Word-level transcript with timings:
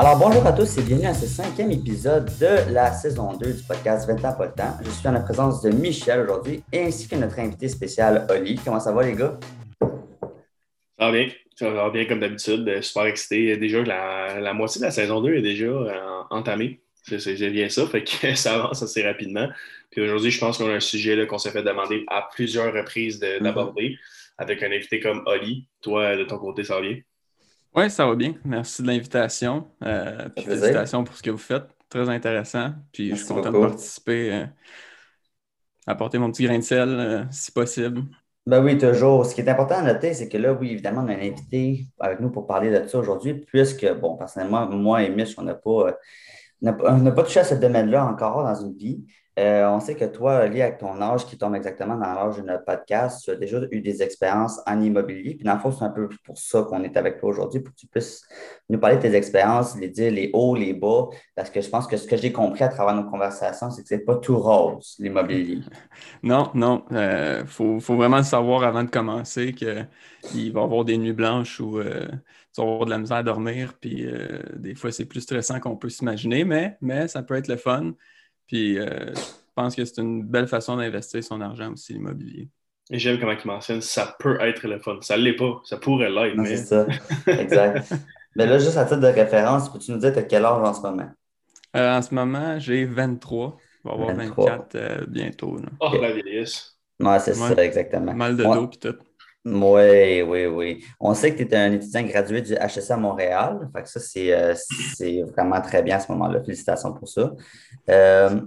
Alors, 0.00 0.16
bonjour 0.16 0.46
à 0.46 0.52
tous 0.52 0.78
et 0.78 0.82
bienvenue 0.82 1.08
à 1.08 1.12
ce 1.12 1.26
cinquième 1.26 1.72
épisode 1.72 2.26
de 2.38 2.72
la 2.72 2.92
saison 2.92 3.36
2 3.36 3.52
du 3.52 3.62
podcast 3.64 4.06
20 4.06 4.24
ans 4.24 4.32
pas 4.38 4.46
le 4.46 4.52
temps. 4.52 4.78
Je 4.80 4.90
suis 4.90 5.08
en 5.08 5.10
la 5.10 5.18
présence 5.18 5.60
de 5.60 5.70
Michel 5.70 6.20
aujourd'hui 6.20 6.62
ainsi 6.72 7.08
que 7.08 7.16
notre 7.16 7.36
invité 7.40 7.66
spécial 7.66 8.24
Oli. 8.30 8.60
Comment 8.64 8.78
ça 8.78 8.92
va 8.92 9.02
les 9.02 9.16
gars? 9.16 9.36
Ça 9.80 11.06
va 11.06 11.10
bien. 11.10 11.28
Ça 11.56 11.70
va 11.70 11.90
bien 11.90 12.04
comme 12.04 12.20
d'habitude. 12.20 12.80
Super 12.80 13.06
excité. 13.06 13.56
Déjà, 13.56 13.82
la, 13.82 14.38
la 14.38 14.52
moitié 14.52 14.80
de 14.80 14.84
la 14.84 14.92
saison 14.92 15.20
2 15.20 15.34
est 15.34 15.42
déjà 15.42 15.66
euh, 15.66 16.22
entamée. 16.30 16.80
C'est 17.02 17.34
bien 17.50 17.68
ça, 17.68 17.84
fait 17.88 18.04
que 18.04 18.34
ça 18.36 18.54
avance 18.54 18.80
assez 18.80 19.02
rapidement. 19.02 19.48
Puis 19.90 20.00
aujourd'hui, 20.00 20.30
je 20.30 20.38
pense 20.38 20.58
qu'on 20.58 20.68
a 20.68 20.74
un 20.74 20.80
sujet 20.80 21.26
qu'on 21.26 21.38
s'est 21.38 21.50
fait 21.50 21.64
demander 21.64 22.04
à 22.06 22.28
plusieurs 22.32 22.72
reprises 22.72 23.20
mm-hmm. 23.20 23.42
d'aborder 23.42 23.98
avec 24.36 24.62
un 24.62 24.70
invité 24.70 25.00
comme 25.00 25.24
Oli. 25.26 25.66
Toi, 25.82 26.14
de 26.16 26.22
ton 26.22 26.38
côté, 26.38 26.62
ça 26.62 26.76
va 26.76 26.82
bien? 26.82 26.98
Oui, 27.74 27.90
ça 27.90 28.06
va 28.06 28.14
bien. 28.14 28.34
Merci 28.44 28.82
de 28.82 28.86
l'invitation. 28.86 29.68
Euh, 29.84 30.28
puis 30.34 30.44
félicitations 30.44 31.04
pour 31.04 31.14
ce 31.14 31.22
que 31.22 31.30
vous 31.30 31.38
faites. 31.38 31.64
Très 31.88 32.08
intéressant. 32.08 32.72
Puis 32.92 33.10
je 33.10 33.14
suis 33.16 33.28
content 33.28 33.52
de 33.52 33.58
participer, 33.58 34.32
euh, 34.32 34.46
apporter 35.86 36.18
mon 36.18 36.30
petit 36.30 36.44
grain 36.44 36.58
de 36.58 36.64
sel 36.64 36.88
euh, 36.88 37.24
si 37.30 37.52
possible. 37.52 38.02
Ben 38.46 38.64
oui, 38.64 38.78
toujours. 38.78 39.26
Ce 39.26 39.34
qui 39.34 39.42
est 39.42 39.48
important 39.48 39.76
à 39.76 39.82
noter, 39.82 40.14
c'est 40.14 40.28
que 40.28 40.38
là, 40.38 40.54
oui, 40.54 40.70
évidemment, 40.72 41.02
on 41.04 41.08
a 41.08 41.12
un 41.12 41.20
invité 41.20 41.86
avec 42.00 42.20
nous 42.20 42.30
pour 42.30 42.46
parler 42.46 42.70
de 42.70 42.86
ça 42.88 42.98
aujourd'hui, 42.98 43.34
puisque, 43.34 43.86
bon, 44.00 44.16
personnellement, 44.16 44.66
moi 44.68 45.02
et 45.02 45.10
Mitch, 45.10 45.34
on 45.36 45.42
n'a 45.42 45.54
pas, 45.54 45.98
on 46.62 47.12
pas 47.12 47.22
touché 47.22 47.40
à 47.40 47.44
ce 47.44 47.54
domaine-là 47.54 48.06
encore 48.06 48.44
dans 48.44 48.54
une 48.54 48.74
vie. 48.74 49.04
Euh, 49.38 49.68
on 49.68 49.78
sait 49.78 49.94
que 49.94 50.04
toi, 50.04 50.48
lié 50.48 50.62
avec 50.62 50.78
ton 50.78 51.00
âge 51.00 51.24
qui 51.24 51.38
tombe 51.38 51.54
exactement 51.54 51.94
dans 51.94 52.12
l'âge 52.12 52.38
de 52.38 52.42
notre 52.42 52.64
podcast, 52.64 53.22
tu 53.22 53.30
as 53.30 53.36
déjà 53.36 53.60
eu 53.70 53.80
des 53.80 54.02
expériences 54.02 54.60
en 54.66 54.80
immobilier. 54.80 55.36
Puis 55.36 55.44
dans 55.44 55.54
le 55.54 55.60
fond, 55.60 55.70
c'est 55.70 55.84
un 55.84 55.90
peu 55.90 56.08
pour 56.24 56.36
ça 56.36 56.62
qu'on 56.62 56.82
est 56.82 56.96
avec 56.96 57.18
toi 57.18 57.28
aujourd'hui, 57.28 57.60
pour 57.60 57.72
que 57.72 57.78
tu 57.78 57.86
puisses 57.86 58.26
nous 58.68 58.80
parler 58.80 58.96
de 58.96 59.02
tes 59.02 59.14
expériences, 59.14 59.78
les 59.78 59.90
dire 59.90 60.10
les 60.10 60.30
hauts, 60.32 60.56
les 60.56 60.74
bas. 60.74 61.06
Parce 61.36 61.50
que 61.50 61.60
je 61.60 61.68
pense 61.68 61.86
que 61.86 61.96
ce 61.96 62.08
que 62.08 62.16
j'ai 62.16 62.32
compris 62.32 62.64
à 62.64 62.68
travers 62.68 62.96
nos 62.96 63.08
conversations, 63.08 63.70
c'est 63.70 63.82
que 63.82 63.88
ce 63.88 63.94
n'est 63.94 64.00
pas 64.00 64.16
tout 64.16 64.38
rose, 64.38 64.96
l'immobilier. 64.98 65.60
Non, 66.22 66.50
non. 66.54 66.84
Il 66.90 66.96
euh, 66.96 67.46
faut, 67.46 67.78
vraiment 67.78 68.16
le 68.16 68.22
savoir 68.24 68.64
avant 68.64 68.82
de 68.82 68.90
commencer 68.90 69.52
qu'il 69.52 70.52
va 70.52 70.60
y 70.60 70.64
avoir 70.64 70.84
des 70.84 70.98
nuits 70.98 71.12
blanches 71.12 71.60
où 71.60 71.78
euh, 71.78 72.08
tu 72.52 72.60
vas 72.60 72.64
avoir 72.64 72.86
de 72.86 72.90
la 72.90 72.98
misère 72.98 73.18
à 73.18 73.22
dormir. 73.22 73.74
Puis 73.80 74.04
des 74.56 74.74
fois, 74.74 74.90
c'est 74.90 75.04
plus 75.04 75.20
stressant 75.20 75.60
qu'on 75.60 75.76
peut 75.76 75.88
s'imaginer, 75.88 76.44
mais, 76.44 76.76
mais 76.80 77.06
ça 77.06 77.22
peut 77.22 77.34
être 77.36 77.46
le 77.46 77.56
fun. 77.56 77.92
Puis 78.46 78.78
pense 79.58 79.74
que 79.74 79.84
c'est 79.84 80.00
une 80.00 80.22
belle 80.22 80.46
façon 80.46 80.76
d'investir 80.76 81.22
son 81.24 81.40
argent 81.40 81.72
aussi, 81.72 81.92
l'immobilier. 81.92 82.48
Et 82.90 82.98
j'aime 82.98 83.18
comment 83.18 83.32
il 83.32 83.46
mentionne 83.46 83.80
ça 83.80 84.16
peut 84.20 84.40
être 84.40 84.66
le 84.66 84.78
fun. 84.78 84.98
Ça 85.00 85.16
ne 85.16 85.22
l'est 85.22 85.36
pas, 85.36 85.60
ça 85.64 85.76
pourrait 85.78 86.10
l'être. 86.10 86.36
Mais... 86.36 86.56
C'est 86.56 86.64
ça, 86.64 86.86
exact. 87.26 87.92
mais 88.36 88.46
là, 88.46 88.58
juste 88.58 88.76
à 88.76 88.84
titre 88.84 89.00
de 89.00 89.08
référence, 89.08 89.70
peux-tu 89.70 89.90
nous 89.90 89.98
dire 89.98 90.16
à 90.16 90.22
quel 90.22 90.44
âge 90.44 90.62
en 90.62 90.72
ce 90.72 90.80
moment? 90.80 91.10
Euh, 91.76 91.98
en 91.98 92.02
ce 92.02 92.14
moment, 92.14 92.58
j'ai 92.60 92.84
23. 92.84 93.56
Je 93.84 93.88
vais 93.88 93.94
avoir 93.94 94.14
24 94.14 94.74
euh, 94.76 95.04
bientôt. 95.08 95.56
Oh, 95.80 95.90
la 96.00 96.12
vieillesse. 96.12 96.78
Ouais, 97.00 97.18
c'est 97.18 97.34
ça, 97.34 97.64
exactement. 97.64 98.14
Mal 98.14 98.36
de 98.36 98.44
dos 98.44 98.70
et 98.72 98.78
tout. 98.78 98.98
Oui, 99.44 100.22
oui, 100.22 100.46
oui. 100.46 100.84
On 101.00 101.14
sait 101.14 101.34
que 101.34 101.42
tu 101.42 101.50
es 101.50 101.56
un 101.56 101.72
étudiant 101.72 102.02
gradué 102.02 102.42
du 102.42 102.54
HSA 102.54 102.96
Montréal. 102.96 103.68
Fait 103.74 103.82
que 103.82 103.88
ça, 103.88 104.00
c'est 104.00 105.22
vraiment 105.22 105.60
très 105.60 105.82
bien 105.82 105.96
à 105.96 106.00
ce 106.00 106.10
moment-là. 106.12 106.42
Félicitations 106.42 106.92
pour 106.92 107.08
ça. 107.08 107.32
Euh, 107.88 108.40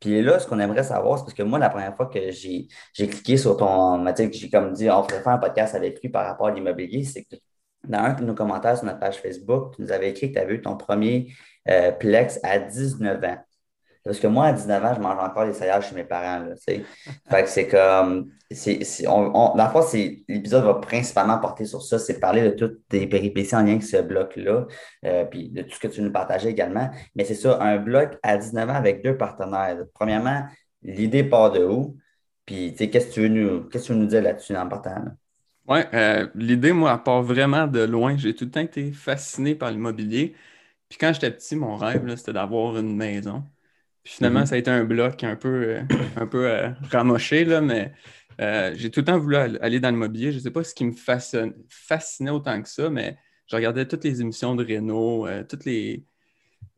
puis 0.00 0.22
là, 0.22 0.38
ce 0.38 0.46
qu'on 0.46 0.58
aimerait 0.58 0.82
savoir, 0.82 1.18
c'est 1.18 1.24
parce 1.24 1.34
que 1.34 1.42
moi, 1.42 1.58
la 1.58 1.70
première 1.70 1.94
fois 1.96 2.06
que 2.06 2.30
j'ai 2.30 2.68
cliqué 2.94 3.36
sur 3.36 3.56
ton. 3.56 4.04
que 4.04 4.32
j'ai 4.32 4.50
comme 4.50 4.72
dit, 4.72 4.90
on 4.90 5.02
pourrait 5.02 5.22
faire 5.22 5.32
un 5.32 5.38
podcast 5.38 5.74
avec 5.74 6.00
lui 6.02 6.08
par 6.08 6.26
rapport 6.26 6.48
à 6.48 6.50
l'immobilier, 6.52 7.04
c'est 7.04 7.24
que 7.24 7.36
dans 7.84 7.98
un 7.98 8.14
de 8.14 8.24
nos 8.24 8.34
commentaires 8.34 8.76
sur 8.76 8.86
notre 8.86 8.98
page 8.98 9.20
Facebook, 9.20 9.76
tu 9.76 9.82
nous 9.82 9.92
avais 9.92 10.10
écrit 10.10 10.28
que 10.28 10.34
tu 10.34 10.40
avais 10.40 10.54
eu 10.54 10.62
ton 10.62 10.76
premier 10.76 11.32
euh, 11.68 11.92
Plex 11.92 12.40
à 12.42 12.58
19 12.58 13.24
ans. 13.24 13.45
Parce 14.06 14.20
que 14.20 14.28
moi, 14.28 14.46
à 14.46 14.52
19 14.52 14.84
ans, 14.84 14.94
je 14.94 15.00
mange 15.00 15.18
encore 15.18 15.46
des 15.46 15.52
céréales 15.52 15.82
chez 15.82 15.94
mes 15.96 16.04
parents. 16.04 16.44
Là, 16.44 16.54
fait 16.56 17.42
que 17.42 17.48
c'est 17.48 17.66
comme. 17.66 18.30
On, 19.08 19.68
fois, 19.68 19.84
l'épisode 20.28 20.64
va 20.64 20.74
principalement 20.74 21.38
porter 21.38 21.64
sur 21.64 21.82
ça, 21.82 21.98
c'est 21.98 22.20
parler 22.20 22.42
de 22.42 22.50
toutes 22.50 22.86
tes 22.88 23.08
péripéties 23.08 23.56
en 23.56 23.62
lien 23.62 23.72
avec 23.72 23.82
ce 23.82 23.96
bloc-là, 24.00 24.66
euh, 25.04 25.24
puis 25.24 25.48
de 25.48 25.62
tout 25.62 25.74
ce 25.74 25.80
que 25.80 25.88
tu 25.88 26.00
nous 26.02 26.12
partageais 26.12 26.50
également. 26.50 26.88
Mais 27.16 27.24
c'est 27.24 27.34
ça, 27.34 27.60
un 27.60 27.78
bloc 27.78 28.16
à 28.22 28.38
19 28.38 28.70
ans 28.70 28.74
avec 28.74 29.02
deux 29.02 29.16
partenaires. 29.16 29.78
Premièrement, 29.92 30.44
l'idée 30.82 31.24
part 31.24 31.50
de 31.50 31.64
où? 31.64 31.96
Puis, 32.44 32.74
qu'est-ce 32.74 33.08
que 33.08 33.12
tu 33.12 33.20
veux 33.22 33.28
nous, 33.28 33.64
qu'est-ce 33.64 33.88
que 33.88 33.92
tu 33.92 33.98
nous 33.98 34.06
dire 34.06 34.22
là-dessus 34.22 34.56
en 34.56 34.68
partant? 34.68 35.04
Oui, 35.66 35.80
euh, 35.94 36.28
l'idée, 36.36 36.72
moi, 36.72 36.94
elle 36.94 37.02
part 37.02 37.22
vraiment 37.22 37.66
de 37.66 37.80
loin. 37.80 38.16
J'ai 38.16 38.34
tout 38.34 38.44
le 38.44 38.52
temps 38.52 38.60
été 38.60 38.92
fasciné 38.92 39.56
par 39.56 39.72
l'immobilier. 39.72 40.36
Puis 40.88 40.98
quand 40.98 41.12
j'étais 41.12 41.32
petit, 41.32 41.56
mon 41.56 41.76
rêve, 41.76 42.14
c'était 42.14 42.32
d'avoir 42.32 42.78
une 42.78 42.94
maison. 42.94 43.42
Puis 44.06 44.14
finalement, 44.14 44.42
mm-hmm. 44.42 44.46
ça 44.46 44.54
a 44.54 44.58
été 44.58 44.70
un 44.70 44.84
bloc 44.84 45.24
un 45.24 45.34
peu, 45.34 45.64
euh, 45.64 45.80
un 46.14 46.28
peu 46.28 46.48
euh, 46.48 46.70
ramoché, 46.92 47.44
là, 47.44 47.60
mais 47.60 47.92
euh, 48.40 48.72
j'ai 48.76 48.88
tout 48.88 49.00
le 49.00 49.06
temps 49.06 49.18
voulu 49.18 49.34
aller 49.34 49.80
dans 49.80 49.90
l'immobilier. 49.90 50.30
Je 50.30 50.36
ne 50.36 50.42
sais 50.42 50.52
pas 50.52 50.62
ce 50.62 50.72
qui 50.76 50.84
me 50.84 50.92
fascinait 51.68 52.30
autant 52.30 52.62
que 52.62 52.68
ça, 52.68 52.88
mais 52.88 53.18
je 53.48 53.56
regardais 53.56 53.84
toutes 53.84 54.04
les 54.04 54.20
émissions 54.20 54.54
de 54.54 54.64
Renault, 54.64 55.26
toutes 55.48 55.64
les. 55.64 56.04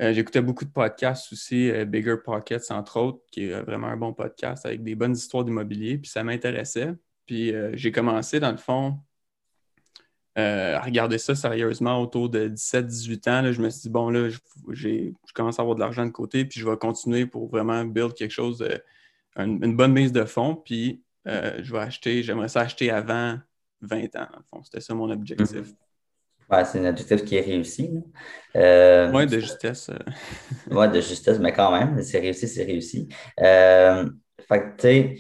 J'écoutais 0.01 0.41
beaucoup 0.41 0.65
de 0.65 0.71
podcasts 0.71 1.31
aussi, 1.31 1.71
Bigger 1.85 2.17
Pockets, 2.25 2.71
entre 2.71 2.99
autres, 2.99 3.21
qui 3.31 3.45
est 3.45 3.61
vraiment 3.61 3.89
un 3.89 3.97
bon 3.99 4.15
podcast 4.15 4.65
avec 4.65 4.83
des 4.83 4.95
bonnes 4.95 5.13
histoires 5.13 5.45
d'immobilier, 5.45 5.99
puis 5.99 6.11
ça 6.11 6.25
m'intéressait. 6.25 6.95
Puis 7.27 7.53
j'ai 7.75 7.93
commencé, 7.93 8.41
dans 8.41 8.53
le 8.53 8.57
fond, 8.59 9.01
euh, 10.39 10.77
à 10.77 10.81
regarder 10.81 11.19
ça 11.19 11.35
sérieusement 11.35 12.01
autour 12.01 12.29
de 12.29 12.49
17-18 12.49 13.29
ans, 13.29 13.53
je 13.53 13.61
me 13.61 13.71
suis 13.71 13.83
dit, 13.83 13.89
bon, 13.91 14.09
là, 14.09 14.29
je, 14.29 14.39
je, 14.69 15.33
commence 15.35 15.59
à 15.59 15.63
avoir 15.63 15.75
de 15.75 15.81
l'argent 15.81 16.07
de 16.07 16.11
côté, 16.11 16.45
puis 16.45 16.61
je 16.61 16.69
vais 16.69 16.77
continuer 16.77 17.27
pour 17.27 17.49
vraiment 17.49 17.85
build 17.85 18.15
quelque 18.15 18.31
chose, 18.31 18.65
une, 19.37 19.77
bonne 19.77 19.93
mise 19.93 20.13
de 20.13 20.25
fonds, 20.25 20.55
puis 20.55 21.03
euh, 21.27 21.59
je 21.63 21.73
vais 21.73 21.81
acheter, 21.81 22.23
j'aimerais 22.23 22.49
ça 22.49 22.61
acheter 22.61 22.91
avant 22.91 23.39
20 23.81 24.17
ans. 24.17 24.29
C'était 24.63 24.81
ça 24.81 24.95
mon 24.95 25.11
objectif. 25.11 25.53
Mhm. 25.53 26.65
c'est 26.65 26.79
un 26.79 26.89
objectif 26.89 27.25
qui 27.25 27.35
est 27.35 27.41
réussi. 27.41 27.91
Euh, 28.55 29.11
oui, 29.13 29.27
de 29.27 29.41
justesse. 29.41 29.91
oui, 30.71 30.89
de 30.89 31.01
justesse, 31.01 31.41
mais 31.41 31.53
quand 31.53 31.73
même, 31.73 32.01
c'est 32.03 32.21
réussi, 32.21 32.47
c'est 32.47 32.65
réussi. 32.65 33.09
fait 33.37 34.07
que, 34.49 34.77
tu 34.77 34.83
sais, 34.83 35.17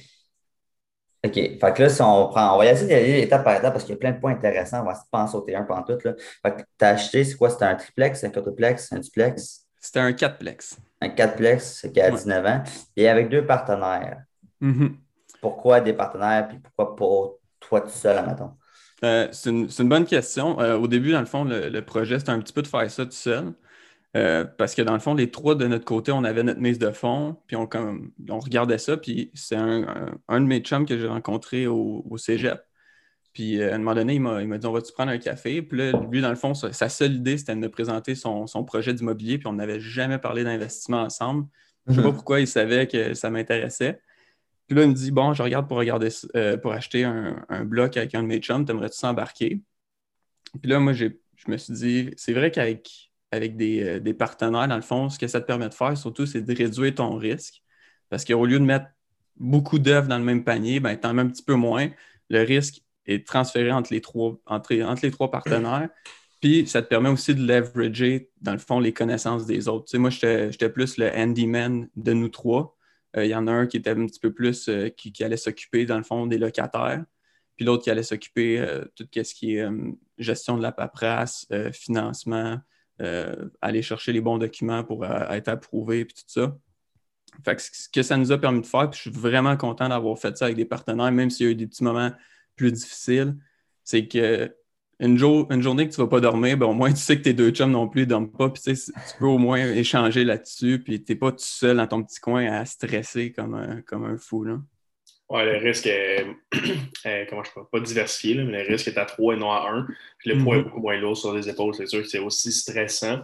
OK. 1.25 1.35
Fait 1.35 1.75
que 1.75 1.83
là, 1.83 1.89
si 1.89 2.01
on 2.01 2.29
prend, 2.29 2.55
on 2.55 2.59
va 2.59 2.67
y 2.67 2.69
aller 2.69 3.21
étape 3.21 3.43
par 3.43 3.57
étape 3.57 3.73
parce 3.73 3.85
qu'il 3.85 3.95
y 3.95 3.97
a 3.97 3.99
plein 3.99 4.13
de 4.13 4.21
points 4.21 4.33
intéressants. 4.33 4.83
On 4.83 4.85
va 4.85 4.95
pas 5.11 5.23
en 5.23 5.27
sauter 5.27 5.57
un 5.57 5.65
pendant 5.65 5.83
tout. 5.83 5.99
Là. 6.05 6.15
Fait 6.43 6.53
que 6.53 6.63
tu 6.79 6.85
as 6.85 6.89
acheté, 6.89 7.25
c'est 7.25 7.35
quoi? 7.35 7.51
C'était 7.51 7.65
un 7.65 7.75
triplex, 7.75 8.23
un 8.23 8.31
quadruplex, 8.31 8.93
un 8.93 9.01
duplex? 9.01 9.67
C'était 9.81 10.01
un 10.01 10.13
quatplex. 10.13 10.77
Un 11.01 11.09
quatplex, 11.09 11.81
c'est 11.81 11.93
qui 11.93 12.01
a 12.01 12.11
19 12.11 12.47
ans. 12.47 12.63
Et 12.97 13.09
avec 13.09 13.29
deux 13.29 13.45
partenaires. 13.45 14.23
Mm-hmm. 14.63 14.95
Pourquoi 15.41 15.81
des 15.81 15.93
partenaires, 15.93 16.49
puis 16.49 16.59
pourquoi 16.59 16.97
pas 16.97 17.37
toi 17.61 17.81
tout 17.81 17.89
seul, 17.89 18.19
admettons? 18.19 18.53
Euh, 19.05 19.29
c'est 19.31 19.51
une, 19.51 19.69
une, 19.77 19.89
bonne 19.89 20.05
question. 20.05 20.61
Euh, 20.61 20.77
au 20.77 20.89
début, 20.89 21.13
dans 21.13 21.21
le 21.21 21.27
fond, 21.27 21.45
le, 21.45 21.69
le 21.69 21.85
projet, 21.85 22.19
c'était 22.19 22.31
un 22.31 22.41
petit 22.41 22.53
peu 22.53 22.63
de 22.63 22.67
faire 22.67 22.91
ça 22.91 23.05
tout 23.05 23.13
seul. 23.13 23.53
Euh, 24.17 24.45
parce 24.45 24.75
que 24.75 24.83
dans 24.83 24.95
le 24.95 25.01
fond, 25.01 25.15
les 25.15 25.31
trois 25.31 25.55
de 25.55 25.67
notre 25.67 25.85
côté, 25.85 26.13
on 26.13 26.25
avait 26.25 26.43
notre 26.43 26.61
mise 26.61 26.79
de 26.79 26.91
fonds, 26.91 27.37
puis 27.47 27.57
on, 27.57 27.69
on 28.29 28.39
regardait 28.39 28.79
ça, 28.79 28.97
puis 28.97 29.31
c'est 29.35 29.57
un, 29.57 30.11
de 30.29 30.47
mes 30.47 30.61
chums 30.61 30.87
que 30.87 30.99
j'ai 30.99 31.07
rencontré 31.07 31.67
au, 31.67 32.17
cégep. 32.17 32.61
Puis 33.35 33.61
euh, 33.61 33.73
à 33.73 33.75
un 33.75 33.79
moment 33.79 33.95
donné, 33.95 34.15
il 34.15 34.21
m'a 34.21 34.59
dit 34.59 34.67
On 34.67 34.73
va-tu 34.73 34.93
prendre 34.93 35.13
un 35.13 35.19
café? 35.19 35.61
Puis 35.61 35.79
là, 35.79 35.93
lui, 36.11 36.23
dans 36.23 36.31
le 36.31 36.37
fond, 36.37 36.55
sa, 36.55 36.89
seule 36.89 37.17
idée, 37.17 37.37
c'était 37.37 37.55
de 37.55 37.61
me 37.61 37.69
présenter 37.69 38.15
son, 38.15 38.47
projet 38.65 38.95
d'immobilier, 38.95 39.39
puis 39.39 39.47
on 39.47 39.53
n'avait 39.53 39.81
jamais 39.81 40.19
parlé 40.19 40.43
d'investissement 40.43 41.03
ensemble. 41.03 41.47
Je 41.87 41.93
ne 41.93 41.97
sais 41.97 42.03
pas 42.03 42.09
mhm. 42.09 42.15
pourquoi 42.15 42.41
il 42.41 42.47
savait 42.47 42.87
que 42.87 43.15
ça 43.15 43.31
m'intéressait. 43.31 44.01
Puis 44.67 44.77
là, 44.77 44.85
il 44.85 44.89
me 44.89 44.95
dit 44.95 45.11
Bon, 45.11 45.35
je 45.35 45.43
regarde 45.43 45.69
pour, 45.69 45.77
regarder, 45.77 46.09
euh, 46.35 46.57
pour 46.57 46.73
acheter 46.73 47.05
un, 47.05 47.65
bloc 47.65 47.97
avec 47.99 48.15
un 48.15 48.23
de 48.23 48.29
mes 48.29 48.39
chums, 48.39 48.65
t'aimerais-tu 48.65 48.97
s'embarquer? 48.97 49.61
Puis 50.63 50.71
là, 50.71 50.81
moi, 50.81 50.95
je 50.95 51.09
me 51.47 51.57
suis 51.59 51.75
dit 51.75 52.11
C'est 52.17 52.33
vrai 52.33 52.51
qu'avec 52.51 53.08
avec 53.31 53.61
euh, 53.61 54.01
des, 54.01 54.15
partenaires, 54.15 54.69
dans 54.69 54.77
le 54.77 54.83
fond, 54.83 55.11
ce 55.11 55.19
que 55.19 55.27
ça 55.27 55.41
te 55.41 55.47
permet 55.47 55.69
de 55.69 55.75
faire, 55.75 55.97
surtout, 55.97 56.27
c'est 56.27 56.43
de 56.43 56.55
réduire 56.55 56.95
ton 56.95 57.17
risque. 57.17 57.63
Parce 58.09 58.25
qu'au 58.25 58.47
lieu 58.47 58.59
de 58.59 58.65
mettre 58.65 58.87
beaucoup 59.37 59.79
d'œufs 59.79 60.09
dans 60.09 60.19
le 60.19 60.25
même 60.25 60.45
panier, 60.45 60.81
ben, 60.81 60.97
tu 60.97 61.07
en 61.07 61.15
mets 61.15 61.23
un 61.23 61.29
petit 61.29 61.43
peu 61.43 61.55
moins. 61.55 61.89
Le 62.31 62.43
risque 62.43 62.83
est 63.07 63.27
transféré 63.27 63.73
entre 63.73 63.93
les 63.93 64.01
trois, 64.01 64.39
partenaires. 65.31 65.89
Puis 66.41 66.67
ça 66.69 66.83
te 66.83 66.89
permet 66.89 67.09
aussi 67.09 67.35
de 67.35 67.45
leverager, 67.45 68.31
dans 68.41 68.53
le 68.53 68.59
fond, 68.59 68.79
les 68.79 68.93
connaissances 68.93 69.45
des 69.45 69.67
autres. 69.67 69.87
Tu 69.87 69.93
sais, 69.93 69.99
moi, 69.99 70.11
j'étais 70.11 70.71
plus 70.71 70.97
le 70.97 71.11
handyman 71.11 71.89
de 71.97 72.13
nous 72.13 72.29
trois. 72.29 72.77
Euh, 73.17 73.25
il 73.25 73.31
y 73.31 73.35
en 73.35 73.47
a 73.49 73.53
un 73.53 73.67
qui 73.67 73.77
était 73.77 73.91
un 73.91 74.07
petit 74.07 74.21
peu 74.21 74.33
plus, 74.33 74.69
euh, 74.69 74.89
qui, 74.89 75.13
allait 75.25 75.37
s'occuper, 75.37 75.85
dans 75.85 75.97
le 75.99 76.05
fond, 76.05 76.27
des 76.27 76.39
locataires. 76.39 77.05
Puis 77.57 77.67
l'autre 77.67 77.83
qui 77.83 77.91
allait 77.91 78.05
s'occuper 78.05 78.59
de 78.61 78.93
tout 78.95 79.09
ce 79.13 79.35
qui 79.35 79.57
est 79.57 79.67
gestion 80.19 80.57
de 80.57 80.63
la 80.63 80.71
paperasse, 80.71 81.49
financement, 81.73 82.57
euh, 82.57 82.57
aller 83.61 83.83
chercher 83.83 84.13
les 84.13 84.21
bons 84.21 84.39
documents 84.39 84.85
pour 84.85 85.05
euh, 85.05 85.29
être 85.31 85.49
approuvé 85.49 86.01
et 86.01 86.07
tout 86.07 86.23
ça. 86.27 86.57
Fait 87.45 87.61
ce 87.61 87.89
que 87.89 88.03
ça 88.03 88.17
nous 88.17 88.33
a 88.33 88.39
permis 88.39 88.61
de 88.61 88.67
faire, 88.67 88.91
puis 88.91 88.97
je 88.97 89.11
suis 89.11 89.21
vraiment 89.21 89.57
content 89.57 89.89
d'avoir 89.89 90.19
fait 90.19 90.37
ça 90.37 90.47
avec 90.47 90.57
des 90.57 90.65
partenaires, 90.65 91.13
même 91.13 91.31
s'il 91.31 91.47
y 91.47 91.49
a 91.49 91.53
eu 91.53 91.55
des 91.55 91.67
petits 91.67 91.85
moments 91.85 92.11
plus 92.57 92.73
difficiles, 92.73 93.37
c'est 93.85 94.09
que 94.09 94.53
une, 95.01 95.17
une, 95.51 95.63
journée 95.63 95.89
que 95.89 95.95
tu 95.95 96.01
ne 96.01 96.07
vas 96.07 96.11
pas 96.11 96.21
dormir, 96.21 96.59
ben, 96.59 96.67
au 96.67 96.73
moins 96.73 96.91
tu 96.91 96.97
sais 96.97 97.17
que 97.17 97.23
tes 97.23 97.33
deux 97.33 97.51
chums 97.51 97.71
non 97.71 97.89
plus 97.89 98.01
ne 98.01 98.07
dorment 98.07 98.33
pas. 98.33 98.51
Puis 98.51 98.63
tu, 98.63 98.93
peux 99.19 99.27
au 99.27 99.39
moins 99.39 99.59
échanger 99.59 100.25
là-dessus. 100.25 100.83
Puis 100.83 101.05
tu 101.05 101.13
n'es 101.13 101.17
pas 101.17 101.31
tout 101.31 101.39
seul 101.39 101.77
dans 101.77 101.87
ton 101.87 102.03
petit 102.03 102.19
coin 102.19 102.47
à 102.47 102.65
stresser 102.65 103.31
comme 103.31 103.55
un, 103.55 103.81
comme 103.83 104.05
un 104.05 104.17
fou. 104.17 104.43
Là. 104.43 104.59
Ouais, 105.29 105.45
le 105.45 105.59
risque 105.59 105.87
est, 107.05 107.27
comment 107.29 107.45
je 107.45 107.51
peux 107.53 107.65
pas 107.71 107.81
diversifié, 107.81 108.35
mais 108.43 108.65
le 108.65 108.69
risque 108.71 108.89
est 108.89 108.99
à 108.99 109.05
3 109.05 109.35
et 109.35 109.37
non 109.37 109.51
à 109.51 109.69
1. 109.71 109.87
Puis 110.19 110.31
le 110.31 110.43
poids 110.43 110.57
est 110.57 110.61
mm-hmm. 110.61 110.65
beaucoup 110.65 110.81
moins 110.81 110.97
lourd 110.97 111.17
sur 111.17 111.35
les 111.35 111.49
épaules, 111.49 111.75
c'est 111.75 111.87
sûr 111.87 112.03
que 112.03 112.09
c'est 112.09 112.19
aussi 112.19 112.51
stressant. 112.53 113.21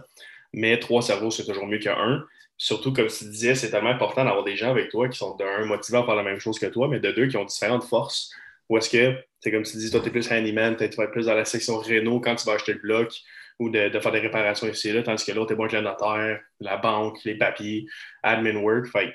Mais 0.53 0.79
trois 0.79 1.01
cerveaux, 1.01 1.31
c'est 1.31 1.45
toujours 1.45 1.67
mieux 1.67 1.79
qu'un. 1.79 2.23
Surtout, 2.57 2.93
comme 2.93 3.07
tu 3.07 3.25
disais, 3.25 3.55
c'est 3.55 3.71
tellement 3.71 3.89
important 3.89 4.23
d'avoir 4.23 4.45
des 4.45 4.55
gens 4.55 4.71
avec 4.71 4.89
toi 4.89 5.09
qui 5.09 5.17
sont 5.17 5.35
d'un 5.35 5.65
motivés 5.65 5.97
à 5.97 6.03
faire 6.03 6.15
la 6.15 6.23
même 6.23 6.39
chose 6.39 6.57
que 6.57 6.67
toi, 6.67 6.87
mais 6.87 6.99
de 6.99 7.11
deux 7.11 7.27
qui 7.27 7.35
ont 7.35 7.43
différentes 7.43 7.83
forces. 7.83 8.31
Ou 8.69 8.77
est-ce 8.77 8.89
que, 8.89 9.17
c'est 9.41 9.51
comme 9.51 9.63
tu 9.63 9.75
dis, 9.77 9.91
toi, 9.91 9.99
tu 9.99 10.07
es 10.07 10.11
plus 10.11 10.31
handyman, 10.31 10.77
tu 10.77 10.87
vas 10.95 11.03
être 11.03 11.11
plus 11.11 11.25
dans 11.25 11.33
la 11.33 11.43
section 11.43 11.77
Renault 11.77 12.21
quand 12.21 12.35
tu 12.35 12.45
vas 12.45 12.53
acheter 12.53 12.73
le 12.73 12.79
bloc 12.79 13.13
ou 13.59 13.69
de, 13.69 13.89
faire 13.99 14.11
des 14.11 14.19
réparations 14.19 14.67
ici 14.67 14.89
et 14.89 14.93
là, 14.93 15.03
tandis 15.03 15.25
que 15.25 15.31
l'autre 15.31 15.51
est 15.51 15.55
bon 15.55 15.63
avec 15.63 15.73
le 15.73 15.81
notaire, 15.81 16.41
la 16.59 16.77
banque, 16.77 17.23
les 17.25 17.35
papiers, 17.35 17.85
admin 18.23 18.55
work. 18.55 18.87
Euh, 18.95 19.07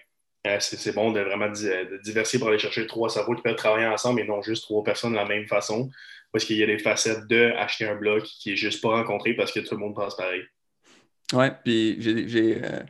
c'est 0.61 0.95
bon 0.95 1.13
de 1.13 1.21
vraiment 1.21 1.51
diversifier 2.03 2.39
pour 2.39 2.49
aller 2.49 2.59
chercher 2.59 2.87
trois 2.87 3.11
cerveaux 3.11 3.35
qui 3.35 3.43
peuvent 3.43 3.57
travailler 3.57 3.87
ensemble 3.87 4.21
et 4.21 4.25
non 4.25 4.41
juste 4.43 4.65
trois 4.65 4.83
personnes 4.83 5.13
de 5.13 5.17
la 5.17 5.27
même 5.27 5.47
façon. 5.47 5.91
Parce 6.33 6.45
qu'il 6.45 6.57
y 6.57 6.63
a 6.63 6.67
des 6.67 6.79
facettes 6.79 7.27
de 7.27 7.53
acheter 7.57 7.89
un 7.89 7.97
bloc 7.97 8.23
qui 8.23 8.51
n'est 8.51 8.57
juste 8.57 8.81
pas 8.81 8.91
rencontré 8.91 9.35
parce 9.35 9.53
que 9.53 9.61
tout 9.61 9.75
le 9.75 9.81
monde 9.81 9.95
pense 9.95 10.17
pareil. 10.17 10.43
Oui, 11.33 11.47
puis 11.65 11.97
j'ai. 12.01 12.61
Euh, 12.65 12.81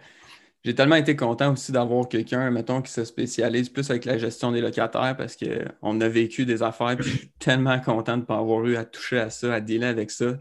j'ai 0.62 0.74
tellement 0.74 0.96
été 0.96 1.16
content 1.16 1.54
aussi 1.54 1.72
d'avoir 1.72 2.06
quelqu'un, 2.06 2.50
mettons, 2.50 2.82
qui 2.82 2.92
se 2.92 3.04
spécialise 3.04 3.70
plus 3.70 3.88
avec 3.88 4.04
la 4.04 4.18
gestion 4.18 4.52
des 4.52 4.60
locataires 4.60 5.16
parce 5.16 5.34
qu'on 5.34 6.00
a 6.00 6.08
vécu 6.08 6.44
des 6.44 6.62
affaires, 6.62 6.96
puis 6.98 7.08
je 7.08 7.16
suis 7.16 7.30
tellement 7.38 7.80
content 7.80 8.16
de 8.16 8.22
ne 8.22 8.26
pas 8.26 8.36
avoir 8.36 8.66
eu 8.66 8.76
à 8.76 8.84
toucher 8.84 9.18
à 9.18 9.30
ça, 9.30 9.54
à 9.54 9.60
dealer 9.60 9.88
avec 9.88 10.10
ça. 10.10 10.34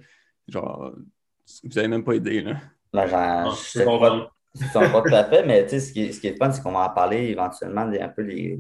Genre, 0.49 0.91
vous 1.63 1.69
n'avez 1.73 1.87
même 1.87 2.03
pas 2.03 2.13
aidé, 2.13 2.41
là. 2.41 2.57
Ben, 2.91 3.07
genre, 3.07 3.55
je 3.55 3.79
sais 3.79 3.85
pas, 3.85 4.31
pas 4.73 5.01
tout 5.01 5.15
à 5.15 5.23
fait, 5.25 5.45
mais 5.45 5.67
ce 5.67 5.91
qui, 5.91 6.05
est, 6.05 6.11
ce 6.11 6.19
qui 6.19 6.27
est 6.27 6.37
fun, 6.37 6.51
c'est 6.51 6.61
qu'on 6.61 6.71
va 6.71 6.89
en 6.89 6.89
parler 6.89 7.27
éventuellement 7.27 7.85
des, 7.85 7.99
un 7.99 8.09
peu 8.09 8.21
les, 8.23 8.59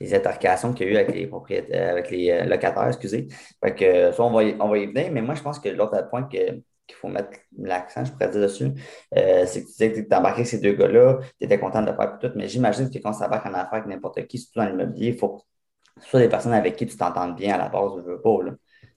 les 0.00 0.14
intercations 0.14 0.72
qu'il 0.72 0.88
y 0.88 0.90
a 0.90 0.92
eu 0.92 0.96
avec 0.96 1.14
les 1.14 1.26
propriétaires, 1.26 1.90
avec 1.92 2.10
les 2.10 2.30
euh, 2.30 2.44
locataires, 2.44 2.88
excusez. 2.88 3.28
Que 3.76 4.12
ça, 4.12 4.22
on 4.22 4.32
va, 4.32 4.44
y, 4.44 4.56
on 4.60 4.68
va 4.68 4.78
y 4.78 4.86
venir, 4.86 5.10
mais 5.12 5.22
moi, 5.22 5.34
je 5.34 5.42
pense 5.42 5.58
que 5.58 5.68
l'autre 5.68 6.08
point 6.10 6.24
que 6.24 6.62
qu'il 6.86 6.96
faut 6.96 7.08
mettre 7.08 7.38
l'accent, 7.56 8.04
je 8.04 8.10
pourrais 8.12 8.28
dire 8.28 8.40
dessus, 8.40 8.72
euh, 9.16 9.46
c'est 9.46 9.60
que 9.62 9.66
tu 9.66 9.72
disais 9.72 9.92
que 9.92 10.00
tu 10.00 10.14
embarqué 10.14 10.40
avec 10.40 10.46
ces 10.48 10.58
deux 10.58 10.72
gars-là, 10.72 11.18
tu 11.38 11.46
étais 11.46 11.58
content 11.58 11.82
de 11.82 11.92
faire 11.92 12.18
tout, 12.20 12.30
mais 12.34 12.48
j'imagine 12.48 12.90
que 12.90 12.98
quand 12.98 13.12
ça 13.12 13.28
va 13.28 13.36
en 13.36 13.54
affaire 13.54 13.74
avec 13.74 13.86
n'importe 13.86 14.26
qui, 14.26 14.38
surtout 14.38 14.58
dans 14.58 14.66
l'immobilier, 14.66 15.08
il 15.08 15.16
faut 15.16 15.28
que 15.36 15.42
ce 16.00 16.08
soit 16.08 16.20
des 16.20 16.28
personnes 16.28 16.54
avec 16.54 16.76
qui 16.76 16.86
tu 16.86 16.96
t'entendes 16.96 17.36
bien 17.36 17.54
à 17.54 17.58
la 17.58 17.68
base, 17.68 17.92
je 17.96 18.02
veux 18.02 18.20
pas. 18.20 18.36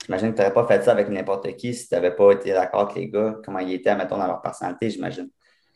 J'imagine 0.03 0.31
que 0.31 0.35
tu 0.35 0.41
n'aurais 0.41 0.53
pas 0.53 0.67
fait 0.67 0.83
ça 0.83 0.91
avec 0.91 1.09
n'importe 1.09 1.55
qui 1.55 1.73
si 1.73 1.87
tu 1.87 1.93
n'avais 1.93 2.15
pas 2.15 2.31
été 2.31 2.53
d'accord 2.53 2.81
avec 2.81 2.95
les 2.95 3.09
gars, 3.09 3.35
comment 3.43 3.59
ils 3.59 3.73
étaient, 3.73 3.95
mettons, 3.95 4.17
dans 4.17 4.27
leur 4.27 4.41
personnalité, 4.41 4.89
j'imagine. 4.89 5.29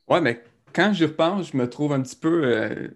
Oui, 0.09 0.21
mais 0.21 0.43
quand 0.73 0.93
j'y 0.93 1.05
repense, 1.05 1.51
je 1.51 1.57
me 1.57 1.69
trouve 1.69 1.93
un 1.93 2.01
petit 2.01 2.15
peu. 2.15 2.43
Euh, 2.45 2.87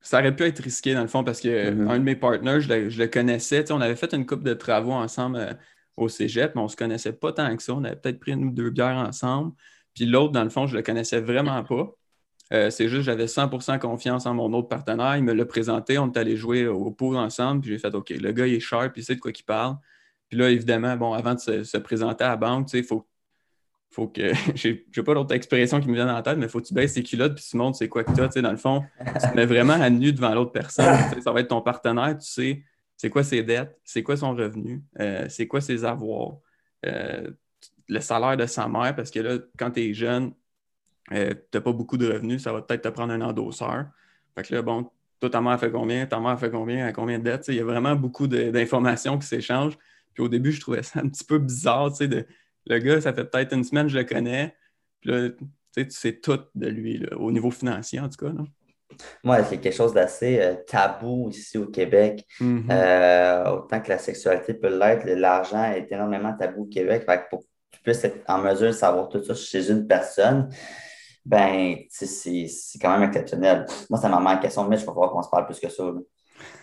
ça 0.00 0.20
aurait 0.20 0.34
pu 0.34 0.44
être 0.44 0.60
risqué 0.60 0.94
dans 0.94 1.02
le 1.02 1.08
fond 1.08 1.24
parce 1.24 1.40
que 1.40 1.48
mm-hmm. 1.48 1.90
un 1.90 1.98
de 1.98 2.04
mes 2.04 2.16
partenaires, 2.16 2.60
je 2.60 2.98
le, 2.98 3.06
connaissais. 3.06 3.70
on 3.72 3.80
avait 3.80 3.96
fait 3.96 4.12
une 4.12 4.26
couple 4.26 4.44
de 4.44 4.54
travaux 4.54 4.92
ensemble 4.92 5.36
euh, 5.36 5.52
au 5.96 6.08
cégep, 6.08 6.54
mais 6.54 6.60
on 6.60 6.64
ne 6.64 6.70
se 6.70 6.76
connaissait 6.76 7.12
pas 7.12 7.32
tant 7.32 7.56
que 7.56 7.62
ça. 7.62 7.74
On 7.74 7.84
avait 7.84 7.96
peut-être 7.96 8.20
pris 8.20 8.32
une 8.32 8.44
ou 8.44 8.50
deux 8.50 8.70
bières 8.70 8.96
ensemble. 8.96 9.52
Puis 9.94 10.06
l'autre, 10.06 10.32
dans 10.32 10.44
le 10.44 10.50
fond, 10.50 10.66
je 10.66 10.72
ne 10.72 10.78
le 10.78 10.82
connaissais 10.82 11.20
vraiment 11.20 11.62
pas. 11.64 11.90
Euh, 12.52 12.70
c'est 12.70 12.88
juste 12.88 13.02
j'avais 13.02 13.26
100% 13.26 13.78
confiance 13.80 14.26
en 14.26 14.34
mon 14.34 14.52
autre 14.52 14.68
partenaire. 14.68 15.16
Il 15.16 15.24
me 15.24 15.32
l'a 15.32 15.46
présenté, 15.46 15.98
on 15.98 16.12
est 16.12 16.18
allé 16.18 16.36
jouer 16.36 16.66
au 16.66 16.90
pool 16.90 17.16
ensemble. 17.16 17.62
Puis 17.62 17.70
j'ai 17.70 17.78
fait 17.78 17.94
OK, 17.94 18.10
le 18.10 18.32
gars, 18.32 18.46
il 18.46 18.54
est 18.54 18.60
sharp, 18.60 18.96
il 18.96 19.04
sait 19.04 19.16
de 19.16 19.20
quoi 19.20 19.32
il 19.36 19.42
parle. 19.42 19.76
Puis 20.28 20.38
là, 20.38 20.50
évidemment, 20.50 20.96
bon, 20.96 21.12
avant 21.12 21.34
de 21.34 21.40
se, 21.40 21.76
présenter 21.78 22.24
à 22.24 22.30
la 22.30 22.36
banque, 22.36 22.72
il 22.72 22.84
faut, 22.84 23.06
faut 23.96 24.08
que. 24.08 24.32
J'ai 24.54 25.02
pas 25.04 25.14
d'autre 25.14 25.34
expression 25.34 25.80
qui 25.80 25.88
me 25.88 25.94
vient 25.94 26.06
la 26.06 26.22
tête, 26.22 26.38
mais 26.38 26.48
faut 26.48 26.60
que 26.60 26.66
tu 26.66 26.74
baisses 26.74 26.94
tes 26.94 27.02
culottes 27.02 27.34
puis 27.34 27.44
tu 27.48 27.56
montres 27.56 27.78
c'est 27.78 27.88
quoi 27.88 28.04
que 28.04 28.12
tu 28.12 28.20
as. 28.20 28.28
Dans 28.42 28.50
le 28.50 28.56
fond, 28.56 28.84
tu 29.00 29.28
te 29.28 29.34
mets 29.34 29.46
vraiment 29.46 29.72
à 29.72 29.90
nu 29.90 30.12
devant 30.12 30.34
l'autre 30.34 30.52
personne. 30.52 30.94
Ça 31.22 31.32
va 31.32 31.40
être 31.40 31.48
ton 31.48 31.62
partenaire, 31.62 32.16
tu 32.18 32.26
sais 32.26 32.62
c'est 32.96 33.10
quoi 33.10 33.22
ses 33.22 33.42
dettes, 33.42 33.78
c'est 33.84 34.02
quoi 34.02 34.16
son 34.16 34.34
revenu, 34.34 34.82
euh, 35.00 35.26
c'est 35.28 35.46
quoi 35.46 35.60
ses 35.60 35.84
avoirs, 35.84 36.38
euh, 36.86 37.30
le 37.88 38.00
salaire 38.00 38.36
de 38.36 38.46
sa 38.46 38.68
mère, 38.68 38.96
parce 38.96 39.10
que 39.10 39.20
là, 39.20 39.38
quand 39.58 39.72
tu 39.72 39.80
es 39.80 39.94
jeune, 39.94 40.32
euh, 41.12 41.34
tu 41.34 41.40
n'as 41.54 41.60
pas 41.60 41.72
beaucoup 41.72 41.98
de 41.98 42.10
revenus, 42.10 42.42
ça 42.42 42.52
va 42.52 42.62
peut-être 42.62 42.82
te 42.82 42.88
prendre 42.88 43.12
un 43.12 43.20
endosseur. 43.20 43.86
Fait 44.34 44.42
que 44.42 44.54
là, 44.54 44.62
bon, 44.62 44.90
toi, 45.20 45.30
ta 45.30 45.40
mère 45.40 45.60
fait 45.60 45.70
combien, 45.70 46.06
ta 46.06 46.18
mère 46.18 46.38
fait 46.40 46.50
combien, 46.50 46.86
à 46.86 46.92
combien 46.92 47.18
de 47.18 47.24
dettes, 47.24 47.48
il 47.48 47.54
y 47.54 47.60
a 47.60 47.64
vraiment 47.64 47.94
beaucoup 47.94 48.26
d'informations 48.26 49.18
qui 49.18 49.26
s'échangent. 49.26 49.78
Puis 50.14 50.22
au 50.22 50.28
début, 50.28 50.50
je 50.50 50.60
trouvais 50.60 50.82
ça 50.82 51.00
un 51.00 51.08
petit 51.08 51.24
peu 51.24 51.38
bizarre, 51.38 51.90
tu 51.90 51.98
sais, 51.98 52.08
de, 52.08 52.26
le 52.66 52.78
gars, 52.78 53.00
ça 53.00 53.12
fait 53.12 53.24
peut-être 53.24 53.54
une 53.54 53.64
semaine 53.64 53.86
que 53.86 53.92
je 53.92 53.98
le 53.98 54.04
connais, 54.04 54.54
puis 55.00 55.10
là, 55.10 55.30
tu 55.76 55.90
sais 55.90 56.14
tout 56.14 56.40
de 56.54 56.68
lui, 56.68 57.06
au 57.16 57.30
niveau 57.30 57.50
financier, 57.50 58.00
en 58.00 58.08
tout 58.08 58.26
cas. 58.26 58.32
Là. 58.32 58.44
Moi, 59.24 59.44
c'est 59.44 59.58
quelque 59.58 59.74
chose 59.74 59.92
d'assez 59.92 60.40
euh, 60.40 60.54
tabou 60.66 61.28
ici 61.30 61.58
au 61.58 61.66
Québec. 61.66 62.24
Mm-hmm. 62.40 62.70
Euh, 62.70 63.50
autant 63.50 63.80
que 63.80 63.88
la 63.88 63.98
sexualité 63.98 64.54
peut 64.54 64.76
l'être, 64.78 65.06
l'argent 65.06 65.64
est 65.64 65.90
énormément 65.90 66.34
tabou 66.34 66.62
au 66.62 66.66
Québec. 66.66 67.06
pour 67.30 67.40
que 67.40 67.46
tu 67.72 67.80
puisses 67.82 68.04
être 68.04 68.22
en 68.28 68.38
mesure 68.38 68.68
de 68.68 68.72
savoir 68.72 69.08
tout 69.08 69.22
ça 69.22 69.34
chez 69.34 69.70
une 69.70 69.86
personne, 69.86 70.48
ben, 71.24 71.76
c'est 71.90 72.48
quand 72.80 72.96
même 72.96 73.08
exceptionnel. 73.08 73.66
Moi, 73.90 74.00
ça 74.00 74.08
m'a 74.08 74.18
en 74.18 74.38
question, 74.38 74.68
mais 74.68 74.76
je 74.76 74.82
vais 74.82 74.86
falloir 74.86 75.10
qu'on 75.10 75.22
se 75.22 75.28
parle 75.28 75.46
plus 75.46 75.58
que 75.58 75.68
ça. 75.68 75.84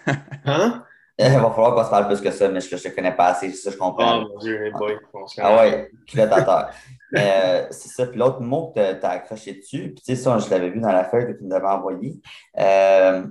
hein? 0.45 0.83
Il 1.19 1.25
va 1.25 1.51
falloir 1.51 1.75
qu'on 1.75 1.83
se 1.83 1.89
parle 1.89 2.07
plus 2.07 2.21
que 2.21 2.31
ça, 2.31 2.49
mais 2.49 2.59
je 2.59 2.75
ne 2.75 2.95
connais 2.95 3.15
pas 3.15 3.27
assez, 3.27 3.51
ça, 3.51 3.69
je 3.69 3.77
comprends. 3.77 4.23
Oh 4.23 4.27
mon 4.33 4.37
Dieu, 4.39 4.71
boy. 4.77 4.97
Ah 5.37 5.57
ouais, 5.57 5.91
terre. 6.11 6.69
Euh, 7.15 7.67
c'est 7.69 7.89
ça. 7.89 8.07
Puis 8.07 8.17
l'autre 8.17 8.41
mot 8.41 8.71
que 8.75 8.93
tu 8.93 9.05
as, 9.05 9.09
accroché 9.09 9.53
dessus, 9.53 9.93
puis 9.93 10.03
tu 10.03 10.03
sais, 10.03 10.15
ça, 10.15 10.39
je 10.39 10.49
l'avais 10.49 10.71
vu 10.71 10.79
dans 10.79 10.91
la 10.91 11.03
feuille 11.03 11.27
que 11.27 11.37
tu 11.37 11.43
nous 11.43 11.53
avais 11.53 11.67
envoyée, 11.67 12.15
euh, 12.59 13.27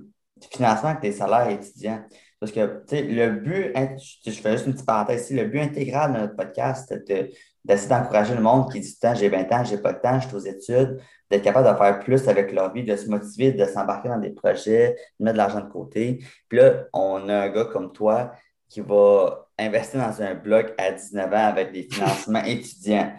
financement 0.52 0.90
avec 0.90 1.00
tes 1.00 1.12
salaires 1.12 1.48
étudiants. 1.48 2.04
Parce 2.38 2.52
que, 2.52 2.84
tu 2.88 2.96
sais, 2.96 3.02
le 3.02 3.30
but, 3.30 3.72
je 4.26 4.30
fais 4.30 4.52
juste 4.52 4.66
une 4.66 4.74
petite 4.74 4.86
parenthèse 4.86 5.24
ici, 5.24 5.34
le 5.34 5.44
but 5.44 5.60
intégral 5.60 6.12
de 6.12 6.18
notre 6.18 6.36
podcast, 6.36 6.94
c'est 7.06 7.30
d'essayer 7.64 7.88
d'encourager 7.88 8.34
le 8.34 8.40
monde 8.40 8.70
qui 8.72 8.80
dit 8.80 8.98
temps, 8.98 9.14
j'ai 9.14 9.28
20 9.28 9.52
ans, 9.52 9.64
j'ai 9.64 9.78
pas 9.78 9.92
de 9.92 10.00
temps, 10.00 10.18
je 10.20 10.26
suis 10.28 10.36
aux 10.36 10.40
études, 10.40 11.00
d'être 11.30 11.42
capable 11.42 11.70
de 11.70 11.76
faire 11.76 12.00
plus 12.00 12.28
avec 12.28 12.52
leur 12.52 12.72
vie, 12.72 12.84
de 12.84 12.96
se 12.96 13.08
motiver, 13.08 13.52
de 13.52 13.64
s'embarquer 13.64 14.08
dans 14.08 14.18
des 14.18 14.30
projets, 14.30 14.96
de 15.18 15.24
mettre 15.24 15.34
de 15.34 15.38
l'argent 15.38 15.60
de 15.60 15.70
côté. 15.70 16.24
Puis 16.48 16.58
là, 16.58 16.84
on 16.92 17.28
a 17.28 17.36
un 17.36 17.48
gars 17.48 17.66
comme 17.66 17.92
toi 17.92 18.32
qui 18.68 18.80
va 18.80 19.48
investir 19.58 20.00
dans 20.00 20.22
un 20.22 20.34
bloc 20.34 20.74
à 20.78 20.92
19 20.92 21.32
ans 21.32 21.46
avec 21.46 21.72
des 21.72 21.82
financements 21.84 22.42
étudiants 22.44 23.12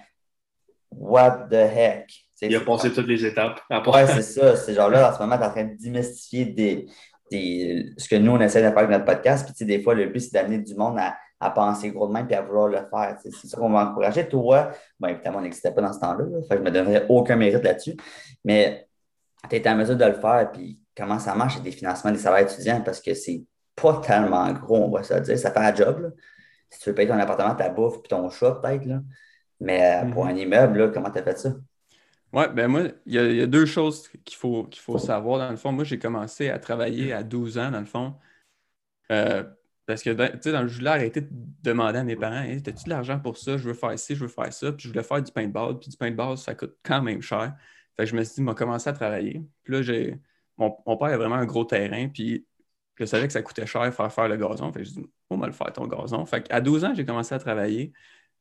what 0.97 1.47
the 1.49 1.55
heck? 1.55 2.09
Il 2.41 2.55
a 2.55 2.59
passé 2.59 2.91
toutes 2.91 3.07
les 3.07 3.25
étapes. 3.25 3.61
Ouais, 3.69 4.05
c'est 4.07 4.21
ça. 4.21 4.55
C'est 4.57 4.73
genre 4.73 4.89
là, 4.89 5.09
en 5.09 5.15
ce 5.15 5.19
moment, 5.19 5.37
tu 5.37 5.43
es 5.43 5.45
en 5.45 5.51
train 5.51 5.63
de 5.63 5.77
démystifier 5.81 6.45
des, 6.45 6.87
des, 7.31 7.93
ce 7.97 8.09
que 8.09 8.15
nous, 8.17 8.33
on 8.33 8.41
essaie 8.41 8.61
de 8.61 8.67
faire 8.67 8.79
avec 8.79 8.89
notre 8.89 9.05
podcast. 9.05 9.49
Puis, 9.55 9.65
des 9.65 9.81
fois, 9.81 9.93
le 9.93 10.07
but, 10.07 10.19
c'est 10.19 10.33
d'amener 10.33 10.57
du 10.57 10.75
monde 10.75 10.99
à, 10.99 11.15
à, 11.43 11.49
penser 11.49 11.91
gros 11.91 12.07
de 12.07 12.13
même 12.13 12.27
et 12.29 12.35
à 12.35 12.41
vouloir 12.41 12.67
le 12.67 12.77
faire. 12.89 13.17
C'est 13.21 13.47
ça 13.47 13.57
qu'on 13.57 13.69
va 13.71 13.89
encourager. 13.89 14.27
Toi, 14.27 14.71
bon, 14.99 15.07
évidemment, 15.07 15.39
on 15.39 15.41
n'existait 15.41 15.71
pas 15.71 15.81
dans 15.81 15.93
ce 15.93 15.99
temps-là. 15.99 16.25
je 16.49 16.55
ne 16.55 16.61
me 16.61 16.71
donnerais 16.71 17.05
aucun 17.09 17.35
mérite 17.35 17.63
là-dessus. 17.63 17.95
Mais 18.43 18.87
tu 19.49 19.55
es 19.55 19.67
en 19.67 19.75
mesure 19.75 19.95
de 19.95 20.05
le 20.05 20.13
faire. 20.13 20.51
Puis, 20.51 20.79
comment 20.95 21.19
ça 21.19 21.35
marche 21.35 21.61
des 21.61 21.71
financements 21.71 22.11
des 22.11 22.17
salaires 22.17 22.49
étudiants? 22.51 22.81
Parce 22.81 23.01
que 23.01 23.13
c'est 23.13 23.43
pas 23.75 24.01
tellement 24.05 24.51
gros, 24.53 24.85
on 24.85 24.91
va 24.91 25.03
se 25.03 25.13
dire. 25.15 25.37
Ça 25.37 25.51
fait 25.51 25.59
un 25.59 25.75
job. 25.75 26.13
Si 26.69 26.79
tu 26.79 26.89
veux 26.89 26.95
payer 26.95 27.07
ton 27.07 27.19
appartement, 27.19 27.55
ta 27.55 27.69
bouffe 27.69 28.01
puis 28.01 28.09
ton 28.09 28.29
chat, 28.29 28.59
peut-être. 28.61 28.87
Mais 29.59 30.03
euh, 30.03 30.09
pour 30.11 30.25
mhm. 30.25 30.31
un 30.31 30.35
immeuble, 30.35 30.91
comment 30.91 31.09
tu 31.09 31.19
as 31.19 31.23
fait 31.23 31.37
ça? 31.37 31.53
Oui, 32.33 32.45
ben 32.51 32.67
moi, 32.67 32.81
il 33.05 33.13
y, 33.13 33.41
a 33.41 33.45
deux 33.45 33.67
choses 33.67 34.09
qu'il 34.25 34.37
faut, 34.37 34.63
qu'il 34.63 34.81
faut 34.81 34.97
savoir. 34.97 35.37
Dans 35.37 35.51
le 35.51 35.55
fond, 35.55 35.71
moi, 35.71 35.83
j'ai 35.83 35.99
commencé 35.99 36.49
à 36.49 36.57
travailler 36.57 37.13
à 37.13 37.21
12 37.21 37.59
ans, 37.59 37.69
dans 37.69 37.79
le 37.79 37.85
fond. 37.85 38.15
Euh, 39.11 39.43
parce 39.85 40.01
que, 40.01 40.11
tu 40.11 40.39
sais, 40.41 40.51
dans 40.51 40.61
le 40.61 40.67
je 40.69 40.77
voulais 40.77 40.91
arrêter 40.91 41.21
de 41.21 41.29
demander 41.61 41.99
à 41.99 42.03
mes 42.03 42.15
parents 42.15 42.41
hey, 42.41 42.57
As-tu 42.57 42.85
de 42.85 42.89
l'argent 42.89 43.19
pour 43.19 43.37
ça? 43.37 43.57
Je 43.57 43.67
veux 43.67 43.73
faire 43.73 43.97
ci, 43.99 44.15
je 44.15 44.21
veux 44.21 44.29
faire 44.29 44.51
ça. 44.53 44.71
Puis 44.71 44.83
je 44.83 44.87
voulais 44.89 45.03
faire 45.03 45.21
du 45.21 45.31
paintball. 45.31 45.77
Puis 45.79 45.89
du 45.89 45.97
paintball, 45.97 46.37
ça 46.37 46.55
coûte 46.55 46.77
quand 46.83 47.01
même 47.01 47.21
cher. 47.21 47.53
Fait 47.97 48.05
que 48.05 48.09
je 48.09 48.15
me 48.15 48.23
suis 48.23 48.35
dit, 48.35 48.41
m'a 48.41 48.53
commencé 48.55 48.89
à 48.89 48.93
travailler. 48.93 49.43
Puis 49.63 49.73
là, 49.73 49.81
j'ai. 49.81 50.19
Mon, 50.57 50.71
père 50.97 51.07
a 51.07 51.17
vraiment 51.17 51.35
un 51.35 51.45
gros 51.45 51.65
terrain. 51.65 52.07
Puis 52.07 52.45
je 52.95 53.05
savais 53.05 53.27
que 53.27 53.33
ça 53.33 53.41
coûtait 53.41 53.65
cher 53.65 53.93
faire 53.93 54.13
faire 54.13 54.27
le 54.29 54.37
gazon. 54.37 54.71
Fait 54.71 54.79
que 54.79 54.85
je 54.85 54.91
dit, 54.91 55.05
on 55.29 55.37
va 55.37 55.47
le 55.47 55.53
faire 55.53 55.73
ton 55.73 55.87
gazon. 55.87 56.25
Fait 56.25 56.43
qu'à 56.43 56.61
12 56.61 56.85
ans, 56.85 56.93
j'ai 56.95 57.05
commencé 57.05 57.35
à 57.35 57.39
travailler. 57.39 57.91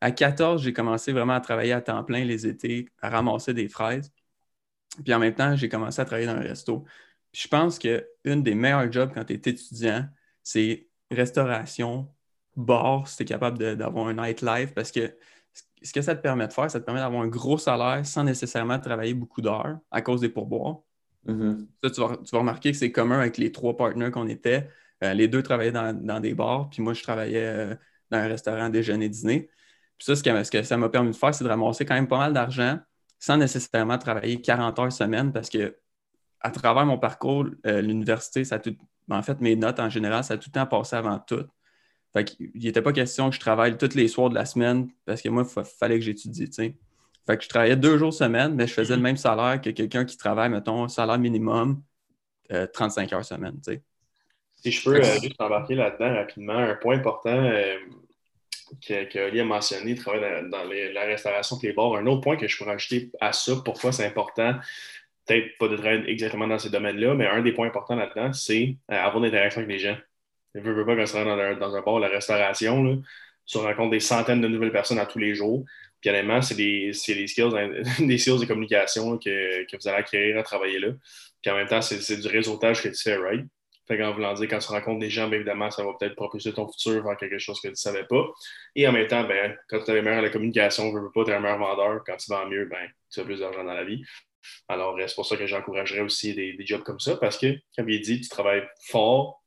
À 0.01 0.11
14, 0.13 0.63
j'ai 0.63 0.73
commencé 0.73 1.13
vraiment 1.13 1.35
à 1.35 1.41
travailler 1.41 1.73
à 1.73 1.81
temps 1.81 2.03
plein 2.05 2.25
les 2.25 2.47
étés, 2.47 2.89
à 3.01 3.11
ramasser 3.11 3.55
des 3.55 3.69
fraises. 3.69 4.13
Puis 5.05 5.15
en 5.15 5.19
même 5.19 5.35
temps, 5.35 5.57
j'ai 5.57 5.69
commencé 5.69 6.01
à 6.01 6.05
travailler 6.05 6.27
dans 6.27 6.35
un 6.35 6.41
resto. 6.41 6.85
je 7.33 7.49
pense 7.49 7.79
qu'une 7.79 8.43
des 8.43 8.55
meilleurs 8.55 8.91
jobs 8.93 9.11
quand 9.15 9.25
tu 9.25 9.33
es 9.35 9.37
étudiant, 9.37 10.07
c'est 10.43 10.89
restauration, 11.13 12.09
bar, 12.57 13.07
si 13.09 13.17
tu 13.17 13.23
es 13.23 13.27
capable 13.27 13.77
d'avoir 13.77 14.09
un 14.09 14.15
nightlife, 14.15 14.75
parce 14.75 14.91
que 14.91 15.15
ce 15.83 15.93
que 15.93 16.03
ça 16.03 16.15
te 16.15 16.23
permet 16.23 16.47
de 16.47 16.53
faire, 16.53 16.71
ça 16.71 16.81
te 16.81 16.85
permet 16.85 17.01
d'avoir 17.01 17.23
un 17.23 17.29
gros 17.29 17.59
salaire 17.59 18.07
sans 18.07 18.25
nécessairement 18.25 18.79
travailler 18.79 19.15
beaucoup 19.15 19.43
d'heures 19.43 19.79
à 19.91 20.03
cause 20.03 20.21
des 20.21 20.29
pourboires. 20.29 20.79
Mm-hmm. 21.27 21.67
Ça, 21.83 21.91
tu 21.91 22.01
vas, 22.01 22.39
remarquer 22.39 22.73
que 22.73 22.79
c'est 22.79 22.93
commun 22.93 23.19
avec 23.19 23.37
les 23.37 23.53
trois 23.53 23.77
partenaires 23.77 24.11
qu'on 24.11 24.29
était. 24.29 24.69
Euh, 25.03 25.15
les 25.15 25.29
deux 25.29 25.43
travaillaient 25.43 25.73
dans, 25.73 26.21
des 26.21 26.35
bars, 26.35 26.71
puis 26.71 26.83
moi, 26.83 26.95
je 26.95 27.03
travaillais 27.03 27.45
euh, 27.45 27.75
dans 28.11 28.19
un 28.19 28.29
restaurant 28.29 28.69
déjeuner-dîner 28.69 29.51
Puis 29.99 30.07
ça, 30.07 30.17
ce 30.17 30.51
que, 30.51 30.63
ça 30.63 30.77
m'a 30.77 30.89
permis 30.89 31.11
de 31.11 31.17
faire, 31.17 31.35
c'est 31.35 31.45
de 31.45 31.49
ramasser 31.49 31.85
quand 31.85 31.95
même 31.95 32.09
pas 32.09 32.19
mal 32.19 32.33
d'argent 32.33 32.79
sans 33.19 33.37
nécessairement 33.37 33.99
travailler 33.99 34.41
40 34.41 34.79
heures 34.79 34.93
semaine 34.93 35.33
parce 35.33 35.49
que 35.49 35.77
à 36.41 36.51
travers 36.51 36.85
mon 36.85 36.99
parcours, 36.99 37.47
euh, 37.67 37.81
l'université, 37.81 38.45
ça 38.45 38.59
tout, 38.59 38.71
ben, 38.71 38.87
en 39.11 39.23
fait, 39.23 39.41
mes 39.41 39.57
notes 39.57 39.81
en 39.81 39.91
général, 39.91 40.25
ça 40.25 40.35
a 40.35 40.37
tout 40.39 40.51
le 40.55 40.61
temps 40.61 40.67
passé 40.67 40.97
avant 40.97 41.19
tout. 41.19 41.45
Fait 42.13 42.25
qu'il 42.25 42.51
n'était 42.55 42.83
pas 42.83 42.93
question 42.93 43.31
que 43.31 43.37
je 43.37 43.41
travaille 43.41 43.77
tous 43.79 43.95
les 43.95 44.09
soirs 44.09 44.29
de 44.29 44.35
la 44.35 44.45
semaine 44.45 44.89
parce 45.07 45.23
que 45.23 45.29
moi, 45.29 45.47
il 45.57 45.65
fallait 45.65 45.99
que 45.99 46.05
j'étudie, 46.05 46.51
Fait 47.27 47.37
que 47.37 47.43
je 47.43 47.49
travaillais 47.49 47.77
deux 47.77 47.97
jours 47.97 48.13
semaine, 48.13 48.55
mais 48.55 48.67
je 48.67 48.75
faisais 48.75 48.97
le 48.97 49.03
même 49.03 49.17
salaire 49.17 49.61
que 49.61 49.71
quelqu'un 49.71 50.05
qui 50.05 50.17
travaille, 50.17 50.51
mettons, 50.51 50.89
salaire 50.89 51.19
minimum, 51.19 51.83
35 52.73 53.13
euh, 53.13 53.17
heures 53.17 53.25
semaine, 53.25 53.59
Si 54.63 54.71
je 54.71 54.85
peux 54.85 54.97
euh, 54.97 55.21
juste 55.23 55.41
embarquer 55.41 55.75
là-dedans 55.75 56.15
rapidement, 56.15 56.59
un 56.59 56.75
point 56.75 56.97
important 56.97 57.51
que, 58.81 59.41
a 59.41 59.45
mentionné, 59.45 59.95
travailler 59.95 60.49
dans, 60.49 60.65
la 60.65 61.05
restauration 61.05 61.59
les 61.63 61.73
bars. 61.73 61.97
Un 61.97 62.07
autre 62.07 62.21
point 62.21 62.37
que 62.37 62.47
je 62.47 62.57
pourrais 62.57 62.73
ajouter 62.73 63.11
à 63.21 63.33
ça, 63.33 63.55
pourquoi 63.65 63.93
c'est 63.93 64.07
important, 64.07 64.55
peut-être 65.33 65.59
pas 65.59 65.69
de 65.69 65.77
travailler 65.77 66.09
exactement 66.11 66.47
dans 66.47 66.59
ces 66.59 66.71
domaines-là, 66.71 67.15
mais 67.15 67.27
un 67.27 67.43
des 67.43 67.53
points 67.53 67.69
importants 67.69 67.97
là-dedans, 67.97 68.33
c'est 68.33 68.77
euh, 68.91 68.95
avoir 68.95 69.19
une 69.19 69.29
interaction 69.29 69.61
avec 69.61 69.71
les 69.71 69.79
gens. 69.79 69.97
Je 70.55 70.61
ne 70.61 70.73
veux 70.73 70.85
pas 70.85 70.97
quand 70.97 71.05
tu 71.05 71.13
dans, 71.13 71.39
un, 71.39 71.55
dans 71.57 71.77
un 71.77 71.81
bar, 71.81 71.99
la 71.99 72.09
restauration, 72.09 72.83
là, 72.83 72.97
tu 73.47 73.59
rencontres 73.59 73.91
des 73.91 74.01
centaines 74.01 74.41
de 74.41 74.49
nouvelles 74.49 74.73
personnes 74.73 74.99
à 74.99 75.07
tous 75.07 75.19
les 75.19 75.35
jours. 75.35 75.65
Puis 76.01 76.11
honnêtement, 76.11 76.43
c'est 76.43 76.55
des, 76.55 76.93
des, 77.09 77.27
skills, 77.27 77.53
des 78.07 78.19
skills 78.19 78.41
de 78.41 78.47
communication 78.47 79.19
que, 79.19 79.65
que, 79.65 79.77
vous 79.77 79.89
allez 79.89 79.99
acquérir 79.99 80.39
à 80.39 80.43
travailler 80.43 80.79
là. 80.79 80.89
Puis 81.41 81.51
en 81.51 81.57
même 81.57 81.69
temps, 81.69 81.81
c'est 81.81 82.21
du 82.21 82.29
réseautage 82.29 82.83
que 82.83 82.89
tu 82.89 83.03
fais, 83.03 83.17
right? 83.17 83.45
Fait 83.89 83.99
qu'en 83.99 84.13
voulant 84.13 84.33
dire, 84.35 84.49
quand 84.49 84.59
tu 84.59 84.69
rencontres 84.69 85.01
des 85.01 85.11
gens, 85.11 85.29
bien 85.29 85.37
évidemment, 85.37 85.71
ça 85.71 85.85
va 85.85 85.93
peut-être 85.99 86.15
propulser 86.15 86.53
ton 86.53 86.69
futur 86.69 87.03
vers 87.03 87.17
quelque 87.17 87.39
chose 87.39 87.61
que 87.61 87.69
tu 87.69 87.73
ne 87.73 87.77
savais 87.77 88.05
pas. 88.05 88.27
Et 88.77 88.87
en 88.87 88.93
même 88.93 89.09
temps, 89.09 89.25
ben, 89.25 89.57
quand 89.69 89.83
tu 89.83 89.91
es 89.91 90.03
meilleur 90.03 90.21
à 90.21 90.23
la 90.23 90.31
communication, 90.31 90.91
tu 90.91 90.97
ne 90.97 91.01
veux 91.01 91.11
pas, 91.11 91.23
es 91.23 91.35
un 91.35 91.41
meilleur 91.41 91.59
vendeur. 91.59 92.03
Quand 92.07 92.17
tu 92.17 92.31
vends 92.31 92.47
mieux, 92.47 92.67
ben, 92.67 92.89
tu 93.11 93.21
as 93.21 93.25
plus 93.25 93.41
d'argent 93.41 93.65
dans 93.65 93.75
la 93.75 93.85
vie. 93.85 94.05
Alors, 94.69 94.97
c'est 94.99 95.15
pour 95.15 95.27
ça 95.27 95.37
que 95.37 95.47
j'encouragerais 95.47 96.01
aussi 96.01 96.35
des, 96.35 96.57
jobs 96.61 96.83
comme 96.83 97.01
ça 97.01 97.17
parce 97.17 97.39
que, 97.39 97.59
comme 97.77 97.89
il 97.89 98.01
dit, 98.01 98.21
tu 98.21 98.29
travailles 98.29 98.63
fort, 98.89 99.43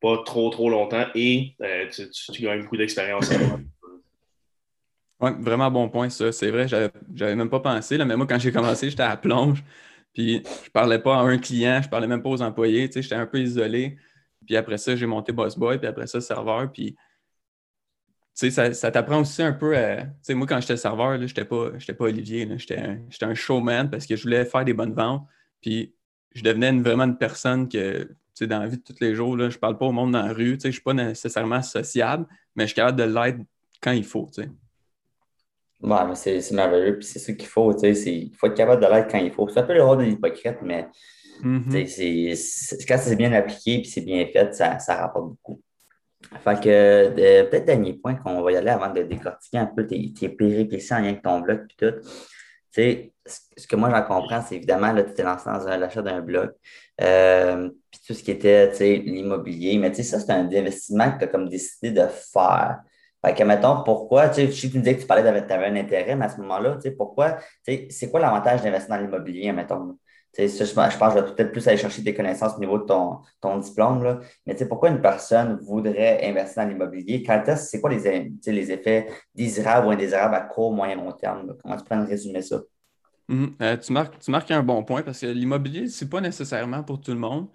pas 0.00 0.22
trop, 0.24 0.50
trop 0.50 0.68
longtemps 0.70 1.06
et 1.14 1.54
euh, 1.62 1.88
tu, 1.88 2.10
tu, 2.10 2.42
gagnes 2.42 2.62
beaucoup 2.62 2.76
d'expérience. 2.76 3.30
Oui, 5.20 5.30
vraiment 5.38 5.70
bon 5.70 5.88
point, 5.88 6.10
ça. 6.10 6.32
C'est 6.32 6.50
vrai, 6.50 6.66
j'avais 6.68 7.36
même 7.36 7.48
pas 7.48 7.60
pensé, 7.60 7.96
là, 7.96 8.04
mais 8.04 8.16
moi, 8.16 8.26
quand 8.26 8.38
j'ai 8.38 8.52
commencé, 8.52 8.90
j'étais 8.90 9.02
à 9.02 9.16
plonge. 9.16 9.64
Puis 10.12 10.42
je 10.64 10.70
parlais 10.70 10.98
pas 10.98 11.16
à 11.16 11.20
un 11.20 11.38
client, 11.38 11.80
je 11.82 11.88
parlais 11.88 12.06
même 12.06 12.22
pas 12.22 12.30
aux 12.30 12.42
employés, 12.42 12.88
tu 12.88 12.94
sais, 12.94 13.02
j'étais 13.02 13.14
un 13.14 13.26
peu 13.26 13.40
isolé. 13.40 13.96
Puis 14.46 14.56
après 14.56 14.78
ça, 14.78 14.94
j'ai 14.94 15.06
monté 15.06 15.32
Boss 15.32 15.58
Boy, 15.58 15.78
puis 15.78 15.86
après 15.86 16.06
ça, 16.06 16.20
serveur. 16.20 16.70
Puis, 16.70 16.92
tu 16.92 16.98
sais, 18.34 18.72
ça, 18.72 18.90
t'apprend 18.90 19.20
aussi 19.20 19.42
un 19.42 19.52
peu 19.52 19.76
à. 19.76 20.02
Tu 20.02 20.10
sais, 20.22 20.34
moi, 20.34 20.46
quand 20.46 20.60
j'étais 20.60 20.76
serveur, 20.76 21.16
je 21.16 21.22
n'étais 21.22 21.44
pas, 21.44 21.70
pas 21.70 22.04
Olivier, 22.04 22.48
j'étais 22.56 22.78
un, 22.78 22.98
un, 23.22 23.34
showman 23.34 23.88
parce 23.90 24.06
que 24.06 24.16
je 24.16 24.22
voulais 24.22 24.44
faire 24.44 24.64
des 24.64 24.72
bonnes 24.72 24.94
ventes. 24.94 25.24
Puis, 25.60 25.94
je 26.34 26.42
devenais 26.42 26.72
vraiment 26.72 27.04
une 27.04 27.16
personne 27.16 27.68
que, 27.68 28.02
tu 28.02 28.16
sais, 28.34 28.46
dans 28.46 28.60
la 28.60 28.66
vie 28.66 28.78
de 28.78 28.82
tous 28.82 28.96
les 29.00 29.14
jours, 29.14 29.36
là, 29.36 29.50
je 29.50 29.58
parle 29.58 29.78
pas 29.78 29.86
au 29.86 29.92
monde 29.92 30.12
dans 30.12 30.26
la 30.26 30.32
rue, 30.32 30.54
tu 30.54 30.62
sais, 30.62 30.68
je 30.68 30.74
suis 30.74 30.82
pas 30.82 30.94
nécessairement 30.94 31.62
sociable, 31.62 32.26
mais 32.56 32.64
je 32.64 32.68
suis 32.68 32.76
capable 32.76 32.98
de 32.98 33.04
l'être 33.04 33.38
quand 33.80 33.92
il 33.92 34.04
faut, 34.04 34.28
tu 34.34 34.42
sais. 34.42 34.50
Ouais, 35.80 36.04
mais 36.08 36.14
c'est 36.14 36.50
merveilleux, 36.52 36.98
puis 36.98 37.06
c'est 37.06 37.18
ce 37.18 37.32
qu'il 37.32 37.46
faut, 37.46 37.72
tu 37.74 37.94
sais, 37.94 38.12
il 38.12 38.34
faut 38.34 38.46
être 38.46 38.54
capable 38.54 38.82
de 38.82 38.90
l'être 38.90 39.10
quand 39.10 39.18
il 39.18 39.30
faut. 39.30 39.48
C'est 39.48 39.60
un 39.60 39.64
peu 39.64 39.74
le 39.74 39.84
rôle 39.84 39.98
de 39.98 40.04
l'hypocrite, 40.04 40.58
mais 40.62 40.88
mm-hmm. 41.42 42.86
quand 42.88 42.98
c'est 42.98 43.16
bien 43.16 43.32
appliqué 43.32 43.82
puis 43.82 43.90
c'est 43.90 44.00
bien 44.00 44.26
fait, 44.26 44.54
ça, 44.54 44.78
ça 44.78 44.96
rapporte 44.96 45.28
beaucoup. 45.28 45.60
Fait 46.42 46.60
que 46.60 47.44
peut-être 47.48 47.64
dernier 47.64 47.94
point 47.94 48.14
qu'on 48.14 48.42
va 48.42 48.52
y 48.52 48.56
aller 48.56 48.70
avant 48.70 48.92
de 48.92 49.02
décortiquer 49.02 49.58
un 49.58 49.66
peu 49.66 49.86
tes, 49.86 50.12
tes 50.12 50.28
péripéties 50.28 50.92
en 50.92 50.98
lien 50.98 51.08
avec 51.08 51.22
ton 51.22 51.40
blog 51.40 51.66
puis 51.68 51.76
tout. 51.76 51.96
Tu 52.72 52.82
sais, 52.82 53.12
ce 53.56 53.66
que 53.66 53.76
moi 53.76 53.90
j'en 53.90 54.02
comprends, 54.02 54.42
c'est 54.42 54.56
évidemment, 54.56 54.92
là, 54.92 55.04
tu 55.04 55.14
t'es 55.14 55.22
lancé 55.22 55.44
dans 55.46 55.76
l'achat 55.76 56.02
d'un 56.02 56.20
blog. 56.20 56.52
Euh, 57.00 57.70
puis 57.90 58.00
tout 58.06 58.14
ce 58.14 58.22
qui 58.22 58.30
était 58.30 58.70
l'immobilier. 58.98 59.78
Mais 59.78 59.90
tu 59.90 59.96
sais, 59.96 60.02
ça, 60.02 60.20
c'est 60.20 60.32
un 60.32 60.46
investissement 60.46 61.12
que 61.12 61.18
tu 61.18 61.24
as 61.24 61.28
comme 61.28 61.48
décidé 61.48 61.90
de 61.90 62.06
faire. 62.06 62.80
Fait 63.24 63.34
que, 63.34 63.42
mettons, 63.42 63.82
pourquoi, 63.84 64.28
tu 64.28 64.46
sais, 64.46 64.52
sais 64.52 64.68
tu 64.68 64.76
me 64.76 64.82
disais 64.82 64.96
que 64.96 65.00
tu 65.00 65.06
parlais 65.06 65.22
tu 65.22 65.52
avais 65.52 65.66
un 65.66 65.76
intérêt, 65.76 66.14
mais 66.14 66.26
à 66.26 66.28
ce 66.28 66.38
moment-là, 66.42 66.74
tu 66.74 66.82
sais, 66.82 66.90
pourquoi, 66.90 67.32
tu 67.32 67.42
sais, 67.64 67.86
c'est 67.90 68.10
quoi 68.10 68.20
l'avantage 68.20 68.62
d'investir 68.62 68.94
dans 68.94 69.02
l'immobilier, 69.02 69.52
mettons? 69.52 69.96
Sais, 70.34 70.48
je, 70.48 70.74
pense 70.74 70.94
que 70.96 71.00
je 71.00 71.14
vais 71.14 71.32
peut-être 71.32 71.52
plus 71.52 71.66
aller 71.68 71.76
chercher 71.76 72.02
tes 72.02 72.12
connaissances 72.12 72.56
au 72.56 72.60
niveau 72.60 72.78
de 72.78 72.84
ton, 72.84 73.20
ton 73.40 73.58
diplôme, 73.58 74.02
là. 74.02 74.18
mais 74.46 74.56
pourquoi 74.66 74.88
une 74.88 75.00
personne 75.00 75.60
voudrait 75.62 76.28
investir 76.28 76.64
dans 76.64 76.68
l'immobilier? 76.70 77.22
Quand 77.22 77.44
c'est 77.56 77.80
quoi 77.80 77.90
les, 77.90 78.32
les 78.44 78.72
effets 78.72 79.06
désirables 79.32 79.86
ou 79.86 79.90
indésirables 79.90 80.34
à 80.34 80.40
court, 80.40 80.72
moyen, 80.72 80.96
long 80.96 81.12
terme? 81.12 81.54
Comment 81.62 81.76
tu 81.76 81.84
pourrais 81.84 82.04
résumer 82.04 82.42
ça? 82.42 82.60
Mm-hmm. 83.28 83.52
Euh, 83.62 83.76
tu, 83.76 83.92
marques, 83.92 84.18
tu 84.18 84.30
marques 84.32 84.50
un 84.50 84.62
bon 84.62 84.82
point 84.82 85.02
parce 85.02 85.20
que 85.20 85.26
l'immobilier, 85.26 85.86
c'est 85.86 86.10
pas 86.10 86.20
nécessairement 86.20 86.82
pour 86.82 87.00
tout 87.00 87.12
le 87.12 87.18
monde. 87.18 87.48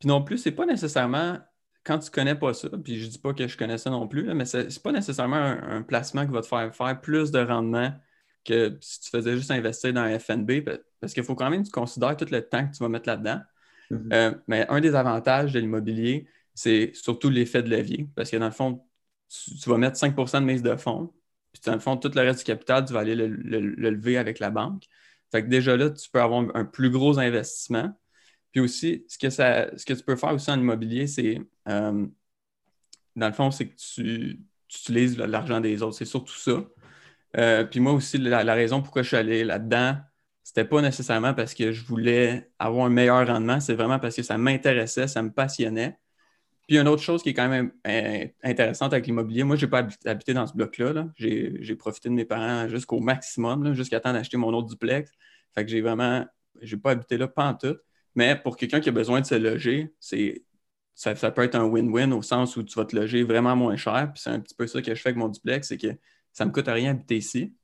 Puis 0.00 0.08
non 0.08 0.22
plus, 0.22 0.38
c'est 0.38 0.52
pas 0.52 0.66
nécessairement 0.66 1.38
quand 1.84 1.98
tu 1.98 2.10
connais 2.10 2.34
pas 2.34 2.54
ça, 2.54 2.68
puis 2.82 2.98
je 2.98 3.06
dis 3.08 3.18
pas 3.18 3.32
que 3.32 3.46
je 3.46 3.56
connais 3.56 3.78
ça 3.78 3.90
non 3.90 4.08
plus, 4.08 4.32
mais 4.34 4.46
ce 4.46 4.56
n'est 4.56 4.68
pas 4.82 4.90
nécessairement 4.90 5.36
un, 5.36 5.82
placement 5.82 6.26
qui 6.26 6.32
va 6.32 6.40
te 6.40 6.46
faire 6.46 6.74
faire 6.74 7.00
plus 7.00 7.30
de 7.30 7.38
rendement 7.38 7.92
que 8.44 8.76
si 8.80 9.00
tu 9.00 9.10
faisais 9.10 9.36
juste 9.36 9.50
investir 9.50 9.92
dans 9.92 10.02
un 10.02 10.18
FNB, 10.18 10.62
parce 11.00 11.12
qu'il 11.12 11.24
faut 11.24 11.34
quand 11.34 11.50
même 11.50 11.62
que 11.62 11.68
tu 11.68 11.72
considères 11.72 12.16
tout 12.16 12.26
le 12.30 12.42
temps 12.42 12.66
que 12.66 12.76
tu 12.76 12.82
vas 12.82 12.88
mettre 12.88 13.08
là-dedans. 13.08 13.40
Mm-hmm. 13.90 14.12
Euh, 14.12 14.34
mais 14.48 14.66
un 14.68 14.80
des 14.80 14.94
avantages 14.94 15.52
de 15.52 15.60
l'immobilier, 15.60 16.26
c'est 16.54 16.92
surtout 16.94 17.30
l'effet 17.30 17.62
de 17.62 17.70
levier, 17.70 18.08
parce 18.14 18.30
que 18.30 18.36
dans 18.36 18.46
le 18.46 18.52
fond, 18.52 18.84
tu, 19.28 19.68
vas 19.68 19.78
mettre 19.78 19.98
5% 19.98 20.40
de 20.40 20.46
mise 20.46 20.62
de 20.62 20.76
fonds, 20.76 21.12
puis 21.52 21.62
dans 21.66 21.74
le 21.74 21.80
fond, 21.80 21.96
tout 21.96 22.10
le 22.14 22.20
reste 22.20 22.40
du 22.40 22.44
capital, 22.44 22.84
tu 22.84 22.92
vas 22.92 23.00
aller 23.00 23.14
le, 23.14 23.28
lever 23.28 24.18
avec 24.18 24.38
la 24.38 24.50
banque. 24.50 24.84
Fait 25.32 25.42
que 25.42 25.48
déjà 25.48 25.76
là, 25.76 25.90
tu 25.90 26.10
peux 26.10 26.20
avoir 26.20 26.44
un 26.54 26.64
plus 26.64 26.90
gros 26.90 27.18
investissement. 27.18 27.92
Puis 28.52 28.60
aussi, 28.60 29.04
ce 29.08 29.18
que, 29.18 29.30
ça, 29.30 29.76
ce 29.76 29.84
que 29.84 29.94
tu 29.94 30.02
peux 30.02 30.16
faire 30.16 30.32
aussi 30.32 30.50
en 30.50 30.60
immobilier, 30.60 31.06
c'est, 31.06 31.40
euh, 31.68 32.06
dans 33.16 33.26
le 33.26 33.32
fond, 33.32 33.50
c'est 33.50 33.68
que 33.68 33.74
tu, 33.76 34.40
utilises 34.68 35.16
l'argent 35.18 35.60
des 35.60 35.82
autres. 35.82 35.96
C'est 35.96 36.04
surtout 36.04 36.34
ça. 36.34 36.64
Euh, 37.36 37.64
puis 37.64 37.80
moi 37.80 37.92
aussi, 37.92 38.18
la, 38.18 38.42
raison 38.54 38.82
pourquoi 38.82 39.02
je 39.02 39.08
suis 39.08 39.16
allé 39.16 39.44
là-dedans, 39.44 39.96
c'était 40.42 40.64
pas 40.64 40.82
nécessairement 40.82 41.34
parce 41.34 41.54
que 41.54 41.72
je 41.72 41.84
voulais 41.84 42.50
avoir 42.58 42.86
un 42.86 42.90
meilleur 42.90 43.26
rendement, 43.26 43.60
c'est 43.60 43.74
vraiment 43.74 43.98
parce 43.98 44.16
que 44.16 44.22
ça 44.22 44.38
m'intéressait, 44.38 45.08
ça 45.08 45.22
me 45.22 45.32
passionnait. 45.32 45.98
Puis 46.66 46.78
une 46.78 46.88
autre 46.88 47.02
chose 47.02 47.22
qui 47.22 47.30
est 47.30 47.34
quand 47.34 47.48
même 47.48 47.72
euh, 47.86 48.26
intéressante 48.42 48.92
avec 48.92 49.06
l'immobilier, 49.06 49.44
moi, 49.44 49.56
je 49.56 49.66
n'ai 49.66 49.70
pas 49.70 49.86
habité 50.06 50.32
dans 50.32 50.46
ce 50.46 50.54
bloc-là. 50.54 51.08
J'ai 51.16 51.76
profité 51.76 52.08
de 52.08 52.14
mes 52.14 52.24
parents 52.24 52.68
jusqu'au 52.68 53.00
maximum, 53.00 53.74
jusqu'à 53.74 54.00
temps 54.00 54.12
d'acheter 54.12 54.36
mon 54.38 54.52
autre 54.54 54.68
duplex. 54.68 55.10
Fait 55.54 55.64
que 55.64 55.70
j'ai 55.70 55.82
vraiment, 55.82 56.24
j'ai 56.62 56.76
pas 56.78 56.92
habité 56.92 57.18
là, 57.18 57.28
pas 57.28 57.54
tout. 57.54 57.76
Mais 58.14 58.36
pour 58.36 58.56
quelqu'un 58.56 58.80
qui 58.80 58.88
a 58.88 58.92
besoin 58.92 59.20
de 59.20 59.26
se 59.26 59.34
loger, 59.34 59.92
c'est 60.00 60.44
ça, 60.94 61.14
peut 61.14 61.42
être 61.42 61.56
un 61.56 61.64
win-win 61.64 62.12
au 62.12 62.22
sens 62.22 62.56
où 62.56 62.62
tu 62.62 62.78
vas 62.78 62.84
te 62.84 62.96
loger 62.96 63.24
vraiment 63.24 63.56
moins 63.56 63.76
cher. 63.76 64.10
Puis 64.14 64.22
c'est 64.22 64.30
un 64.30 64.40
petit 64.40 64.54
peu 64.54 64.66
ça 64.66 64.80
que 64.80 64.94
je 64.94 65.00
fais 65.00 65.10
avec 65.10 65.18
mon 65.18 65.28
duplex, 65.28 65.68
c'est 65.68 65.78
que 65.78 65.88
ça 66.34 66.44
ne 66.44 66.50
me 66.50 66.54
coûte 66.54 66.68
rien 66.68 66.90
habiter 66.90 67.16
ici. 67.16 67.54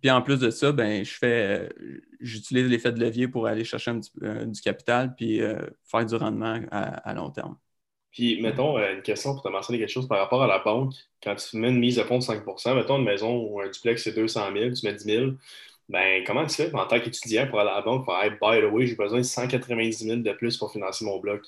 Puis 0.00 0.10
en 0.10 0.22
plus 0.22 0.38
de 0.38 0.50
ça, 0.50 0.70
ben, 0.70 1.04
je 1.04 1.12
fais 1.12 1.68
j'utilise 2.20 2.68
l'effet 2.68 2.92
de 2.92 3.00
levier 3.00 3.26
pour 3.26 3.46
aller 3.46 3.64
chercher 3.64 3.92
euh, 4.22 4.44
du 4.44 4.60
capital 4.60 5.14
puis 5.16 5.40
euh, 5.40 5.56
faire 5.84 6.04
du 6.04 6.14
rendement 6.14 6.60
à, 6.70 7.14
long 7.14 7.30
terme. 7.30 7.56
Puis, 8.10 8.40
mettons, 8.42 8.76
euh, 8.78 8.96
une 8.96 9.02
question 9.02 9.32
pour 9.32 9.42
te 9.42 9.48
mentionner 9.48 9.78
quelque 9.78 9.88
chose 9.88 10.06
par 10.06 10.18
rapport 10.18 10.42
à 10.42 10.46
la 10.46 10.58
banque. 10.58 10.92
Quand 11.22 11.34
tu 11.34 11.56
mets 11.56 11.70
une 11.70 11.78
mise 11.78 11.96
de 11.96 12.02
fonds 12.02 12.18
de 12.18 12.22
5% 12.22 12.74
mettons 12.74 12.98
une 12.98 13.04
maison 13.04 13.38
ou 13.38 13.60
un 13.60 13.68
duplex, 13.68 14.02
c'est 14.02 14.12
200 14.12 14.52
000, 14.52 14.74
tu 14.74 14.86
mets 14.86 14.92
10 14.92 15.04
000, 15.04 15.30
ben, 15.88 16.22
comment 16.26 16.44
tu 16.46 16.56
fais 16.56 16.74
en 16.74 16.86
tant 16.86 17.00
qu'étudiant 17.00 17.46
pour 17.46 17.60
aller 17.60 17.70
à 17.70 17.76
la 17.76 17.82
banque 17.82 18.04
pour 18.04 18.14
dire, 18.20 18.32
by 18.32 18.60
the 18.60 18.72
way, 18.72 18.86
j'ai 18.86 18.96
besoin 18.96 19.18
de 19.18 19.24
190 19.24 20.04
000 20.04 20.16
de 20.18 20.32
plus 20.32 20.56
pour 20.58 20.72
financer 20.72 21.04
mon 21.04 21.18
bloc? 21.20 21.42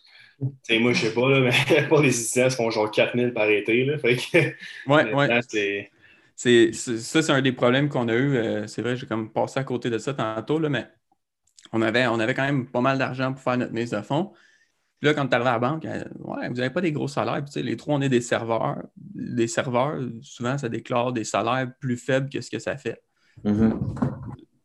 sais, 0.63 0.79
moi, 0.79 0.93
je 0.93 1.07
sais 1.07 1.15
pas, 1.15 1.29
là, 1.29 1.41
mais 1.71 1.89
pour 1.89 2.01
les 2.01 2.19
étudiants, 2.19 2.49
ils 2.49 2.55
font 2.55 2.71
genre 2.71 2.91
4 2.91 3.17
000 3.17 3.33
par 3.33 3.49
été. 3.51 3.85
Là, 3.85 3.99
fait 3.99 4.17
que, 4.17 4.39
ouais, 4.87 5.13
ouais. 5.15 5.91
C'est, 6.37 6.73
ça, 6.73 7.23
c'est 7.23 7.33
un 7.33 7.43
des 7.43 7.53
problèmes 7.53 7.89
qu'on 7.89 8.09
a 8.09 8.15
eu. 8.15 8.37
Euh, 8.37 8.67
c'est 8.67 8.83
vrai, 8.83 8.97
j'ai 8.97 9.07
comme 9.07 9.33
passé 9.33 9.61
à 9.61 9.65
côté 9.65 9.91
de 9.91 9.99
ça 9.99 10.15
tantôt, 10.15 10.59
là, 10.59 10.69
mais 10.69 10.89
on 11.73 11.81
avait, 11.83 12.07
on 12.07 12.19
avait 12.19 12.35
quand 12.35 12.45
même 12.45 12.69
pas 12.69 12.81
mal 12.81 12.99
d'argent 12.99 13.33
pour 13.33 13.43
faire 13.43 13.57
notre 13.57 13.73
mise 13.73 13.91
de 13.91 14.01
fonds. 14.03 14.33
Puis 15.01 15.09
là, 15.09 15.15
quand 15.15 15.27
tu 15.29 15.35
arrives 15.35 15.47
à 15.47 15.53
la 15.53 15.59
banque, 15.59 15.85
euh, 15.85 16.05
ouais, 16.21 16.49
vous 16.49 16.57
n'avez 16.57 16.71
pas 16.71 16.81
des 16.81 16.93
gros 16.93 17.09
salaires. 17.09 17.45
Puis, 17.45 17.63
les 17.63 17.77
trois, 17.77 17.97
on 17.97 18.01
est 18.01 18.09
des 18.09 18.21
serveurs. 18.21 18.83
Les 19.15 19.49
serveurs, 19.49 20.01
souvent, 20.23 20.59
ça 20.59 20.69
déclare 20.69 21.13
des 21.13 21.25
salaires 21.25 21.71
plus 21.79 21.97
faibles 21.97 22.29
que 22.29 22.41
ce 22.41 22.51
que 22.51 22.59
ça 22.59 22.77
fait. 22.77 23.03
Mm-hmm 23.45 24.25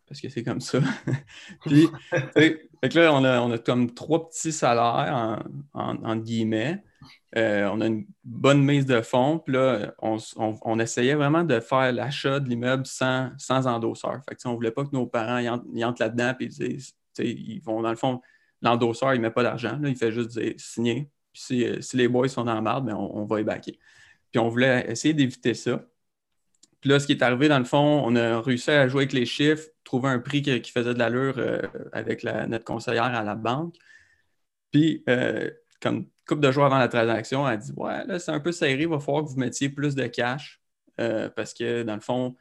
parce 0.09 0.21
que 0.21 0.29
c'est 0.29 0.43
comme 0.43 0.59
ça. 0.59 0.79
Puis, 1.65 1.87
fait 2.09 2.93
là, 2.95 3.13
on 3.13 3.23
a, 3.23 3.39
on 3.41 3.51
a, 3.51 3.57
comme 3.59 3.93
trois 3.93 4.27
petits 4.27 4.51
salaires, 4.51 5.39
en, 5.73 6.15
guillemets. 6.17 6.83
Euh, 7.37 7.69
on 7.71 7.79
a 7.81 7.87
une 7.87 8.07
bonne 8.23 8.63
mise 8.63 8.85
de 8.85 9.01
fonds. 9.01 9.39
Puis 9.39 9.53
là, 9.53 9.93
on, 10.01 10.79
essayait 10.79 11.15
vraiment 11.15 11.43
de 11.43 11.59
faire 11.59 11.91
l'achat 11.91 12.39
de 12.39 12.49
l'immeuble 12.49 12.85
sans, 12.85 13.31
sans 13.37 13.67
endosseur. 13.67 14.19
Fait 14.27 14.35
que, 14.35 14.47
on 14.47 14.51
ne 14.51 14.55
voulait 14.55 14.71
pas 14.71 14.83
que 14.83 14.91
nos 14.93 15.05
parents 15.05 15.37
y, 15.37 15.49
entrent 15.83 16.01
là-dedans 16.01 16.33
puis 16.37 16.47
ils 17.19 17.61
vont, 17.61 17.81
dans 17.81 17.89
le 17.89 17.95
fond, 17.95 18.21
l'endosseur, 18.61 19.13
il 19.13 19.17
ne 19.17 19.23
met 19.23 19.31
pas 19.31 19.43
d'argent. 19.43 19.79
Il 19.83 19.95
fait 19.95 20.11
juste 20.11 20.39
signer. 20.59 21.09
Puis 21.31 21.63
si, 21.81 21.97
les 21.97 22.07
boys 22.07 22.27
sont 22.27 22.43
la 22.43 22.61
marde, 22.61 22.85
ben, 22.85 22.95
on, 22.95 23.25
va 23.25 23.41
y 23.41 23.43
baquer. 23.43 23.77
Puis 24.31 24.39
on 24.39 24.49
voulait 24.49 24.89
essayer 24.89 25.13
d'éviter 25.13 25.53
ça. 25.53 25.85
Puis 26.81 26.89
là, 26.89 26.99
ce 26.99 27.05
qui 27.05 27.11
est 27.11 27.21
arrivé, 27.21 27.47
dans 27.49 27.59
le 27.59 27.65
fond, 27.65 28.01
on 28.05 28.15
a 28.15 28.41
réussi 28.41 28.71
à 28.71 28.87
jouer 28.87 29.01
avec 29.01 29.13
les 29.13 29.25
chiffres, 29.25 29.67
trouver 29.83 30.09
un 30.09 30.19
prix 30.19 30.41
qui, 30.41 30.71
faisait 30.71 30.93
de 30.93 30.99
l'allure 30.99 31.35
euh, 31.37 31.61
avec 31.91 32.23
notre 32.23 32.63
conseillère 32.63 33.03
à 33.03 33.23
la 33.23 33.35
banque. 33.35 33.75
Puis, 34.71 35.03
euh, 35.09 35.49
comme 35.81 36.07
couple 36.27 36.41
de 36.41 36.51
jours 36.51 36.65
avant 36.65 36.77
la 36.77 36.87
transaction, 36.87 37.47
elle 37.47 37.59
dit 37.59 37.71
Ouais, 37.75 38.05
là, 38.05 38.19
c'est 38.19 38.31
un 38.31 38.39
peu 38.39 38.51
serré, 38.51 38.81
il 38.81 38.87
va 38.87 38.99
falloir 38.99 39.23
que 39.23 39.29
vous 39.29 39.37
mettiez 39.37 39.69
plus 39.69 39.95
de 39.95 40.05
cash. 40.07 40.61
Euh, 40.99 41.29
parce 41.29 41.53
que, 41.53 41.83
dans 41.83 41.95
le 41.95 42.01
fond, 42.01 42.35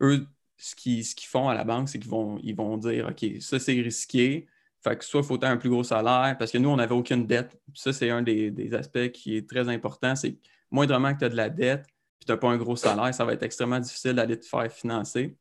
eux, 0.00 0.26
ce 0.56 0.74
qu'ils 0.74 1.04
font 1.28 1.48
à 1.48 1.54
la 1.54 1.64
banque, 1.64 1.88
c'est 1.88 1.98
qu'ils 1.98 2.10
vont, 2.10 2.38
ils 2.42 2.54
vont 2.54 2.76
dire 2.76 3.08
OK, 3.08 3.40
ça, 3.40 3.58
c'est 3.58 3.72
risqué. 3.72 4.46
Fait 4.82 4.96
que 4.96 5.04
soit 5.04 5.20
il 5.20 5.26
faut 5.26 5.44
un 5.44 5.56
plus 5.56 5.70
gros 5.70 5.82
salaire, 5.82 6.36
parce 6.38 6.52
que 6.52 6.58
nous, 6.58 6.68
on 6.68 6.76
n'avait 6.76 6.94
aucune 6.94 7.26
dette. 7.26 7.58
ça, 7.74 7.92
c'est 7.92 8.10
un 8.10 8.22
des, 8.22 8.50
des, 8.52 8.72
aspects 8.74 9.10
qui 9.10 9.36
est 9.36 9.48
très 9.48 9.68
important. 9.68 10.14
C'est 10.14 10.36
moindrement 10.70 11.12
que 11.12 11.18
tu 11.20 11.24
as 11.24 11.28
de 11.28 11.36
la 11.36 11.50
dette, 11.50 11.86
puis 12.18 12.26
tu 12.26 12.32
n'as 12.32 12.38
pas 12.38 12.48
un 12.48 12.56
gros 12.56 12.76
salaire, 12.76 13.12
ça 13.12 13.24
va 13.24 13.32
être 13.32 13.42
extrêmement 13.42 13.80
difficile 13.80 14.12
d'aller 14.14 14.38
te 14.38 14.46
faire 14.46 14.70
financer. 14.70 15.36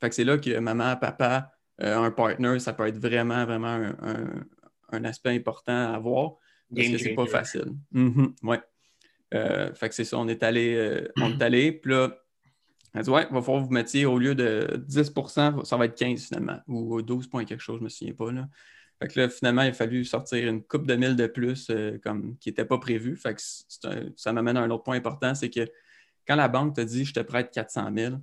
Fait 0.00 0.08
que 0.08 0.14
c'est 0.14 0.24
là 0.24 0.38
que 0.38 0.58
maman, 0.58 0.96
papa, 0.96 1.52
euh, 1.82 1.96
un 1.96 2.10
partner, 2.10 2.58
ça 2.58 2.72
peut 2.72 2.86
être 2.86 2.98
vraiment, 2.98 3.44
vraiment 3.44 3.92
un, 4.90 5.04
aspect 5.04 5.34
important 5.34 5.92
à 5.92 5.94
avoir. 5.94 6.34
Parce 6.74 6.88
que 6.88 6.98
c'est 6.98 7.14
pas 7.14 7.26
facile. 7.26 7.72
Mm-hmm, 7.94 8.34
ouais. 8.44 8.60
Euh, 9.34 9.72
fait 9.74 9.88
que 9.88 9.94
c'est 9.94 10.04
ça, 10.04 10.18
on 10.18 10.28
est 10.28 10.42
allé, 10.42 10.74
euh, 10.74 11.08
on 11.18 11.30
est 11.30 11.42
allé, 11.42 11.72
puis 11.72 11.92
là, 11.92 12.16
elle 12.94 13.02
dit 13.02 13.10
Ouais, 13.10 13.26
il 13.28 13.34
va 13.34 13.40
falloir 13.40 13.64
vous 13.64 13.72
mettiez 13.72 14.04
au 14.04 14.18
lieu 14.18 14.34
de 14.34 14.84
10% 14.88 15.64
ça 15.64 15.76
va 15.76 15.84
être 15.86 15.96
15 15.96 16.26
finalement, 16.26 16.60
ou 16.68 17.00
12 17.00 17.28
points 17.28 17.44
quelque 17.44 17.60
chose, 17.60 17.76
je 17.76 17.80
ne 17.80 17.84
me 17.84 17.88
souviens 17.88 18.14
pas. 18.14 18.32
Là. 18.32 18.48
Fait 19.00 19.08
que 19.08 19.20
là, 19.20 19.28
finalement, 19.28 19.62
il 19.62 19.68
a 19.68 19.72
fallu 19.72 20.04
sortir 20.04 20.46
une 20.46 20.62
coupe 20.62 20.86
de 20.86 20.94
mille 20.94 21.16
de 21.16 21.26
plus 21.26 21.70
comme, 22.04 22.36
qui 22.38 22.50
n'était 22.50 22.64
pas 22.64 22.78
prévu. 22.78 23.16
Fait 23.16 23.34
que 23.34 23.40
ça 24.16 24.32
m'amène 24.32 24.56
à 24.56 24.60
un 24.60 24.70
autre 24.70 24.84
point 24.84 24.96
important, 24.96 25.34
c'est 25.34 25.50
que 25.50 25.66
quand 26.26 26.36
la 26.36 26.48
banque 26.48 26.76
te 26.76 26.80
dit 26.82 27.04
je 27.04 27.14
te 27.14 27.20
prête 27.20 27.50
400 27.50 27.90
000, 27.96 28.14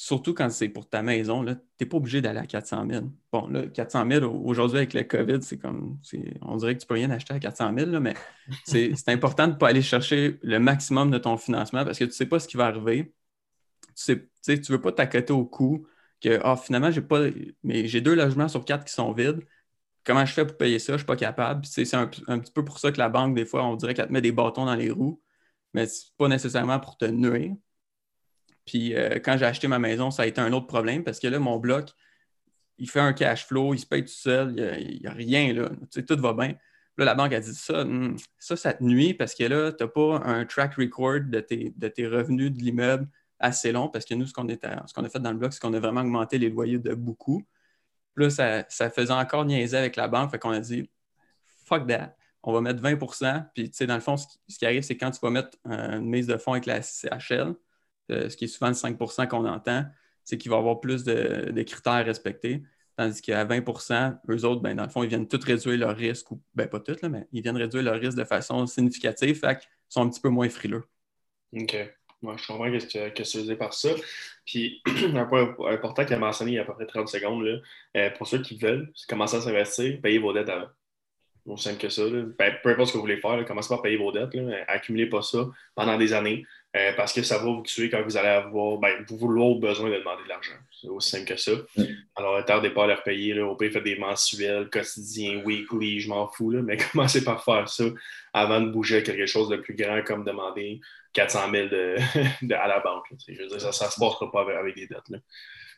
surtout 0.00 0.32
quand 0.32 0.48
c'est 0.48 0.68
pour 0.68 0.88
ta 0.88 1.02
maison, 1.02 1.44
tu 1.44 1.52
n'es 1.80 1.86
pas 1.86 1.96
obligé 1.96 2.22
d'aller 2.22 2.38
à 2.38 2.46
400 2.46 2.86
000. 2.88 3.06
Bon, 3.32 3.48
là, 3.48 3.66
400 3.66 4.06
000, 4.08 4.24
aujourd'hui, 4.44 4.78
avec 4.78 4.94
le 4.94 5.02
COVID, 5.02 5.42
c'est 5.42 5.58
comme, 5.58 5.98
on 6.42 6.56
dirait 6.56 6.76
que 6.76 6.80
tu 6.80 6.86
peux 6.86 6.94
rien 6.94 7.10
acheter 7.10 7.34
à 7.34 7.40
400 7.40 7.74
000, 7.76 8.00
mais 8.00 8.14
c'est 8.64 9.08
important 9.08 9.48
de 9.48 9.54
ne 9.54 9.58
pas 9.58 9.68
aller 9.68 9.82
chercher 9.82 10.38
le 10.42 10.60
maximum 10.60 11.10
de 11.10 11.18
ton 11.18 11.36
financement 11.36 11.84
parce 11.84 11.98
que 11.98 12.04
tu 12.04 12.10
ne 12.10 12.14
sais 12.14 12.26
pas 12.26 12.38
ce 12.38 12.46
qui 12.46 12.56
va 12.56 12.66
arriver. 12.66 13.12
Tu 13.96 14.28
ne 14.48 14.56
tu 14.56 14.72
veux 14.72 14.80
pas 14.80 14.92
t'accoter 14.92 15.32
au 15.32 15.44
coût 15.44 15.84
que, 16.20 16.40
ah, 16.44 16.56
finalement, 16.56 16.92
j'ai 16.92 17.02
pas, 17.02 17.26
mais 17.64 17.88
j'ai 17.88 18.00
deux 18.00 18.14
logements 18.14 18.48
sur 18.48 18.64
quatre 18.64 18.84
qui 18.84 18.92
sont 18.92 19.12
vides. 19.12 19.40
Comment 20.04 20.24
je 20.24 20.32
fais 20.32 20.46
pour 20.46 20.56
payer 20.56 20.78
ça? 20.78 20.92
Je 20.92 20.92
ne 20.92 20.98
suis 20.98 21.06
pas 21.06 21.16
capable. 21.16 21.66
C'est 21.66 21.92
un, 21.94 22.10
un, 22.28 22.38
petit 22.38 22.52
peu 22.52 22.64
pour 22.64 22.78
ça 22.78 22.92
que 22.92 22.98
la 22.98 23.08
banque, 23.08 23.34
des 23.34 23.44
fois, 23.44 23.64
on 23.64 23.76
dirait 23.76 23.94
qu'elle 23.94 24.06
te 24.06 24.12
met 24.12 24.22
des 24.22 24.32
bâtons 24.32 24.64
dans 24.64 24.74
les 24.76 24.90
roues 24.90 25.20
mais 25.74 25.86
ce 25.86 26.06
n'est 26.06 26.12
pas 26.16 26.28
nécessairement 26.28 26.80
pour 26.80 26.96
te 26.96 27.04
nuire. 27.04 27.54
Puis 28.68 28.94
euh, 28.94 29.14
quand 29.14 29.38
j'ai 29.38 29.46
acheté 29.46 29.66
ma 29.66 29.78
maison, 29.78 30.10
ça 30.10 30.24
a 30.24 30.26
été 30.26 30.42
un 30.42 30.52
autre 30.52 30.66
problème 30.66 31.02
parce 31.02 31.18
que 31.18 31.26
là, 31.26 31.38
mon 31.38 31.56
bloc, 31.58 31.88
il 32.76 32.88
fait 32.88 33.00
un 33.00 33.14
cash 33.14 33.46
flow, 33.46 33.72
il 33.72 33.78
se 33.78 33.86
paye 33.86 34.04
tout 34.04 34.12
seul, 34.12 34.54
il 34.78 35.00
n'y 35.00 35.06
a, 35.06 35.12
rien 35.12 35.54
là. 35.54 35.70
Tout 36.06 36.20
va 36.20 36.34
bien. 36.34 36.54
Là, 36.98 37.06
la 37.06 37.14
banque 37.14 37.32
a 37.32 37.40
dit 37.40 37.54
ça, 37.54 37.84
hmm, 37.84 38.16
ça, 38.38 38.56
ça 38.56 38.74
te 38.74 38.84
nuit 38.84 39.14
parce 39.14 39.34
que 39.34 39.44
là, 39.44 39.72
tu 39.72 39.82
n'as 39.82 39.88
pas 39.88 40.20
un 40.22 40.44
track 40.44 40.74
record 40.74 41.20
de 41.22 41.40
tes, 41.40 41.72
de 41.74 41.88
tes 41.88 42.06
revenus 42.06 42.52
de 42.52 42.58
l'immeuble 42.58 43.08
assez 43.38 43.72
long 43.72 43.88
parce 43.88 44.04
que 44.04 44.14
nous, 44.14 44.26
ce 44.26 44.34
qu'on 44.34 44.46
a 44.46 45.08
fait 45.08 45.20
dans 45.20 45.32
le 45.32 45.38
bloc, 45.38 45.54
c'est 45.54 45.62
qu'on 45.62 45.72
a 45.72 45.80
vraiment 45.80 46.02
augmenté 46.02 46.36
les 46.36 46.50
loyers 46.50 46.78
de 46.78 46.94
beaucoup. 46.94 47.42
Puis 48.14 48.26
là, 48.26 48.64
ça, 48.68 48.90
faisait 48.90 49.12
encore 49.12 49.46
niaiser 49.46 49.78
avec 49.78 49.96
la 49.96 50.08
banque, 50.08 50.30
fait 50.30 50.38
qu'on 50.38 50.50
a 50.50 50.60
dit 50.60 50.90
fuck 51.64 51.86
that 51.86 52.14
on 52.42 52.52
va 52.52 52.60
mettre 52.60 52.82
20% 52.82 53.46
Puis, 53.54 53.70
tu 53.70 53.76
sais, 53.76 53.86
dans 53.86 53.94
le 53.94 54.00
fond, 54.00 54.16
ce 54.16 54.58
qui, 54.58 54.66
arrive, 54.66 54.82
c'est 54.82 54.96
quand 54.96 55.10
tu 55.10 55.20
vas 55.20 55.30
mettre 55.30 55.58
une 55.64 56.08
mise 56.08 56.26
de 56.26 56.36
fonds 56.36 56.52
avec 56.52 56.66
la 56.66 56.82
CHL, 56.82 57.54
euh, 58.10 58.28
ce 58.28 58.36
qui 58.36 58.44
est 58.44 58.48
souvent 58.48 58.68
le 58.68 58.74
5% 58.74 59.28
qu'on 59.28 59.46
entend, 59.46 59.84
c'est 60.24 60.38
qu'il 60.38 60.50
va 60.50 60.56
y 60.56 60.60
avoir 60.60 60.80
plus 60.80 61.04
de, 61.04 61.62
critères 61.62 61.92
à 61.92 62.02
respecter. 62.02 62.62
Tandis 62.96 63.22
qu'à 63.22 63.44
20% 63.44 64.18
eux 64.28 64.44
autres, 64.44 64.60
ben, 64.60 64.74
dans 64.74 64.82
le 64.82 64.88
fond, 64.88 65.02
ils 65.02 65.08
viennent 65.08 65.28
tous 65.28 65.42
réduire 65.44 65.78
leur 65.78 65.96
risque, 65.96 66.30
ou 66.32 66.42
ben 66.54 66.68
pas 66.68 66.80
tous, 66.80 67.00
mais 67.08 67.26
ils 67.32 67.42
viennent 67.42 67.56
réduire 67.56 67.82
leur 67.82 67.98
risque 67.98 68.18
de 68.18 68.24
façon 68.24 68.66
significative, 68.66 69.38
fait 69.38 69.58
qu'ils 69.60 69.68
sont 69.88 70.02
un 70.02 70.08
petit 70.10 70.20
peu 70.20 70.28
moins 70.28 70.48
frileux. 70.48 70.84
OK. 71.52 71.76
Moi, 72.20 72.36
je 72.36 72.46
comprends 72.48 72.80
ce 72.80 72.86
que, 72.86 73.08
que 73.10 73.22
tu 73.22 73.38
veux 73.38 73.56
par 73.56 73.72
ça. 73.72 73.90
Puis, 74.44 74.82
un 75.14 75.24
point 75.26 75.54
important 75.70 76.04
qu'il 76.04 76.14
a 76.14 76.18
mentionné 76.18 76.52
il 76.52 76.54
y 76.54 76.58
a 76.58 76.62
à 76.62 76.64
peu 76.64 76.74
près 76.74 76.86
30 76.86 77.08
secondes, 77.08 77.44
là, 77.44 77.58
euh, 77.96 78.10
pour 78.10 78.26
ceux 78.26 78.42
qui 78.42 78.58
veulent 78.58 78.92
commencer 79.08 79.36
à 79.36 79.40
s'investir, 79.40 80.00
payez 80.02 80.18
vos 80.18 80.32
dettes 80.32 80.48
avant 80.48 80.68
aussi 81.52 81.64
simple 81.64 81.80
que 81.80 81.88
ça. 81.88 82.02
Ben, 82.38 82.54
peu 82.62 82.70
importe 82.70 82.88
ce 82.88 82.92
que 82.92 82.98
vous 82.98 83.02
voulez 83.02 83.20
faire, 83.20 83.44
commencez 83.44 83.68
pas 83.68 83.76
à 83.76 83.82
payer 83.82 83.96
vos 83.96 84.12
dettes. 84.12 84.34
Là. 84.34 84.64
Accumulez 84.68 85.06
pas 85.06 85.22
ça 85.22 85.48
pendant 85.74 85.96
des 85.96 86.12
années 86.12 86.44
euh, 86.76 86.92
parce 86.96 87.14
que 87.14 87.22
ça 87.22 87.38
va 87.38 87.44
vous 87.44 87.62
tuer 87.62 87.88
quand 87.88 88.02
vous 88.02 88.18
allez 88.18 88.28
avoir, 88.28 88.76
ben, 88.76 89.02
vous 89.08 89.16
vouloir 89.16 89.54
besoin 89.56 89.88
de 89.88 89.96
demander 89.96 90.22
de 90.24 90.28
l'argent. 90.28 90.52
C'est 90.70 90.88
aussi 90.88 91.10
simple 91.10 91.24
que 91.24 91.36
ça. 91.36 91.52
Mm. 91.76 91.82
Alors, 92.14 92.44
tardez 92.44 92.70
pas 92.70 92.84
à 92.84 92.86
les 92.88 92.94
repayer. 92.94 93.32
Là. 93.32 93.46
Au 93.46 93.56
pire, 93.56 93.72
faites 93.72 93.84
des 93.84 93.96
mensuels, 93.96 94.68
quotidiens, 94.68 95.42
weekly, 95.44 96.00
je 96.00 96.10
m'en 96.10 96.28
fous. 96.28 96.50
Là. 96.50 96.60
Mais 96.64 96.76
commencez 96.76 97.24
par 97.24 97.42
faire 97.42 97.68
ça 97.68 97.84
avant 98.34 98.60
de 98.60 98.70
bouger 98.70 98.98
à 98.98 99.00
quelque 99.00 99.24
chose 99.24 99.48
de 99.48 99.56
plus 99.56 99.74
grand 99.74 100.02
comme 100.04 100.24
demander 100.24 100.80
400 101.14 101.50
000 101.50 101.68
de, 101.68 102.54
à 102.54 102.68
la 102.68 102.80
banque. 102.80 103.06
Je 103.26 103.40
veux 103.40 103.48
dire, 103.48 103.60
ça 103.60 103.86
ne 103.86 103.90
se 103.90 103.98
passera 103.98 104.30
pas 104.30 104.44
avec, 104.58 104.74
des 104.74 104.86
dettes. 104.86 105.08
Là. 105.08 105.18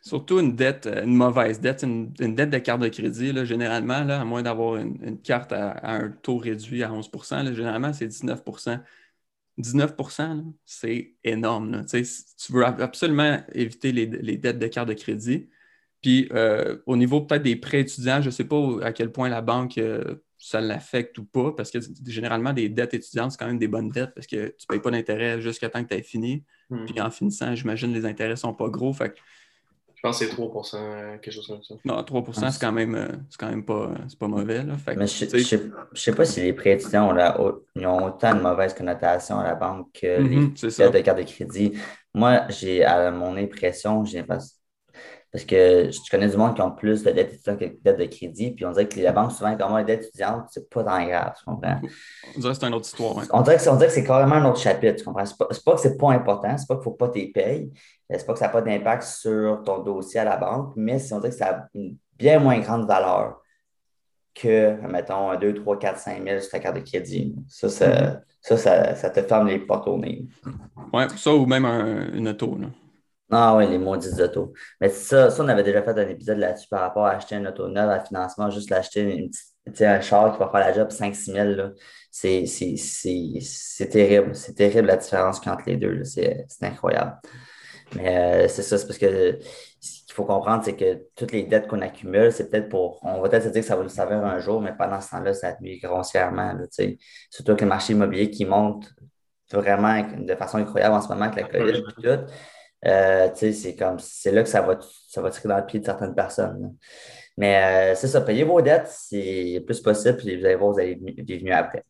Surtout 0.01 0.39
une 0.39 0.55
dette, 0.55 0.87
euh, 0.87 1.03
une 1.03 1.15
mauvaise 1.15 1.61
dette, 1.61 1.83
une, 1.83 2.11
dette 2.11 2.49
de 2.49 2.57
carte 2.57 2.81
de 2.81 2.89
crédit, 2.89 3.31
là, 3.31 3.45
généralement, 3.45 4.03
là, 4.03 4.19
à 4.19 4.25
moins 4.25 4.41
d'avoir 4.41 4.75
une, 4.75 5.21
carte 5.21 5.53
à, 5.53 5.79
un 5.83 6.09
taux 6.09 6.37
réduit 6.37 6.83
à 6.83 6.89
11% 6.89 7.53
généralement, 7.53 7.93
c'est 7.93 8.07
19 8.07 8.43
19% 9.61 10.53
c'est 10.65 11.15
énorme. 11.23 11.85
Tu 11.89 12.51
veux 12.51 12.65
absolument 12.65 13.41
éviter 13.53 13.91
les, 13.91 14.07
dettes 14.37 14.59
de 14.59 14.67
carte 14.67 14.89
de 14.89 14.93
crédit. 14.93 15.49
Puis 16.01 16.27
euh, 16.33 16.77
au 16.85 16.97
niveau 16.97 17.21
peut-être 17.21 17.43
des 17.43 17.55
prêts 17.55 17.81
étudiants, 17.81 18.21
je 18.21 18.27
ne 18.27 18.31
sais 18.31 18.45
pas 18.45 18.57
à 18.83 18.91
quel 18.91 19.11
point 19.11 19.29
la 19.29 19.41
banque 19.41 19.77
euh, 19.77 20.15
ça 20.41 20.59
l'affecte 20.59 21.17
ou 21.19 21.25
pas, 21.25 21.51
parce 21.51 21.69
que 21.69 21.77
généralement, 22.07 22.51
des 22.51 22.67
dettes 22.67 22.95
étudiantes, 22.95 23.31
c'est 23.31 23.37
quand 23.37 23.45
même 23.45 23.59
des 23.59 23.67
bonnes 23.67 23.89
dettes 23.89 24.13
parce 24.15 24.25
que 24.25 24.47
tu 24.47 24.65
ne 24.67 24.73
payes 24.73 24.81
pas 24.81 24.89
d'intérêt 24.89 25.39
jusqu'à 25.39 25.69
temps 25.69 25.83
que 25.83 25.89
tu 25.89 25.95
aies 25.95 26.01
fini. 26.01 26.43
Hmm. 26.71 26.85
Puis 26.85 26.99
en 26.99 27.11
finissant, 27.11 27.53
j'imagine 27.53 27.93
les 27.93 28.05
intérêts 28.05 28.31
ne 28.31 28.35
sont 28.35 28.53
pas 28.53 28.67
gros. 28.67 28.91
Fait 28.91 29.15
je 30.03 30.07
pense 30.07 30.19
que 30.19 30.25
c'est 30.25 30.35
3% 30.35 30.77
euh, 30.77 31.17
quelque 31.19 31.31
chose 31.31 31.45
comme 31.45 31.61
ça. 31.61 31.75
Non, 31.85 32.01
3% 32.01 32.49
c'est 32.49 32.59
quand 32.59 32.71
même, 32.71 32.95
euh, 32.95 33.07
quand 33.37 33.49
même 33.49 33.63
pas, 33.63 33.91
pas 34.19 34.27
mauvais. 34.27 34.63
Là. 34.63 34.73
Mais 34.97 35.05
je 35.05 35.25
ne 35.25 35.67
sais 35.93 36.11
pas 36.15 36.25
si 36.25 36.41
les 36.41 36.53
prêts 36.53 36.71
étudiants 36.71 37.15
ont, 37.15 38.05
autant 38.07 38.33
de 38.33 38.41
mauvaise 38.41 38.73
connotation 38.73 39.37
à 39.37 39.43
la 39.43 39.53
banque 39.53 39.89
que 39.93 40.07
les 40.07 40.37
mm-hmm, 40.37 40.77
dettes 40.77 40.93
de 40.93 40.99
carte 41.01 41.19
de 41.19 41.23
crédit. 41.23 41.73
Moi, 42.15 42.47
j'ai 42.49 42.83
à 42.83 43.11
mon 43.11 43.37
impression, 43.37 44.03
j'ai 44.03 44.23
parce 45.31 45.45
que 45.45 45.89
je 45.89 46.11
connais 46.11 46.27
du 46.27 46.35
monde 46.35 46.55
qui 46.55 46.61
ont 46.61 46.71
plus 46.71 47.03
de 47.03 47.11
dettes 47.11 47.33
étudiantes 47.33 47.59
que 47.59 47.65
de 47.65 47.79
dettes 47.83 47.99
de 47.99 48.05
crédit, 48.05 48.51
puis 48.51 48.65
on 48.65 48.71
dirait 48.71 48.87
que 48.87 48.99
la 48.99 49.13
banque, 49.13 49.31
souvent, 49.31 49.55
comme 49.55 49.77
les 49.77 49.85
dettes 49.85 50.05
étudiantes, 50.05 50.47
c'est 50.49 50.69
pas 50.69 50.83
tant 50.83 51.05
grave, 51.05 51.33
tu 51.37 51.45
comprends? 51.45 51.79
On 52.35 52.39
dirait 52.39 52.53
que 52.53 52.59
c'est 52.59 52.67
une 52.67 52.73
autre 52.73 52.85
histoire. 52.85 53.15
On, 53.31 53.41
dirait 53.41 53.55
que 53.55 53.89
c'est 53.89 54.03
carrément 54.03 54.35
un 54.35 54.45
autre 54.49 54.59
chapitre, 54.59 54.97
tu 54.97 55.05
comprends? 55.05 55.25
C'est 55.25 55.37
pas, 55.37 55.47
pas 55.47 55.75
que 55.75 55.79
c'est 55.79 55.97
pas 55.97 56.11
important, 56.11 56.57
c'est 56.57 56.67
pas 56.67 56.75
qu'il 56.75 56.83
faut 56.83 56.91
pas 56.91 57.07
t'y 57.07 57.27
payer, 57.27 57.71
c'est 58.09 58.25
pas 58.25 58.33
que 58.33 58.39
ça 58.39 58.47
n'a 58.47 58.51
pas 58.51 58.61
d'impact 58.61 59.03
sur 59.03 59.63
ton 59.63 59.79
dossier 59.79 60.19
à 60.19 60.25
la 60.25 60.35
banque, 60.35 60.73
mais 60.75 61.01
on 61.13 61.19
dirait 61.19 61.29
que 61.29 61.37
ça 61.37 61.47
a 61.47 61.67
une 61.75 61.95
bien 62.17 62.39
moins 62.39 62.59
grande 62.59 62.85
valeur 62.85 63.41
que, 64.35 64.85
mettons, 64.87 65.37
2, 65.37 65.53
3, 65.53 65.79
4, 65.79 65.97
5 65.97 66.23
000 66.23 66.39
sur 66.41 66.51
ta 66.51 66.59
carte 66.59 66.75
de 66.75 66.81
crédit. 66.81 67.35
Ça, 67.47 67.69
ça, 67.69 68.21
mm-hmm. 68.43 68.95
ça, 68.95 69.09
te 69.09 69.21
ferme 69.21 69.47
les 69.47 69.59
portes 69.59 69.87
au 69.87 69.97
nez. 69.97 70.25
Oui, 70.93 71.03
ça 71.15 71.33
ou 71.33 71.45
même 71.45 71.65
une 72.13 72.27
auto. 72.27 72.57
Là. 72.57 72.67
Ah 73.31 73.55
oui, 73.55 73.67
les 73.67 73.77
maudites 73.77 74.19
autos. 74.19 74.53
Mais 74.81 74.89
ça, 74.89 75.29
ça, 75.29 75.43
on 75.43 75.47
avait 75.47 75.63
déjà 75.63 75.81
fait 75.81 75.97
un 75.97 76.07
épisode 76.09 76.37
là-dessus 76.37 76.67
par 76.67 76.81
rapport 76.81 77.05
à 77.05 77.11
acheter 77.11 77.35
une 77.35 77.47
auto 77.47 77.67
neuve 77.69 77.89
à 77.89 78.01
financement, 78.01 78.49
juste 78.49 78.69
l'acheter 78.69 79.01
une 79.01 79.29
petite, 79.65 79.81
un 79.83 80.01
char 80.01 80.33
qui 80.33 80.39
va 80.39 80.49
faire 80.49 80.59
la 80.59 80.73
job 80.73 80.89
5-6 80.89 81.31
000. 81.33 81.69
C'est 82.11 83.89
terrible. 83.89 84.35
C'est 84.35 84.53
terrible 84.53 84.87
la 84.87 84.97
différence 84.97 85.39
entre 85.47 85.63
les 85.65 85.77
deux. 85.77 86.03
C'est 86.03 86.45
incroyable. 86.61 87.19
Mais 87.95 88.45
euh, 88.45 88.47
c'est 88.47 88.63
ça, 88.63 88.77
c'est 88.77 88.85
parce 88.85 88.97
que 88.99 89.39
ce 89.79 90.05
qu'il 90.05 90.13
faut 90.13 90.25
comprendre, 90.25 90.63
c'est 90.63 90.75
que 90.75 91.05
toutes 91.15 91.31
les 91.31 91.43
dettes 91.43 91.67
qu'on 91.67 91.81
accumule, 91.81 92.31
c'est 92.31 92.49
peut-être 92.49 92.69
pour. 92.69 92.99
On 93.03 93.21
va 93.21 93.29
peut-être 93.29 93.43
se 93.43 93.49
dire 93.49 93.61
que 93.61 93.67
ça 93.67 93.75
va 93.75 93.83
le 93.83 93.89
savoir 93.89 94.25
un 94.25 94.39
jour, 94.39 94.61
mais 94.61 94.73
pendant 94.77 94.99
ce 95.01 95.09
temps-là, 95.11 95.33
ça 95.33 95.55
nuit 95.61 95.79
grossièrement. 95.79 96.53
Là, 96.53 96.65
Surtout 97.29 97.55
que 97.55 97.63
le 97.63 97.69
marché 97.69 97.93
immobilier 97.93 98.29
qui 98.29 98.45
monte 98.45 98.93
vraiment 99.51 100.01
de 100.17 100.35
façon 100.35 100.57
incroyable 100.57 100.95
en 100.95 101.01
ce 101.01 101.09
moment 101.09 101.25
avec 101.25 101.51
la 101.51 101.59
COVID 101.59 101.77
et 101.77 101.83
tout. 101.83 102.33
Euh, 102.85 103.29
c'est 103.35 103.75
comme 103.75 103.99
c'est 103.99 104.31
là 104.31 104.43
que 104.43 104.49
ça 104.49 104.61
va, 104.61 104.79
ça 105.07 105.21
va 105.21 105.29
tirer 105.29 105.49
dans 105.49 105.57
le 105.57 105.65
pied 105.65 105.79
de 105.79 105.85
certaines 105.85 106.15
personnes. 106.15 106.75
Mais 107.37 107.91
euh, 107.91 107.95
c'est 107.95 108.07
ça, 108.07 108.21
payez 108.21 108.43
vos 108.43 108.61
dettes, 108.61 108.87
c'est 108.87 109.53
le 109.55 109.59
plus 109.65 109.81
possible, 109.81 110.17
puis 110.17 110.37
vous 110.37 110.45
allez 110.45 110.55
voir, 110.55 110.71
vous 110.73 110.79
allez 110.79 110.95
venir 110.95 111.57
après. 111.57 111.83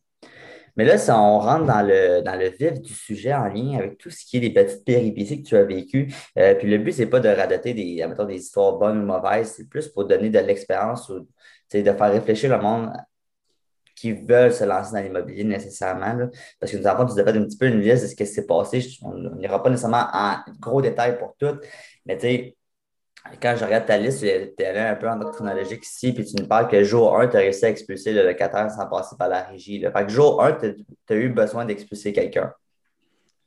Mais 0.76 0.84
là, 0.84 0.96
si 0.96 1.10
on 1.10 1.38
rentre 1.38 1.66
dans 1.66 1.82
le, 1.82 2.22
dans 2.22 2.34
le 2.34 2.48
vif 2.48 2.80
du 2.80 2.94
sujet 2.94 3.34
en 3.34 3.46
lien 3.48 3.78
avec 3.78 3.98
tout 3.98 4.10
ce 4.10 4.24
qui 4.24 4.38
est 4.38 4.40
des 4.40 4.50
petites 4.50 4.84
péripéties 4.84 5.42
que 5.42 5.48
tu 5.48 5.56
as 5.56 5.64
vécues, 5.64 6.12
euh, 6.38 6.54
puis 6.54 6.68
le 6.68 6.78
but, 6.78 6.92
c'est 6.92 7.06
pas 7.06 7.20
de 7.20 7.28
radoter 7.28 7.74
des, 7.74 8.06
des 8.26 8.36
histoires 8.36 8.78
bonnes 8.78 9.02
ou 9.02 9.06
mauvaises, 9.06 9.54
c'est 9.56 9.68
plus 9.68 9.88
pour 9.88 10.06
donner 10.06 10.30
de 10.30 10.38
l'expérience 10.38 11.08
ou 11.10 11.26
de 11.72 11.82
faire 11.82 12.12
réfléchir 12.12 12.50
le 12.50 12.62
monde 12.62 12.90
qui 14.02 14.12
veulent 14.14 14.52
se 14.52 14.64
lancer 14.64 14.92
dans 14.92 15.00
l'immobilier 15.00 15.44
nécessairement. 15.44 16.28
parce 16.58 16.72
que 16.72 16.76
nous 16.76 16.88
avons 16.88 17.06
tu 17.06 17.14
fait 17.14 17.20
un 17.20 17.44
petit 17.44 17.56
peu 17.56 17.66
une 17.66 17.80
liste 17.80 18.02
de 18.02 18.08
ce 18.08 18.16
qui 18.16 18.26
s'est 18.26 18.46
passé. 18.46 18.84
On 19.02 19.14
n'ira 19.36 19.62
pas 19.62 19.70
nécessairement 19.70 20.08
en 20.12 20.38
gros 20.58 20.82
détail 20.82 21.16
pour 21.20 21.36
tout, 21.38 21.56
mais 22.04 22.16
tu 22.16 22.22
sais, 22.22 22.56
quand 23.40 23.54
je 23.56 23.64
regarde 23.64 23.86
ta 23.86 23.98
liste, 23.98 24.18
tu 24.18 24.26
es 24.26 24.66
allé 24.66 24.80
un 24.80 24.96
peu 24.96 25.08
en 25.08 25.20
chronologique 25.20 25.84
ici, 25.86 26.12
puis 26.12 26.24
tu 26.24 26.34
nous 26.34 26.48
parles 26.48 26.66
que 26.66 26.82
jour 26.82 27.16
1, 27.16 27.28
tu 27.28 27.36
as 27.36 27.40
réussi 27.40 27.64
à 27.64 27.68
expulser 27.68 28.12
le 28.12 28.24
locataire 28.24 28.68
sans 28.72 28.88
passer 28.88 29.14
par 29.16 29.28
la 29.28 29.44
régie. 29.44 29.78
Là. 29.78 29.92
Fait 29.92 30.04
que 30.04 30.10
jour 30.10 30.42
1, 30.42 30.52
tu 30.54 30.74
as, 31.08 31.14
eu 31.14 31.28
besoin 31.28 31.64
d'expulser 31.64 32.12
quelqu'un. 32.12 32.52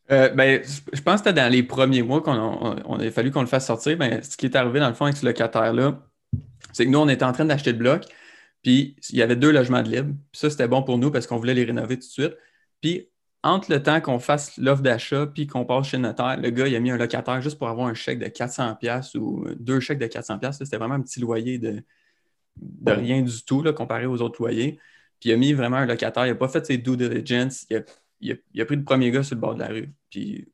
Euh, 0.10 0.30
ben, 0.30 0.62
je 0.64 1.02
pense 1.02 1.16
que 1.16 1.30
c'était 1.30 1.42
dans 1.42 1.52
les 1.52 1.64
premiers 1.64 2.02
mois 2.02 2.22
qu'on 2.22 2.32
on, 2.86 3.00
a 3.00 3.12
fallu 3.12 3.30
qu'on 3.32 3.42
le 3.42 3.48
fasse 3.48 3.66
sortir. 3.66 3.98
Ben, 3.98 4.24
ce 4.24 4.38
qui 4.38 4.46
est 4.46 4.56
arrivé 4.56 4.80
dans 4.80 4.88
le 4.88 4.94
fond 4.94 5.04
avec 5.04 5.18
ce 5.18 5.26
locataire-là, 5.26 6.00
c'est 6.72 6.86
que 6.86 6.90
nous, 6.90 7.00
on 7.00 7.10
était 7.10 7.26
en 7.26 7.34
train 7.34 7.44
d'acheter 7.44 7.74
le 7.74 7.78
bloc, 7.78 8.06
puis 8.66 8.96
il 9.12 9.20
y 9.20 9.22
avait 9.22 9.36
deux 9.36 9.52
logements 9.52 9.84
de 9.84 9.92
libre. 9.92 10.16
Puis 10.32 10.40
ça, 10.40 10.50
c'était 10.50 10.68
bon 10.68 10.82
pour 10.82 10.98
nous 10.98 11.12
parce 11.12 11.28
qu'on 11.28 11.38
voulait 11.38 11.54
les 11.54 11.66
rénover 11.66 12.00
tout 12.00 12.08
de 12.08 12.12
suite. 12.12 12.36
Puis 12.82 13.08
entre 13.44 13.72
le 13.72 13.84
temps 13.84 14.02
qu'on 14.02 14.18
fasse 14.18 14.58
l'offre 14.58 14.82
d'achat 14.82 15.28
puis 15.28 15.46
qu'on 15.46 15.66
passe 15.66 15.90
chez 15.90 15.98
le 15.98 16.02
notaire, 16.04 16.36
le 16.38 16.50
gars, 16.50 16.68
il 16.68 16.76
a 16.76 16.80
mis 16.80 16.90
un 16.90 16.98
locataire 16.98 17.44
juste 17.44 17.60
pour 17.60 17.68
avoir 17.68 17.86
un 17.86 17.94
chèque 17.94 18.18
de 18.18 18.26
400$ 18.26 19.18
ou 19.18 19.46
deux 19.60 19.80
chèques 19.80 20.00
de 20.00 20.08
400$. 20.08 20.52
C'était 20.52 20.78
vraiment 20.78 20.96
un 20.96 21.02
petit 21.02 21.20
loyer 21.20 21.60
de, 21.60 21.84
de 22.58 22.92
rien 22.92 23.22
du 23.22 23.46
tout 23.46 23.62
là, 23.62 23.72
comparé 23.72 24.08
aux 24.08 24.20
autres 24.24 24.42
loyers. 24.42 24.80
Puis 25.20 25.30
il 25.30 25.34
a 25.34 25.38
mis 25.38 25.54
vraiment 25.54 25.78
un 25.78 25.86
locataire. 25.86 26.26
Il 26.26 26.30
n'a 26.30 26.36
pas 26.36 26.50
fait 26.50 26.66
ses 26.66 26.80
due 26.80 26.98
diligence. 26.98 27.68
Il 27.70 27.78
a, 27.78 27.82
il, 28.20 28.62
a, 28.62 28.66
pris 28.66 28.78
le 28.78 28.84
premier 28.84 29.12
gars 29.12 29.22
sur 29.22 29.36
le 29.36 29.42
bord 29.42 29.54
de 29.54 29.60
la 29.60 29.68
rue. 29.68 29.94
Puis 30.10 30.48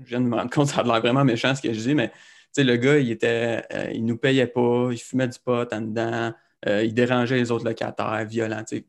je 0.00 0.08
viens 0.08 0.20
de 0.20 0.26
me 0.26 0.34
rendre 0.34 0.50
compte, 0.50 0.66
ça 0.66 0.80
a 0.80 0.82
l'air 0.82 1.00
vraiment 1.00 1.24
méchant 1.24 1.54
ce 1.54 1.62
que 1.62 1.72
je 1.72 1.78
dis, 1.78 1.94
mais 1.94 2.10
le 2.56 2.76
gars, 2.76 2.98
il 2.98 3.12
était, 3.12 3.62
euh, 3.72 3.90
il 3.94 4.04
nous 4.04 4.16
payait 4.16 4.48
pas, 4.48 4.88
il 4.90 4.98
fumait 4.98 5.28
du 5.28 5.38
pot 5.38 5.72
en 5.72 5.80
dedans, 5.80 6.32
euh, 6.66 6.84
il 6.84 6.94
dérangeait 6.94 7.36
les 7.36 7.50
autres 7.50 7.64
locataires, 7.64 8.24
violent. 8.26 8.64
Fait 8.68 8.86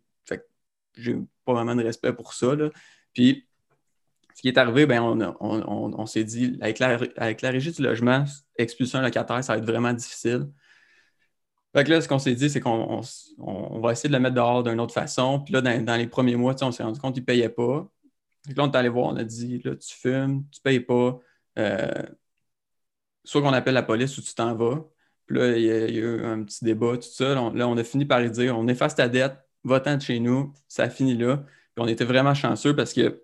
j'ai 0.95 1.15
pas 1.45 1.53
vraiment 1.53 1.75
de 1.75 1.83
respect 1.83 2.13
pour 2.13 2.33
ça. 2.33 2.55
Là. 2.55 2.69
Puis, 3.13 3.47
ce 4.33 4.41
qui 4.41 4.47
est 4.47 4.57
arrivé, 4.57 4.85
ben, 4.85 5.01
on, 5.39 6.05
s'est 6.05 6.23
dit, 6.23 6.57
avec 6.61 6.79
la, 6.79 6.99
avec 7.15 7.41
la 7.41 7.49
régie 7.49 7.71
du 7.71 7.81
logement, 7.81 8.23
expulser 8.55 8.97
un 8.97 9.01
locataire, 9.01 9.43
ça 9.43 9.53
va 9.53 9.59
être 9.59 9.65
vraiment 9.65 9.93
difficile. 9.93 10.47
Fait 11.75 11.83
que 11.83 11.91
là, 11.91 12.01
ce 12.01 12.07
qu'on 12.07 12.19
s'est 12.19 12.35
dit, 12.35 12.49
c'est 12.49 12.59
qu'on 12.59 13.01
va 13.81 13.91
essayer 13.91 14.09
de 14.09 14.13
le 14.13 14.19
mettre 14.19 14.35
dehors 14.35 14.63
d'une 14.63 14.79
autre 14.79 14.93
façon. 14.93 15.39
Puis 15.39 15.53
là, 15.53 15.61
dans, 15.61 15.95
les 15.95 16.07
premiers 16.07 16.35
mois, 16.35 16.55
on 16.61 16.71
s'est 16.71 16.83
rendu 16.83 16.99
compte 16.99 17.13
qu'il 17.13 17.23
ne 17.23 17.25
payait 17.25 17.49
pas. 17.49 17.87
Fait 18.47 18.53
là, 18.53 18.63
on 18.63 18.71
est 18.71 18.75
allé 18.75 18.89
voir, 18.89 19.07
on 19.07 19.15
a 19.17 19.23
dit, 19.23 19.59
là, 19.63 19.75
tu 19.75 19.95
fumes, 19.95 20.43
tu 20.51 20.59
ne 20.59 20.63
payes 20.63 20.79
pas. 20.79 21.19
Euh, 21.59 22.03
soit 23.23 23.41
qu'on 23.41 23.53
appelle 23.53 23.73
la 23.73 23.83
police 23.83 24.17
ou 24.17 24.21
tu 24.21 24.33
t'en 24.33 24.55
vas. 24.55 24.85
Puis 25.27 25.37
là, 25.37 25.57
il 25.57 25.63
y, 25.63 25.71
a, 25.71 25.87
eu 25.89 26.25
un 26.25 26.43
petit 26.43 26.63
débat, 26.65 26.97
tout 26.97 27.03
ça. 27.03 27.35
là, 27.35 27.67
on 27.67 27.77
a 27.77 27.83
fini 27.83 28.05
par 28.05 28.21
lui 28.21 28.31
dire, 28.31 28.57
on 28.57 28.67
efface 28.67 28.95
ta 28.95 29.09
dette, 29.09 29.35
va-t'en 29.63 29.97
de 29.97 30.01
chez 30.01 30.19
nous, 30.19 30.53
ça 30.67 30.89
finit 30.89 31.17
là 31.17 31.43
on 31.77 31.87
était 31.87 32.05
vraiment 32.05 32.33
chanceux 32.33 32.75
parce 32.75 32.93
que 32.93 33.23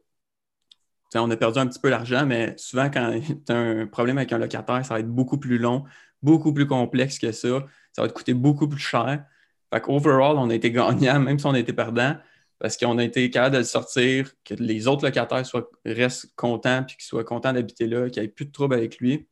on 1.16 1.30
a 1.30 1.38
perdu 1.38 1.60
un 1.60 1.68
petit 1.68 1.80
peu 1.80 1.90
l'argent, 1.90 2.26
mais 2.26 2.56
souvent, 2.58 2.90
quand 2.90 3.20
tu 3.46 3.52
as 3.52 3.56
un 3.56 3.86
problème 3.86 4.18
avec 4.18 4.34
un 4.34 4.40
locataire, 4.40 4.84
ça 4.84 4.96
va 4.96 5.00
être 5.00 5.10
beaucoup 5.10 5.38
plus 5.38 5.60
long, 5.60 5.84
beaucoup 6.24 6.54
plus 6.54 6.66
complexe 6.66 7.20
que 7.20 7.32
ça. 7.32 7.64
Ça 7.92 8.02
va 8.02 8.08
te 8.08 8.14
coûter 8.14 8.34
beaucoup 8.34 8.68
plus 8.68 8.80
cher. 8.80 9.24
Fait 9.72 9.82
qu'overall, 9.82 10.38
on 10.38 10.50
a 10.50 10.56
été 10.56 10.72
gagnant, 10.72 11.20
même 11.20 11.38
si 11.38 11.46
on 11.46 11.54
a 11.54 11.60
été 11.60 11.72
perdant, 11.72 12.16
parce 12.58 12.78
qu'on 12.78 12.98
a 12.98 13.04
été 13.04 13.30
capable 13.30 13.54
de 13.54 13.60
le 13.60 13.64
sortir, 13.64 14.32
que 14.44 14.56
les 14.56 14.88
autres 14.88 15.06
locataires 15.06 15.46
soient, 15.46 15.70
restent 15.86 16.34
contents, 16.36 16.84
puis 16.84 16.98
qu'ils 16.98 17.06
soient 17.06 17.24
contents 17.24 17.54
d'habiter 17.54 17.86
là, 17.86 18.10
qu'il 18.10 18.24
n'y 18.24 18.30
ait 18.30 18.32
plus 18.32 18.46
de 18.46 18.52
troubles 18.52 18.74
avec 18.74 18.98
lui. 18.98 19.28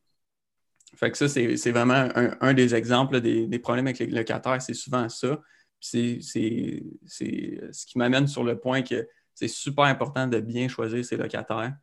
Fait 0.96 1.10
que 1.12 1.18
ça, 1.18 1.28
c'est 1.30 1.72
vraiment 1.72 2.10
un, 2.16 2.54
des 2.54 2.76
exemples 2.76 3.22
des, 3.22 3.48
des, 3.48 3.60
problèmes 3.60 3.88
avec 3.88 4.00
les 4.00 4.08
locataires, 4.08 4.62
c'est 4.62 4.74
souvent 4.74 5.08
ça. 5.10 5.42
C'est 5.80 6.20
ce 6.22 7.86
qui 7.86 7.98
m'amène 7.98 8.28
sur 8.28 8.44
le 8.44 8.60
point 8.60 8.82
que 8.82 9.08
c'est 9.34 9.48
super 9.48 9.86
important 9.86 10.28
de 10.28 10.40
bien 10.40 10.68
choisir 10.68 11.04
ses 11.04 11.18
locataires. 11.18 11.74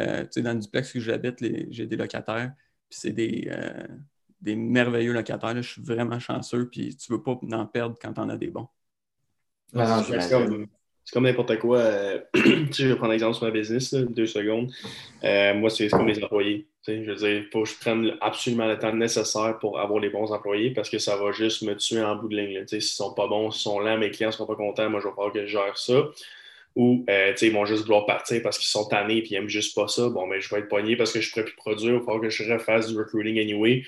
Euh, 0.00 0.24
dans 0.36 0.52
le 0.52 0.60
duplex 0.60 0.92
que 0.92 1.00
j'habite, 1.00 1.36
j'ai 1.70 1.86
des 1.86 1.96
locataires, 1.96 2.52
puis 2.88 3.00
c'est 3.00 3.10
des, 3.10 3.48
euh, 3.50 3.86
des, 4.40 4.54
merveilleux 4.54 5.12
locataires. 5.12 5.56
Je 5.56 5.68
suis 5.68 5.82
vraiment 5.82 6.20
chanceux, 6.20 6.68
puis 6.68 6.96
tu 6.96 7.10
ne 7.10 7.16
veux 7.16 7.22
pas 7.22 7.32
en 7.32 7.66
perdre 7.66 7.96
quand 8.00 8.12
tu 8.12 8.20
en 8.20 8.28
as 8.28 8.36
des 8.36 8.48
bons. 8.48 8.68
c'est 9.72 11.12
comme, 11.12 11.24
n'importe 11.24 11.58
quoi. 11.58 11.78
Euh, 11.78 12.20
je 12.34 12.86
vais 12.86 12.94
prendre 12.96 13.12
l'exemple 13.12 13.34
sur 13.34 13.46
ma 13.46 13.50
business, 13.50 13.94
deux 13.94 14.26
secondes. 14.26 14.70
moi, 15.58 15.70
c'est 15.70 15.88
comme 15.88 16.06
les 16.06 16.22
employés. 16.22 16.68
Je 16.88 17.10
veux 17.10 17.16
dire, 17.16 17.44
faut 17.52 17.62
que 17.62 17.68
je 17.68 17.78
prenne 17.78 18.16
absolument 18.20 18.66
le 18.66 18.78
temps 18.78 18.92
nécessaire 18.92 19.58
pour 19.60 19.78
avoir 19.78 20.00
les 20.00 20.10
bons 20.10 20.32
employés 20.32 20.70
parce 20.70 20.88
que 20.88 20.98
ça 20.98 21.16
va 21.16 21.32
juste 21.32 21.62
me 21.62 21.74
tuer 21.74 22.02
en 22.02 22.16
bout 22.16 22.28
de 22.28 22.36
ligne. 22.36 22.66
S'ils 22.66 22.78
ne 22.78 22.82
sont 22.82 23.14
pas 23.14 23.26
bons, 23.26 23.50
s'ils 23.50 23.62
sont 23.62 23.80
lents, 23.80 23.98
mes 23.98 24.10
clients 24.10 24.28
ne 24.28 24.32
seront 24.32 24.46
pas 24.46 24.56
contents, 24.56 24.88
moi 24.88 25.00
je 25.00 25.06
vais 25.06 25.14
falloir 25.14 25.32
que 25.32 25.42
je 25.42 25.52
gère 25.52 25.76
ça. 25.76 26.04
Ou 26.76 27.04
euh, 27.10 27.34
ils 27.42 27.52
vont 27.52 27.64
juste 27.64 27.82
vouloir 27.82 28.06
partir 28.06 28.40
parce 28.42 28.56
qu'ils 28.56 28.68
sont 28.68 28.86
tannés 28.86 29.16
et 29.16 29.26
ils 29.26 29.32
n'aiment 29.32 29.48
juste 29.48 29.74
pas 29.74 29.88
ça. 29.88 30.08
Bon, 30.08 30.26
mais 30.26 30.36
ben, 30.36 30.40
je 30.40 30.54
vais 30.54 30.60
être 30.60 30.68
poigné 30.68 30.96
parce 30.96 31.12
que 31.12 31.20
je 31.20 31.28
ne 31.28 31.32
pourrais 31.32 31.44
plus 31.44 31.56
produire. 31.56 31.92
Il 31.94 31.98
va 31.98 32.04
falloir 32.04 32.20
que 32.22 32.30
je 32.30 32.52
refasse 32.52 32.88
du 32.88 32.96
recruiting 32.96 33.40
anyway. 33.40 33.82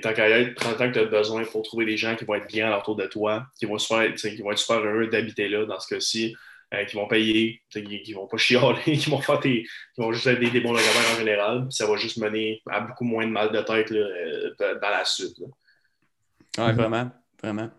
tant 0.00 0.12
qu'à 0.14 0.28
être, 0.30 0.54
30 0.54 0.80
ans 0.80 0.88
que 0.88 0.94
tu 0.94 0.98
as 1.00 1.04
besoin 1.04 1.44
pour 1.44 1.62
trouver 1.62 1.84
des 1.84 1.98
gens 1.98 2.16
qui 2.16 2.24
vont 2.24 2.34
être 2.34 2.46
bien 2.46 2.74
autour 2.76 2.96
de 2.96 3.06
toi, 3.06 3.44
qui 3.58 3.66
vont, 3.66 3.76
qui 3.76 4.42
vont 4.42 4.52
être 4.52 4.58
super 4.58 4.78
heureux 4.78 5.08
d'habiter 5.08 5.48
là 5.48 5.66
dans 5.66 5.78
ce 5.78 5.94
cas-ci. 5.94 6.34
Euh, 6.72 6.84
qui 6.84 6.94
vont 6.94 7.08
payer, 7.08 7.60
qui, 7.68 7.80
ne 7.80 8.14
vont 8.14 8.28
pas 8.28 8.36
chialer, 8.36 8.80
qui 8.84 9.10
vont 9.10 9.20
faire 9.20 9.40
qui 9.40 9.66
vont 9.98 10.12
juste 10.12 10.28
être 10.28 10.38
des, 10.38 10.60
bons 10.60 10.70
locataires 10.70 11.14
en 11.16 11.18
général. 11.18 11.66
ça 11.70 11.84
va 11.84 11.96
juste 11.96 12.18
mener 12.18 12.62
à 12.70 12.80
beaucoup 12.80 13.02
moins 13.02 13.26
de 13.26 13.32
mal 13.32 13.50
de 13.50 13.60
tête 13.60 13.90
euh, 13.90 14.54
dans 14.80 14.90
la 14.90 15.04
suite. 15.04 15.34
Oui, 15.40 16.72
vraiment, 16.72 17.10
vraiment. 17.42 17.70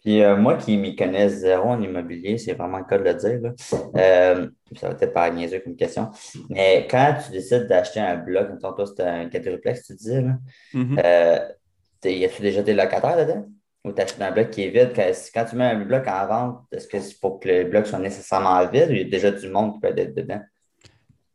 Puis 0.00 0.20
euh, 0.20 0.36
moi 0.36 0.56
qui 0.56 0.76
m'y 0.78 0.96
connais 0.96 1.28
zéro 1.28 1.68
en 1.68 1.80
immobilier, 1.80 2.38
c'est 2.38 2.54
vraiment 2.54 2.78
le 2.78 2.86
cas 2.86 2.98
de 2.98 3.04
le 3.04 3.14
dire. 3.14 3.52
ça 3.56 4.88
va 4.88 4.94
peut-être 4.96 5.14
pas 5.14 5.30
niaiseux 5.30 5.60
comme 5.60 5.76
question. 5.76 6.10
Mais 6.48 6.88
quand 6.90 7.18
tu 7.24 7.30
décides 7.30 7.68
d'acheter 7.68 8.00
un 8.00 8.16
bloc, 8.16 8.48
toi, 8.58 8.84
c'était 8.84 9.04
un 9.04 9.28
quadruplex, 9.28 9.86
tu 9.86 9.94
disais, 9.94 10.22
là, 10.22 10.38
mm-hmm. 10.74 12.08
y 12.08 12.24
a-tu 12.24 12.42
déjà 12.42 12.62
des 12.62 12.74
locataires 12.74 13.16
dedans? 13.16 13.46
Ou 13.84 13.92
tu 13.92 14.02
achètes 14.02 14.20
un 14.20 14.30
bloc 14.30 14.50
qui 14.50 14.64
est 14.64 14.68
vide. 14.68 14.92
Quand, 15.34 15.44
tu 15.44 15.56
mets 15.56 15.64
un 15.64 15.84
bloc 15.84 16.06
en 16.06 16.26
vente, 16.26 16.64
est-ce 16.72 16.86
que 16.86 17.00
c'est 17.00 17.18
pour 17.18 17.40
que 17.40 17.48
le 17.48 17.64
bloc 17.64 17.86
soit 17.86 17.98
nécessairement 17.98 18.66
vide 18.66 18.90
ou 18.90 18.92
il 18.92 18.98
y 18.98 19.00
a 19.00 19.04
déjà 19.04 19.30
du 19.30 19.48
monde 19.48 19.74
qui 19.74 19.80
peut 19.80 19.98
être 19.98 20.14
dedans? 20.14 20.42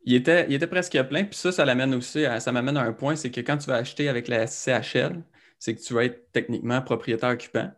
Il 0.04 0.14
était, 0.14 0.46
il 0.48 0.54
était 0.54 0.68
presque 0.68 1.00
plein. 1.08 1.24
Puis 1.24 1.36
ça, 1.36 1.50
ça 1.50 1.64
l'amène 1.64 1.92
aussi, 1.94 2.24
ça 2.38 2.52
m'amène 2.52 2.76
à 2.76 2.82
un 2.82 2.92
point, 2.92 3.16
c'est 3.16 3.30
que 3.30 3.40
quand 3.40 3.56
tu 3.56 3.66
vas 3.68 3.76
acheter 3.76 4.08
avec 4.08 4.28
la 4.28 4.46
CHL, 4.46 5.22
c'est 5.58 5.74
que 5.74 5.80
tu 5.80 5.94
vas 5.94 6.04
être 6.04 6.30
techniquement 6.32 6.80
propriétaire 6.82 7.30
occupant. 7.30 7.70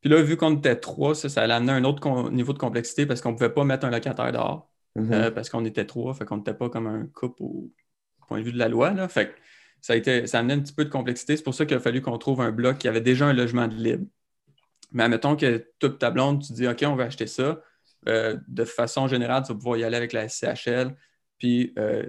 Puis 0.00 0.10
là, 0.10 0.22
vu 0.22 0.36
qu'on 0.36 0.56
était 0.56 0.76
trois, 0.76 1.14
ça, 1.14 1.28
ça 1.28 1.42
allait 1.42 1.54
amener 1.54 1.72
un 1.72 1.84
autre 1.84 2.30
niveau 2.30 2.52
de 2.52 2.58
complexité 2.58 3.06
parce 3.06 3.20
qu'on 3.20 3.30
ne 3.30 3.36
pouvait 3.36 3.52
pas 3.52 3.64
mettre 3.64 3.86
un 3.86 3.90
locataire 3.90 4.32
dehors. 4.32 4.72
Mm-hmm. 4.96 5.12
Euh, 5.12 5.30
parce 5.30 5.48
qu'on 5.48 5.64
était 5.64 5.86
trois, 5.86 6.12
fait 6.12 6.24
qu'on 6.24 6.38
n'était 6.38 6.54
pas 6.54 6.68
comme 6.68 6.86
un 6.86 7.06
couple 7.06 7.42
au 7.42 7.70
point 8.26 8.40
de 8.40 8.44
vue 8.44 8.52
de 8.52 8.58
la 8.58 8.68
loi. 8.68 8.90
Là. 8.90 9.08
Fait 9.08 9.34
ça 9.82 9.94
a, 9.94 9.96
été, 9.96 10.26
ça 10.28 10.38
amené 10.38 10.54
un 10.54 10.60
petit 10.60 10.72
peu 10.72 10.84
de 10.84 10.90
complexité. 10.90 11.36
C'est 11.36 11.42
pour 11.42 11.54
ça 11.54 11.66
qu'il 11.66 11.76
a 11.76 11.80
fallu 11.80 12.00
qu'on 12.00 12.16
trouve 12.16 12.40
un 12.40 12.52
bloc 12.52 12.78
qui 12.78 12.88
avait 12.88 13.00
déjà 13.00 13.26
un 13.26 13.32
logement 13.32 13.66
de 13.66 13.74
libre. 13.74 14.06
Mais 14.92 15.02
admettons 15.02 15.36
que 15.36 15.66
toute 15.80 15.98
ta 15.98 16.10
blonde, 16.10 16.42
tu 16.42 16.52
dis 16.52 16.68
OK, 16.68 16.84
on 16.86 16.94
va 16.94 17.04
acheter 17.04 17.26
ça. 17.26 17.60
Euh, 18.08 18.38
de 18.46 18.64
façon 18.64 19.08
générale, 19.08 19.42
tu 19.42 19.52
vas 19.52 19.58
pouvoir 19.58 19.76
y 19.76 19.84
aller 19.84 19.96
avec 19.96 20.12
la 20.12 20.28
CHL, 20.28 20.94
puis 21.38 21.72
euh, 21.78 22.08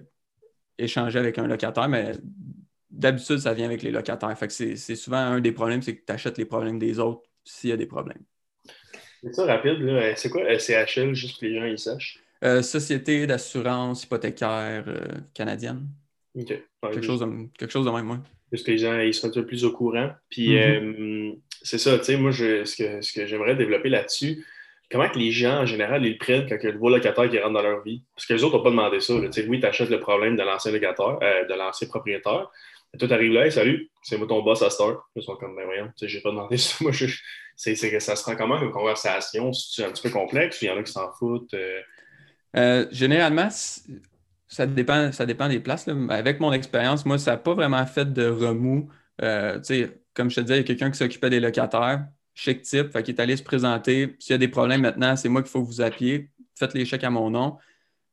échanger 0.77 1.17
avec 1.17 1.39
un 1.39 1.47
locataire. 1.47 1.89
Mais 1.89 2.11
d'habitude, 2.91 3.39
ça 3.39 3.55
vient 3.55 3.65
avec 3.65 3.81
les 3.81 3.91
locataires. 3.91 4.37
Fait 4.37 4.47
que 4.47 4.53
c'est 4.53 4.95
souvent 4.95 5.17
un 5.17 5.39
des 5.39 5.51
problèmes, 5.51 5.81
c'est 5.81 5.95
que 5.95 6.05
tu 6.05 6.13
achètes 6.13 6.37
les 6.37 6.45
problèmes 6.45 6.77
des 6.77 6.99
autres 6.99 7.23
s'il 7.43 7.71
y 7.71 7.73
a 7.73 7.77
des 7.77 7.87
problèmes. 7.87 8.21
C'est 9.23 9.33
ça 9.33 9.45
rapide, 9.45 9.79
là. 9.79 10.15
C'est 10.15 10.29
quoi 10.29 10.43
CHL, 10.59 11.15
juste 11.15 11.35
pour 11.35 11.41
que 11.41 11.45
les 11.47 11.59
gens 11.59 11.65
y 11.65 11.79
sachent? 11.79 12.19
Euh, 12.43 12.61
Société 12.61 13.25
d'assurance 13.25 14.03
hypothécaire 14.03 14.85
canadienne. 15.33 15.87
Quelque, 16.35 17.01
chose 17.01 17.19
de, 17.19 17.27
quelque 17.57 17.71
chose 17.71 17.85
de 17.85 17.91
même, 17.91 18.05
moi. 18.05 18.19
Parce 18.49 18.63
que 18.63 18.71
les 18.71 18.77
gens 18.77 18.99
ils 18.99 19.13
sont 19.13 19.27
un 19.27 19.31
peu 19.31 19.45
plus 19.45 19.65
au 19.65 19.71
courant. 19.71 20.11
Puis 20.29 20.55
mm-hmm. 20.55 21.31
euh, 21.31 21.35
c'est 21.61 21.77
ça, 21.77 21.97
tu 21.97 22.05
sais, 22.05 22.17
moi, 22.17 22.31
je, 22.31 22.65
ce 22.65 22.75
que, 22.75 23.01
ce 23.01 23.13
que 23.13 23.25
j'aimerais 23.25 23.55
développer 23.55 23.89
là-dessus, 23.89 24.45
comment 24.91 25.09
que 25.09 25.17
les 25.17 25.31
gens, 25.31 25.61
en 25.61 25.65
général, 25.65 26.05
ils 26.05 26.13
le 26.13 26.17
prennent 26.17 26.47
quand 26.47 26.55
il 26.55 26.63
y 26.63 26.67
a 26.67 26.71
de 26.71 26.75
nouveau 26.75 26.89
locataire 26.89 27.29
qui 27.29 27.39
rentre 27.39 27.53
dans 27.53 27.61
leur 27.61 27.83
vie? 27.83 28.03
Parce 28.15 28.27
que 28.27 28.33
les 28.33 28.43
autres 28.43 28.57
n'ont 28.57 28.63
pas 28.63 28.69
demandé 28.69 28.99
ça. 28.99 29.13
sais 29.31 29.47
Oui, 29.47 29.59
tu 29.59 29.65
achètes 29.65 29.89
le 29.89 29.99
problème 29.99 30.35
de 30.35 30.43
l'ancien 30.43 30.71
locataire, 30.71 31.17
euh, 31.21 31.45
de 31.45 31.53
l'ancien 31.53 31.87
propriétaire. 31.87 32.49
Et 32.93 32.97
toi, 32.97 33.07
tu 33.07 33.13
arrives 33.13 33.31
là, 33.31 33.49
salut, 33.49 33.89
c'est 34.03 34.17
moi 34.17 34.27
ton 34.27 34.43
boss 34.43 34.61
à 34.61 34.69
Star. 34.69 35.09
Ils 35.15 35.23
sont 35.23 35.35
comme, 35.35 35.55
ben 35.55 35.65
voyons, 35.65 35.89
j'ai 35.99 36.21
pas 36.21 36.29
demandé 36.29 36.57
ça. 36.57 36.75
Moi, 36.81 36.91
je, 36.91 37.07
c'est, 37.55 37.75
que 37.75 37.99
ça 37.99 38.15
se 38.15 38.23
rend 38.23 38.35
comment 38.35 38.61
une 38.61 38.71
conversation? 38.71 39.51
C'est 39.51 39.83
un 39.83 39.91
petit 39.91 40.03
peu 40.03 40.09
complexe, 40.09 40.61
il 40.61 40.65
y 40.65 40.69
en 40.69 40.77
a 40.77 40.83
qui 40.83 40.91
s'en 40.91 41.11
foutent. 41.13 41.55
Euh? 41.55 42.85
généralement, 42.91 43.49
ça 44.47 44.65
dépend, 44.65 45.11
ça 45.11 45.25
dépend 45.25 45.49
des 45.49 45.59
places. 45.59 45.87
Avec 46.09 46.39
mon 46.39 46.51
expérience, 46.53 47.05
moi, 47.05 47.17
ça 47.17 47.31
n'a 47.31 47.37
pas 47.37 47.53
vraiment 47.53 47.85
fait 47.85 48.11
de 48.11 48.27
remous. 48.27 48.89
Euh, 49.21 49.59
comme 50.13 50.29
je 50.29 50.35
te 50.35 50.41
disais, 50.41 50.55
il 50.55 50.57
y 50.57 50.61
a 50.61 50.63
quelqu'un 50.63 50.91
qui 50.91 50.97
s'occupait 50.97 51.29
des 51.29 51.39
locataires, 51.39 52.07
chèque 52.33 52.61
type, 52.63 53.01
qui 53.03 53.11
est 53.11 53.19
allé 53.19 53.35
se 53.37 53.43
présenter. 53.43 54.15
S'il 54.19 54.33
y 54.33 54.35
a 54.35 54.37
des 54.37 54.47
problèmes 54.47 54.81
maintenant, 54.81 55.15
c'est 55.15 55.29
moi 55.29 55.41
qu'il 55.41 55.51
faut 55.51 55.61
que 55.63 55.67
vous 55.67 55.81
appuyer. 55.81 56.29
Faites 56.55 56.73
les 56.73 56.85
chèques 56.85 57.03
à 57.03 57.09
mon 57.09 57.29
nom. 57.29 57.57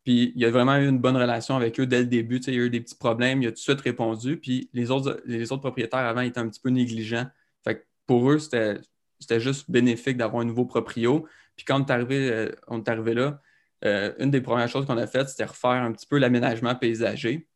Puis 0.04 0.32
il 0.34 0.40
y 0.40 0.46
a 0.46 0.50
vraiment 0.50 0.76
eu 0.76 0.88
une 0.88 0.98
bonne 0.98 1.16
relation 1.16 1.56
avec 1.56 1.78
eux 1.78 1.86
dès 1.86 2.00
le 2.00 2.06
début. 2.06 2.38
Il 2.46 2.54
y 2.54 2.56
a 2.58 2.60
eu 2.60 2.70
des 2.70 2.80
petits 2.80 2.94
problèmes, 2.96 3.42
il 3.42 3.48
a 3.48 3.50
tout 3.50 3.56
de 3.56 3.58
suite 3.58 3.80
répondu. 3.80 4.38
Puis 4.38 4.70
les 4.72 4.90
autres, 4.90 5.20
les 5.26 5.52
autres 5.52 5.62
propriétaires 5.62 6.00
avant 6.00 6.22
étaient 6.22 6.40
un 6.40 6.48
petit 6.48 6.60
peu 6.60 6.70
négligents. 6.70 7.26
Fait 7.64 7.86
pour 8.06 8.30
eux, 8.30 8.38
c'était 8.38 9.40
juste 9.40 9.70
bénéfique 9.70 10.16
d'avoir 10.16 10.42
un 10.42 10.46
nouveau 10.46 10.64
proprio. 10.64 11.26
Puis 11.56 11.64
quand 11.66 11.90
on 11.90 12.10
euh, 12.10 12.48
on 12.68 12.78
est 12.78 12.88
arrivé 12.88 13.14
là, 13.14 13.40
euh, 13.84 14.12
une 14.18 14.30
des 14.30 14.40
premières 14.40 14.68
choses 14.68 14.86
qu'on 14.86 14.98
a 14.98 15.06
faites, 15.06 15.28
c'était 15.28 15.44
refaire 15.44 15.70
un 15.70 15.92
petit 15.92 16.06
peu 16.06 16.18
l'aménagement 16.18 16.74
paysager. 16.74 17.46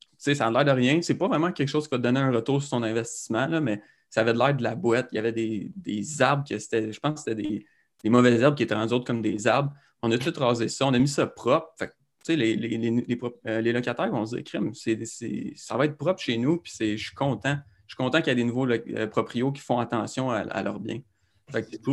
Tu 0.00 0.08
sais, 0.18 0.34
ça 0.34 0.46
a 0.46 0.50
l'air 0.50 0.64
de 0.64 0.70
rien. 0.70 1.02
C'est 1.02 1.18
pas 1.18 1.28
vraiment 1.28 1.52
quelque 1.52 1.68
chose 1.68 1.84
qui 1.84 1.90
va 1.90 1.98
te 1.98 2.02
donner 2.02 2.20
un 2.20 2.30
retour 2.30 2.62
sur 2.62 2.70
ton 2.70 2.82
investissement, 2.82 3.46
là, 3.46 3.60
mais 3.60 3.82
ça 4.08 4.20
avait 4.20 4.32
l'air 4.32 4.54
de 4.54 4.62
la 4.62 4.74
boîte. 4.74 5.08
Il 5.12 5.16
y 5.16 5.18
avait 5.18 5.32
des, 5.32 6.22
arbres 6.22 6.44
qui 6.44 6.58
c'était, 6.60 6.92
je 6.92 7.00
pense 7.00 7.24
que 7.24 7.30
c'était 7.30 7.42
des, 8.04 8.10
mauvaises 8.10 8.40
herbes 8.40 8.54
qui 8.54 8.62
étaient 8.62 8.74
rendues 8.74 8.94
autres 8.94 9.06
comme 9.06 9.22
des 9.22 9.46
arbres. 9.46 9.72
On 10.02 10.10
a 10.10 10.18
tout 10.18 10.32
rasé 10.38 10.68
ça, 10.68 10.86
on 10.86 10.94
a 10.94 10.98
mis 10.98 11.08
ça 11.08 11.26
propre. 11.26 11.68
Fait 11.78 11.92
les, 12.28 12.54
les, 12.56 12.78
les, 12.78 13.20
euh, 13.46 13.60
les, 13.60 13.72
locataires 13.72 14.10
vont 14.10 14.24
se 14.24 14.36
dire, 14.36 14.44
crème, 14.44 14.72
ça 14.74 15.76
va 15.76 15.86
être 15.86 15.96
propre 15.96 16.20
chez 16.20 16.36
nous, 16.38 16.58
puis 16.58 16.72
je 16.78 16.96
suis 16.96 17.14
content. 17.14 17.56
Je 17.86 17.94
suis 17.94 17.96
content 17.96 18.18
qu'il 18.18 18.28
y 18.28 18.30
ait 18.30 18.36
des 18.36 18.44
nouveaux 18.44 18.68
euh, 18.68 19.06
proprios 19.08 19.50
qui 19.50 19.60
font 19.60 19.80
attention 19.80 20.30
à, 20.30 20.38
à 20.38 20.62
leurs 20.62 20.78
biens. 20.78 21.00
C'est 21.52 21.82
fou, 21.84 21.92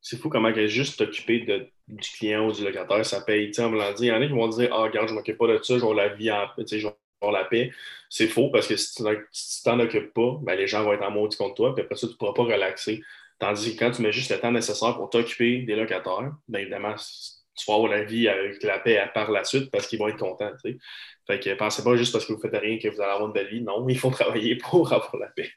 c'est 0.00 0.16
fou 0.16 0.28
comment 0.28 0.52
juste 0.66 0.98
t'occuper 0.98 1.70
du 1.88 2.08
client 2.10 2.46
ou 2.48 2.52
du 2.52 2.64
locataire, 2.64 3.04
ça 3.04 3.20
paye. 3.20 3.50
il 3.50 3.58
y 4.06 4.12
en 4.12 4.22
a 4.22 4.26
qui 4.26 4.32
vont 4.32 4.48
dire 4.48 4.68
Ah, 4.72 4.82
regarde, 4.82 5.08
je 5.08 5.12
ne 5.14 5.18
m'occupe 5.18 5.38
pas 5.38 5.46
de 5.48 5.62
ça, 5.62 5.78
je 5.78 5.94
la 5.94 6.08
vie 6.08 6.30
en 6.30 6.46
je 6.58 6.88
la 7.30 7.44
paix. 7.44 7.70
C'est 8.08 8.28
faux 8.28 8.50
parce 8.50 8.66
que 8.66 8.76
si 8.76 8.94
tu 8.94 9.62
t'en 9.64 9.78
occupes 9.80 10.12
pas, 10.12 10.38
ben, 10.42 10.54
les 10.56 10.66
gens 10.66 10.84
vont 10.84 10.92
être 10.92 11.02
en 11.04 11.10
maudit 11.10 11.36
contre 11.36 11.54
toi, 11.54 11.74
puis 11.74 11.84
après 11.84 11.96
ça, 11.96 12.06
tu 12.06 12.14
ne 12.14 12.16
pourras 12.18 12.32
pas 12.34 12.42
relaxer. 12.44 13.00
Tandis 13.38 13.74
que 13.74 13.78
quand 13.78 13.90
tu 13.92 14.02
mets 14.02 14.12
juste 14.12 14.30
le 14.30 14.38
temps 14.40 14.52
nécessaire 14.52 14.96
pour 14.96 15.10
t'occuper 15.10 15.62
des 15.62 15.76
locataires, 15.76 16.32
bien 16.48 16.60
évidemment, 16.60 16.94
tu 16.96 17.64
vas 17.66 17.74
avoir 17.74 17.90
la 17.90 18.04
vie 18.04 18.28
avec 18.28 18.62
la 18.62 18.78
paix 18.78 19.00
par 19.14 19.30
la 19.30 19.44
suite 19.44 19.70
parce 19.70 19.86
qu'ils 19.86 19.98
vont 19.98 20.08
être 20.08 20.18
contents. 20.18 20.52
Fait 21.26 21.40
que 21.40 21.54
pensez 21.54 21.84
pas 21.84 21.96
juste 21.96 22.12
parce 22.12 22.24
que 22.26 22.32
vous 22.32 22.40
faites 22.40 22.56
rien 22.56 22.78
que 22.78 22.88
vous 22.88 23.00
allez 23.00 23.10
avoir 23.12 23.26
une 23.28 23.32
belle 23.32 23.48
vie. 23.48 23.62
Non, 23.62 23.86
il 23.88 23.98
faut 23.98 24.10
travailler 24.12 24.56
pour 24.56 24.92
avoir 24.92 25.16
la 25.16 25.28
paix. 25.28 25.50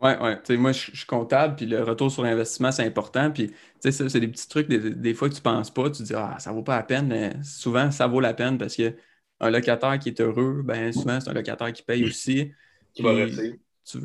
Oui, 0.00 0.12
oui. 0.20 0.56
Moi, 0.56 0.72
je 0.72 0.96
suis 0.96 1.06
comptable, 1.06 1.56
puis 1.56 1.66
le 1.66 1.82
retour 1.82 2.10
sur 2.10 2.22
l'investissement, 2.22 2.72
c'est 2.72 2.84
important. 2.84 3.30
Puis, 3.30 3.52
c'est 3.80 4.18
des 4.18 4.28
petits 4.28 4.48
trucs, 4.48 4.68
des, 4.68 5.14
fois 5.14 5.28
que 5.28 5.34
tu 5.34 5.40
ne 5.40 5.44
penses 5.44 5.70
pas, 5.70 5.90
tu 5.90 5.98
te 5.98 6.02
dis, 6.04 6.14
ah, 6.14 6.36
ça 6.38 6.50
ne 6.50 6.56
vaut 6.56 6.62
pas 6.62 6.76
la 6.76 6.82
peine, 6.82 7.06
mais 7.08 7.32
souvent, 7.42 7.90
ça 7.90 8.06
vaut 8.06 8.20
la 8.20 8.32
peine 8.32 8.56
parce 8.56 8.76
qu'un 8.76 9.50
locataire 9.50 9.98
qui 9.98 10.08
est 10.08 10.20
heureux, 10.20 10.62
ben 10.64 10.92
souvent, 10.92 11.20
c'est 11.20 11.28
un 11.28 11.34
locataire 11.34 11.72
qui 11.72 11.82
paye 11.82 12.04
aussi. 12.04 12.52
Qui 12.92 13.02
va 13.02 13.12
rester. 13.12 13.60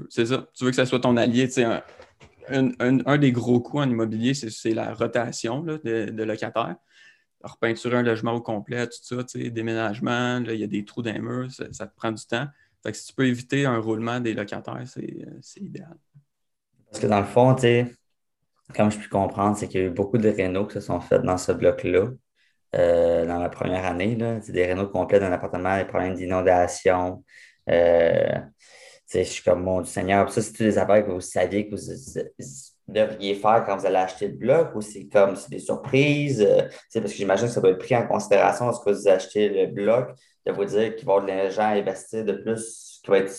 C'est 0.10 0.28
ça. 0.28 0.48
Tu 0.54 0.64
veux 0.64 0.70
que 0.70 0.76
ça 0.76 0.86
soit 0.86 1.00
ton 1.00 1.18
allié. 1.18 1.50
Un, 2.50 2.70
un, 2.80 3.00
un, 3.04 3.18
des 3.18 3.32
gros 3.32 3.60
coûts 3.60 3.80
en 3.80 3.90
immobilier, 3.90 4.36
c'est 4.36 4.76
la 4.76 4.94
rotation 4.94 5.62
de, 5.62 5.78
de 5.84 6.24
locataires 6.24 6.76
repeinturer 7.46 7.98
un 7.98 8.04
logement 8.04 8.34
au 8.34 8.42
complet, 8.42 8.88
tout 8.88 8.98
ça, 9.02 9.24
déménagement, 9.50 10.44
il 10.48 10.60
y 10.60 10.64
a 10.64 10.68
des 10.68 10.84
trous 10.84 11.02
dans 11.02 11.14
les 11.14 11.20
murs, 11.20 11.52
ça, 11.52 11.88
te 11.88 11.96
prend 11.96 12.12
du 12.12 12.26
temps. 12.26 12.48
Si 12.94 13.08
tu 13.08 13.14
peux 13.14 13.28
éviter 13.28 13.66
un 13.66 13.80
roulement 13.80 14.20
des 14.20 14.34
locataires, 14.34 14.84
c'est 14.86 15.02
euh, 15.02 15.40
idéal. 15.58 15.98
Parce 16.90 17.00
que 17.02 17.08
dans 17.08 17.20
le 17.20 17.26
fond, 17.26 17.56
comme 18.76 18.92
je 18.92 18.98
puis 18.98 19.10
comprendre, 19.10 19.58
c'est 19.58 19.68
qu'il 19.68 19.82
y 19.82 19.84
a 19.84 19.88
eu 19.88 19.92
beaucoup 19.92 20.18
de 20.18 20.30
rénaux 20.30 20.66
qui 20.66 20.76
se 20.76 20.82
sont 20.82 21.00
faits 21.00 21.22
dans 21.22 21.38
ce 21.38 21.52
bloc-là. 21.52 22.10
Euh, 22.76 23.26
dans 23.26 23.40
la 23.40 23.50
première 23.50 23.86
année, 23.86 24.16
des 24.16 24.66
rénaux 24.66 24.88
complets 24.88 25.20
d'un 25.20 25.32
appartement, 25.32 25.78
des 25.78 25.86
problèmes 25.86 26.16
d'inondation. 26.16 27.24
Euh, 27.70 28.40
je 29.14 29.24
suis 29.24 29.44
comme 29.44 29.64
mon 29.64 29.84
Seigneur. 29.86 30.30
Ça, 30.32 30.42
c'est 30.42 30.52
tous 30.52 30.64
des 30.64 30.78
affaires 30.78 31.06
que 31.06 31.12
vous 31.12 31.22
saviez 31.22 31.70
que 31.70 31.76
vous, 31.76 31.82
devriez 32.88 33.36
faire 33.36 33.64
quand 33.66 33.78
vous 33.78 33.86
allez 33.86 33.96
acheter 33.96 34.28
le 34.28 34.36
bloc 34.36 34.76
ou 34.76 34.82
c'est 34.82 35.08
comme 35.08 35.36
c'est 35.36 35.50
des 35.50 35.60
surprises? 35.60 36.42
Euh, 36.42 36.68
parce 36.94 37.12
que 37.12 37.18
j'imagine 37.18 37.48
que 37.48 37.54
ça 37.54 37.62
doit 37.62 37.72
être 37.72 37.80
pris 37.80 37.96
en 37.96 38.08
considération 38.08 38.66
lorsque 38.66 38.88
vous 38.88 39.08
achetez 39.08 39.50
le 39.50 39.68
bloc, 39.68 40.12
de 40.46 40.52
vous 40.52 40.66
dire 40.66 40.96
qu'il 40.96 41.06
va 41.06 41.14
y 41.14 41.16
avoir 41.16 41.22
de 41.22 41.28
l'argent 41.28 41.64
à 41.64 41.76
investir 41.76 42.24
de 42.24 42.34
plus 42.34 43.00
qui 43.04 43.12
va 43.12 43.20
être 43.20 43.34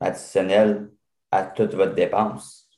additionnel 0.00 0.90
à 1.30 1.42
toute 1.44 1.74
votre 1.74 1.94
dépense. 1.94 2.68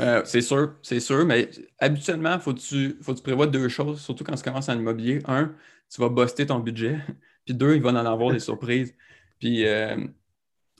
Euh, 0.00 0.22
c'est 0.24 0.40
sûr, 0.40 0.74
c'est 0.82 1.00
sûr, 1.00 1.26
mais 1.26 1.50
habituellement, 1.78 2.34
il 2.34 2.40
faut 2.40 2.54
que 2.54 2.60
tu, 2.60 2.96
faut 3.02 3.14
tu 3.14 3.22
prévois 3.22 3.48
deux 3.48 3.68
choses, 3.68 4.00
surtout 4.00 4.22
quand 4.22 4.34
tu 4.34 4.44
commences 4.44 4.68
en 4.68 4.78
immobilier. 4.78 5.20
Un, 5.26 5.54
tu 5.90 6.00
vas 6.00 6.08
buster 6.08 6.46
ton 6.46 6.60
budget, 6.60 6.98
puis 7.44 7.54
deux, 7.54 7.74
il 7.74 7.82
va 7.82 7.90
en 7.90 7.96
avoir 7.96 8.32
des 8.32 8.38
surprises. 8.38 8.94
Puis 9.40 9.66
euh, 9.66 9.96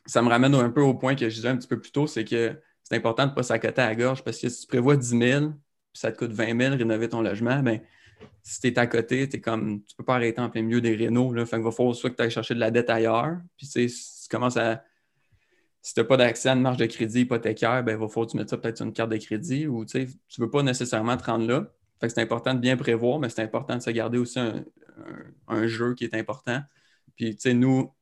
ça 0.06 0.22
me 0.22 0.28
ramène 0.28 0.54
un 0.54 0.70
peu 0.70 0.82
au 0.82 0.94
point 0.94 1.14
que 1.14 1.28
je 1.28 1.34
disais 1.34 1.48
un 1.48 1.56
petit 1.56 1.68
peu 1.68 1.80
plus 1.80 1.90
tôt, 1.90 2.06
c'est 2.06 2.24
que 2.24 2.60
c'est 2.82 2.96
important 2.96 3.24
de 3.24 3.30
ne 3.30 3.34
pas 3.34 3.42
s'accoter 3.42 3.82
à 3.82 3.88
la 3.88 3.94
gorge 3.94 4.24
parce 4.24 4.38
que 4.38 4.48
si 4.48 4.62
tu 4.62 4.66
prévois 4.66 4.96
10 4.96 5.18
000 5.18 5.48
puis 5.50 5.54
ça 5.92 6.10
te 6.10 6.18
coûte 6.18 6.32
20 6.32 6.58
000 6.58 6.76
rénover 6.76 7.08
ton 7.08 7.20
logement, 7.20 7.60
ben, 7.62 7.80
si 8.42 8.60
tu 8.60 8.68
es 8.68 8.78
à 8.78 8.86
côté, 8.86 9.22
es 9.22 9.40
comme, 9.40 9.82
tu 9.84 9.94
peux 9.96 10.04
pas 10.04 10.16
arrêter 10.16 10.40
en 10.40 10.48
plein 10.48 10.62
milieu 10.62 10.80
des 10.80 10.94
rénaux. 10.94 11.32
Là, 11.32 11.44
fait 11.44 11.56
qu'il 11.56 11.64
va 11.64 11.70
falloir 11.70 11.94
soit 11.94 12.10
que 12.10 12.16
tu 12.16 12.22
ailles 12.22 12.30
chercher 12.30 12.54
de 12.54 12.60
la 12.60 12.70
dette 12.70 12.90
ailleurs, 12.90 13.38
puis 13.56 13.66
si 13.66 13.88
tu 13.88 14.28
commences 14.30 14.56
à. 14.56 14.82
Si 15.80 15.94
tu 15.94 16.00
n'as 16.00 16.06
pas 16.06 16.16
d'accès 16.16 16.48
à 16.48 16.52
une 16.52 16.60
marge 16.60 16.76
de 16.76 16.86
crédit 16.86 17.20
hypothécaire, 17.20 17.84
ben, 17.84 17.92
il 17.92 17.98
va 17.98 18.08
falloir 18.08 18.26
que 18.26 18.32
tu 18.32 18.36
mettes 18.36 18.50
ça 18.50 18.58
peut-être 18.58 18.76
sur 18.76 18.84
une 18.84 18.92
carte 18.92 19.10
de 19.10 19.16
crédit 19.16 19.66
ou 19.66 19.84
tu 19.84 19.98
ne 19.98 20.44
veux 20.44 20.50
pas 20.50 20.62
nécessairement 20.62 21.16
te 21.16 21.24
rendre 21.24 21.46
là. 21.46 21.72
Fait 22.00 22.08
que 22.08 22.12
c'est 22.12 22.20
important 22.20 22.54
de 22.54 22.58
bien 22.58 22.76
prévoir, 22.76 23.18
mais 23.18 23.28
c'est 23.28 23.42
important 23.42 23.76
de 23.76 23.82
se 23.82 23.90
garder 23.90 24.18
aussi 24.18 24.38
un, 24.38 25.66
jeu 25.66 25.94
qui 25.94 26.04
est 26.04 26.14
important. 26.14 26.60
Puis, 27.16 27.36
tu 27.36 27.42
sais, 27.42 27.54
nous, 27.54 27.92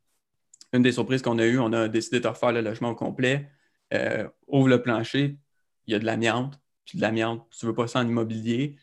une 0.73 0.83
des 0.83 0.93
surprises 0.93 1.23
qu'on 1.23 1.39
a 1.39 1.47
eues, 1.47 1.59
on 1.59 1.73
a 1.73 1.89
décidé 1.89 2.21
de 2.21 2.29
refaire 2.29 2.53
le 2.53 2.61
logement 2.61 2.91
au 2.91 2.95
complet. 2.95 3.51
Euh, 3.95 4.29
ouvre 4.49 4.69
le 4.69 4.83
plancher, 4.83 5.39
il 5.87 5.93
y 5.93 5.95
a 5.95 5.99
de 5.99 6.05
l'amiante, 6.05 6.61
puis 6.85 6.99
de 6.99 7.03
l'amiante, 7.03 7.47
tu 7.51 7.67
ne 7.67 7.71
veux 7.71 7.75
pas 7.75 7.87
ça 7.87 8.01
en 8.01 8.09
immobilier. 8.09 8.77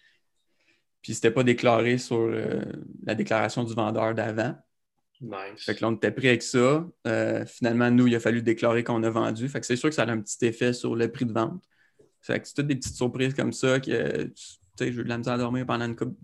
Puis 1.03 1.13
c'était 1.13 1.31
pas 1.31 1.43
déclaré 1.43 1.97
sur 1.97 2.17
euh, 2.17 2.61
la 3.05 3.13
déclaration 3.13 3.63
du 3.63 3.73
vendeur 3.73 4.15
d'avant. 4.15 4.55
Nice. 5.21 5.65
Fait 5.65 5.75
que 5.75 5.81
là, 5.81 5.89
on 5.89 5.95
était 5.95 6.11
pris 6.11 6.29
avec 6.29 6.41
ça. 6.41 6.87
Euh, 7.05 7.45
finalement, 7.45 7.91
nous, 7.91 8.07
il 8.07 8.15
a 8.15 8.19
fallu 8.19 8.41
déclarer 8.41 8.83
qu'on 8.83 9.03
a 9.03 9.09
vendu. 9.09 9.47
Fait 9.49 9.59
que 9.59 9.65
c'est 9.65 9.75
sûr 9.75 9.89
que 9.89 9.95
ça 9.95 10.03
a 10.03 10.09
un 10.09 10.21
petit 10.21 10.45
effet 10.45 10.73
sur 10.73 10.95
le 10.95 11.11
prix 11.11 11.25
de 11.25 11.33
vente. 11.33 11.61
Fait 12.21 12.39
que 12.39 12.47
c'est 12.47 12.55
toutes 12.55 12.67
des 12.67 12.75
petites 12.75 12.95
surprises 12.95 13.33
comme 13.33 13.51
ça 13.51 13.79
que 13.81 14.31
tu 14.77 14.85
sais, 14.85 14.91
j'ai 14.91 15.01
eu 15.01 15.03
de 15.03 15.09
la 15.09 15.17
misère 15.17 15.33
à 15.33 15.37
dormir 15.37 15.65
pendant 15.65 15.85
une 15.85 15.95
couple, 15.95 16.15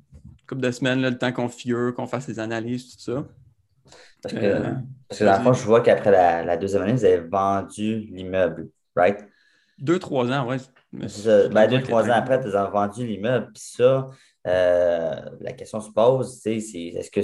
de 0.62 0.72
semaines, 0.72 1.02
le 1.02 1.16
temps 1.16 1.32
qu'on 1.32 1.50
figure, 1.50 1.94
qu'on 1.94 2.08
fasse 2.08 2.28
les 2.28 2.40
analyses, 2.40 2.96
tout 2.96 3.00
ça. 3.00 3.28
Parce 4.24 4.34
que, 4.34 4.40
euh, 4.40 4.74
parce 5.08 5.20
que 5.20 5.26
dans 5.26 5.38
le 5.38 5.44
fond, 5.44 5.54
je 5.54 5.64
vois 5.64 5.82
qu'après 5.82 6.12
la, 6.12 6.58
deuxième 6.58 6.82
année, 6.82 6.94
vous 6.94 7.06
avez 7.06 7.20
vendu 7.20 8.00
l'immeuble, 8.12 8.70
right? 8.96 9.20
Deux, 9.78 10.00
trois 10.00 10.32
ans, 10.32 10.48
oui. 10.94 11.08
Ben, 11.52 11.68
deux, 11.68 11.82
trois 11.84 12.06
ans 12.08 12.14
après, 12.14 12.42
tu 12.42 12.56
as 12.56 12.66
vendu 12.66 13.06
l'immeuble. 13.06 13.52
Puis 13.54 13.64
ça, 13.76 14.10
euh, 14.48 15.16
la 15.40 15.54
question 15.54 15.80
se 15.82 15.92
pose, 15.92 16.40
c'est 16.42 16.56
est-ce 16.56 17.12
que 17.12 17.22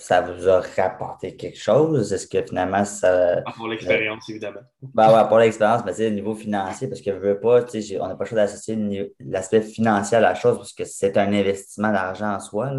ça 0.00 0.20
vous 0.20 0.48
a 0.48 0.60
rapporté 0.76 1.34
quelque 1.34 1.58
chose? 1.58 2.12
Est-ce 2.12 2.28
que 2.28 2.40
finalement 2.42 2.84
ça. 2.84 3.42
Ah, 3.44 3.52
pour 3.56 3.66
l'expérience, 3.66 4.28
évidemment. 4.28 4.60
Ben 4.94 5.12
ouais, 5.12 5.26
pour 5.26 5.38
l'expérience, 5.38 5.82
mais 5.84 5.92
c'est 5.92 6.06
au 6.06 6.10
niveau 6.10 6.34
financier, 6.34 6.86
parce 6.86 7.00
que 7.00 7.12
je 7.12 7.16
veux 7.16 7.40
pas, 7.40 7.64
on 8.00 8.08
n'a 8.08 8.14
pas 8.14 8.24
le 8.24 8.28
choix 8.28 8.36
d'associer 8.36 9.12
l'aspect 9.20 9.62
financier 9.62 10.18
à 10.18 10.20
la 10.20 10.34
chose 10.34 10.56
parce 10.56 10.72
que 10.72 10.84
c'est 10.84 11.16
un 11.16 11.32
investissement 11.32 11.90
d'argent 11.90 12.34
en 12.34 12.40
soi. 12.40 12.70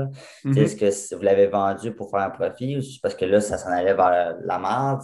Mm-hmm. 0.45 0.57
Est-ce 0.57 0.75
que 1.09 1.15
vous 1.15 1.21
l'avez 1.21 1.47
vendu 1.47 1.91
pour 1.91 2.09
faire 2.09 2.21
un 2.21 2.29
profit 2.29 2.77
ou 2.77 2.81
parce 3.01 3.15
que 3.15 3.25
là, 3.25 3.41
ça 3.41 3.57
s'en 3.57 3.69
allait 3.69 3.95
vers 3.95 4.37
la 4.41 4.59
merde? 4.59 5.01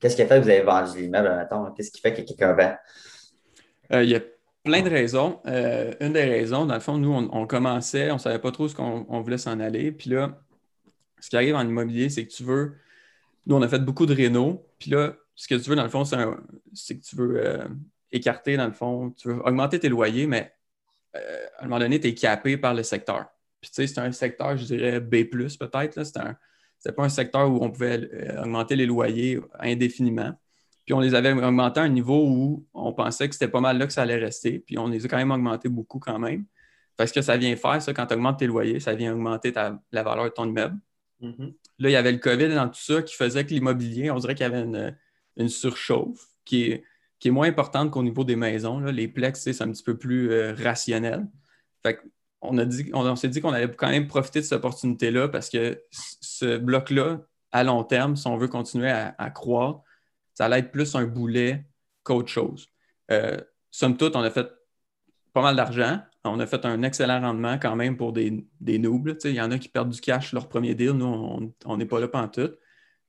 Qu'est-ce 0.00 0.16
qui 0.16 0.22
a 0.22 0.26
fait 0.26 0.38
que 0.38 0.44
vous 0.44 0.50
avez 0.50 0.62
vendu 0.62 1.00
l'immeuble, 1.00 1.34
mettons? 1.34 1.70
Qu'est-ce 1.72 1.90
qui 1.90 2.00
fait 2.00 2.12
que 2.12 2.22
quelqu'un 2.22 2.52
vend? 2.52 2.74
Euh, 3.92 4.02
il 4.02 4.10
y 4.10 4.16
a 4.16 4.20
plein 4.64 4.82
de 4.82 4.90
raisons. 4.90 5.40
Euh, 5.46 5.92
une 6.00 6.12
des 6.12 6.24
raisons, 6.24 6.66
dans 6.66 6.74
le 6.74 6.80
fond, 6.80 6.98
nous, 6.98 7.12
on, 7.12 7.46
commençait, 7.46 8.10
on 8.10 8.14
ne 8.14 8.18
savait 8.18 8.38
pas 8.40 8.50
trop 8.50 8.66
ce 8.66 8.74
qu'on 8.74 9.20
voulait 9.20 9.38
s'en 9.38 9.60
aller. 9.60 9.92
Puis 9.92 10.10
là, 10.10 10.40
ce 11.20 11.30
qui 11.30 11.36
arrive 11.36 11.54
en 11.54 11.62
immobilier, 11.62 12.08
c'est 12.08 12.26
que 12.26 12.32
tu 12.32 12.42
veux. 12.42 12.74
Nous, 13.46 13.54
on 13.54 13.62
a 13.62 13.68
fait 13.68 13.78
beaucoup 13.78 14.06
de 14.06 14.14
rénaux. 14.14 14.66
Puis 14.78 14.90
là, 14.90 15.14
ce 15.36 15.46
que 15.48 15.54
tu 15.54 15.70
veux, 15.70 15.76
dans 15.76 15.84
le 15.84 15.90
fond, 15.90 16.04
c'est 16.04 16.98
que 16.98 17.04
tu 17.04 17.16
veux 17.16 17.46
euh, 17.46 17.68
écarter, 18.10 18.56
dans 18.56 18.66
le 18.66 18.72
fond, 18.72 19.10
tu 19.10 19.28
veux 19.28 19.46
augmenter 19.46 19.78
tes 19.78 19.88
loyers, 19.88 20.26
mais 20.26 20.52
euh, 21.16 21.46
à 21.58 21.64
un 21.64 21.68
moment 21.68 21.80
donné, 21.80 22.00
tu 22.00 22.08
es 22.08 22.14
capé 22.14 22.56
par 22.56 22.74
le 22.74 22.82
secteur. 22.82 23.26
Puis 23.60 23.70
tu 23.70 23.76
sais, 23.76 23.86
c'est 23.86 24.00
un 24.00 24.12
secteur, 24.12 24.56
je 24.56 24.64
dirais 24.64 25.00
B, 25.00 25.24
peut-être. 25.30 26.04
C'était 26.04 26.94
pas 26.94 27.04
un 27.04 27.08
secteur 27.08 27.50
où 27.50 27.62
on 27.62 27.70
pouvait 27.70 28.38
augmenter 28.38 28.76
les 28.76 28.86
loyers 28.86 29.40
indéfiniment. 29.58 30.34
Puis 30.84 30.94
on 30.94 31.00
les 31.00 31.14
avait 31.14 31.32
augmentés 31.32 31.80
à 31.80 31.84
un 31.84 31.88
niveau 31.88 32.26
où 32.26 32.66
on 32.74 32.92
pensait 32.92 33.28
que 33.28 33.34
c'était 33.34 33.48
pas 33.48 33.60
mal 33.60 33.78
là 33.78 33.86
que 33.86 33.92
ça 33.92 34.02
allait 34.02 34.16
rester. 34.16 34.58
Puis 34.58 34.78
on 34.78 34.88
les 34.88 35.04
a 35.04 35.08
quand 35.08 35.16
même 35.16 35.30
augmentés 35.30 35.68
beaucoup 35.68 35.98
quand 35.98 36.18
même. 36.18 36.44
Parce 36.96 37.10
que 37.10 37.22
ça 37.22 37.36
vient 37.36 37.56
faire, 37.56 37.80
ça, 37.82 37.92
quand 37.92 38.06
tu 38.06 38.14
augmentes 38.14 38.38
tes 38.38 38.46
loyers, 38.46 38.80
ça 38.80 38.94
vient 38.94 39.14
augmenter 39.14 39.52
la 39.52 40.02
valeur 40.02 40.24
de 40.24 40.30
ton 40.30 40.46
immeuble. 40.46 40.78
Mm-hmm. 41.20 41.54
Là, 41.78 41.88
il 41.88 41.92
y 41.92 41.96
avait 41.96 42.12
le 42.12 42.18
COVID 42.18 42.54
dans 42.54 42.68
tout 42.68 42.80
ça 42.80 43.02
qui 43.02 43.14
faisait 43.14 43.44
que 43.44 43.50
l'immobilier, 43.50 44.10
on 44.10 44.18
dirait 44.18 44.34
qu'il 44.34 44.44
y 44.44 44.46
avait 44.46 44.62
une, 45.36 45.48
surchauffe 45.48 46.28
qui 46.44 46.64
est, 46.64 46.84
qui 47.18 47.28
est 47.28 47.30
moins 47.30 47.48
importante 47.48 47.90
qu'au 47.90 48.02
niveau 48.02 48.24
des 48.24 48.36
maisons. 48.36 48.78
Les 48.80 49.08
plex, 49.08 49.40
c'est 49.40 49.62
un 49.62 49.70
petit 49.70 49.82
peu 49.82 49.96
plus 49.96 50.30
euh, 50.30 50.54
rationnel. 50.54 51.26
Fait 51.82 51.98
on, 52.40 52.58
a 52.58 52.64
dit, 52.64 52.90
on, 52.92 53.16
s'est 53.16 53.28
dit 53.28 53.40
qu'on 53.40 53.52
allait 53.52 53.70
quand 53.70 53.88
même 53.88 54.06
profiter 54.06 54.40
de 54.40 54.44
cette 54.44 54.58
opportunité-là 54.58 55.28
parce 55.28 55.48
que 55.48 55.82
ce 55.90 56.58
bloc-là, 56.58 57.20
à 57.52 57.64
long 57.64 57.84
terme, 57.84 58.16
si 58.16 58.26
on 58.26 58.36
veut 58.36 58.48
continuer 58.48 58.90
à, 58.90 59.30
croire, 59.30 59.82
ça 60.34 60.46
allait 60.46 60.58
être 60.58 60.72
plus 60.72 60.94
un 60.94 61.04
boulet 61.04 61.64
qu'autre 62.02 62.28
chose. 62.28 62.68
Euh, 63.10 63.40
somme 63.70 63.96
toute, 63.96 64.16
on 64.16 64.20
a 64.20 64.30
fait 64.30 64.48
pas 65.32 65.42
mal 65.42 65.56
d'argent. 65.56 66.00
On 66.24 66.40
a 66.40 66.46
fait 66.46 66.64
un 66.64 66.82
excellent 66.82 67.20
rendement 67.20 67.58
quand 67.58 67.76
même 67.76 67.96
pour 67.96 68.12
des, 68.12 68.46
des 68.60 68.78
noobs. 68.78 69.16
Il 69.24 69.32
y 69.32 69.40
en 69.40 69.50
a 69.50 69.58
qui 69.58 69.68
perdent 69.68 69.90
du 69.90 70.00
cash 70.00 70.32
leur 70.32 70.48
premier 70.48 70.74
deal. 70.74 70.92
Nous, 70.92 71.52
on 71.64 71.76
n'est 71.76 71.86
pas 71.86 72.00
là 72.00 72.08
pendant 72.08 72.28
tout. 72.28 72.50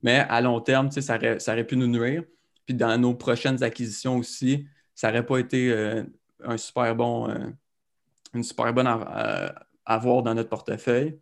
Mais 0.02 0.26
à 0.28 0.40
long 0.40 0.60
terme, 0.60 0.90
ça 0.90 1.16
aurait, 1.16 1.40
ça 1.40 1.52
aurait 1.52 1.66
pu 1.66 1.76
nous 1.76 1.86
nuire. 1.86 2.24
Puis 2.66 2.74
dans 2.74 2.98
nos 2.98 3.14
prochaines 3.14 3.62
acquisitions 3.62 4.18
aussi, 4.18 4.66
ça 4.94 5.08
n'aurait 5.08 5.24
pas 5.24 5.38
été 5.38 5.72
euh, 5.72 6.02
un 6.44 6.56
super 6.56 6.94
bon, 6.94 7.30
euh, 7.30 7.48
une 8.34 8.42
super 8.42 8.72
bonne 8.74 8.86
à, 8.86 9.66
avoir 9.86 10.22
dans 10.22 10.34
notre 10.34 10.50
portefeuille. 10.50 11.18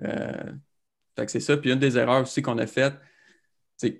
c'est 0.00 1.40
ça. 1.40 1.56
Puis 1.56 1.72
une 1.72 1.78
des 1.78 1.98
erreurs 1.98 2.22
aussi 2.22 2.40
qu'on 2.40 2.58
a 2.58 2.66
faites, 2.66 2.94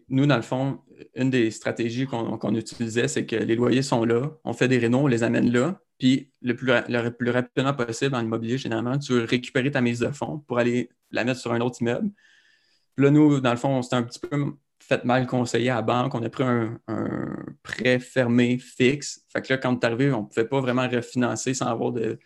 nous, 0.08 0.26
dans 0.26 0.36
le 0.36 0.42
fond, 0.42 0.80
une 1.14 1.30
des 1.30 1.50
stratégies 1.50 2.06
qu'on 2.06 2.54
utilisait, 2.54 3.08
c'est 3.08 3.26
que 3.26 3.36
les 3.36 3.54
loyers 3.54 3.82
sont 3.82 4.04
là, 4.04 4.30
on 4.44 4.52
fait 4.52 4.68
des 4.68 4.78
rénaux, 4.78 5.00
on 5.00 5.06
les 5.06 5.22
amène 5.22 5.52
là, 5.52 5.80
puis 5.98 6.30
le 6.42 6.54
plus, 6.54 6.68
le 6.88 7.30
rapidement 7.30 7.74
possible 7.74 8.14
en 8.14 8.20
immobilier, 8.20 8.58
généralement, 8.58 8.98
tu 8.98 9.12
veux 9.12 9.24
récupérer 9.24 9.70
ta 9.70 9.80
mise 9.80 10.00
de 10.00 10.10
fonds 10.10 10.38
pour 10.46 10.58
aller 10.58 10.90
la 11.10 11.24
mettre 11.24 11.40
sur 11.40 11.52
un 11.52 11.60
autre 11.60 11.80
immeuble. 11.80 12.10
Puis 12.94 13.04
là, 13.04 13.10
nous, 13.10 13.40
dans 13.40 13.50
le 13.50 13.56
fond, 13.56 13.82
c'était 13.82 13.96
un 13.96 14.02
petit 14.02 14.20
peu 14.20 14.52
fait 14.78 15.04
mal 15.04 15.26
conseiller 15.26 15.70
à 15.70 15.76
la 15.76 15.82
banque. 15.82 16.14
On 16.14 16.22
a 16.22 16.30
pris 16.30 16.44
un, 16.44 16.80
prêt 17.62 17.98
fermé 17.98 18.58
fixe. 18.58 19.24
Fait 19.32 19.42
que 19.42 19.52
là, 19.52 19.58
quand 19.58 19.72
on 19.72 19.78
est 19.78 19.84
arrivé, 19.84 20.12
on 20.12 20.22
ne 20.22 20.26
pouvait 20.26 20.46
pas 20.46 20.60
vraiment 20.60 20.88
refinancer 20.88 21.54
sans 21.54 21.66
avoir 21.66 21.92
de, 21.92 22.18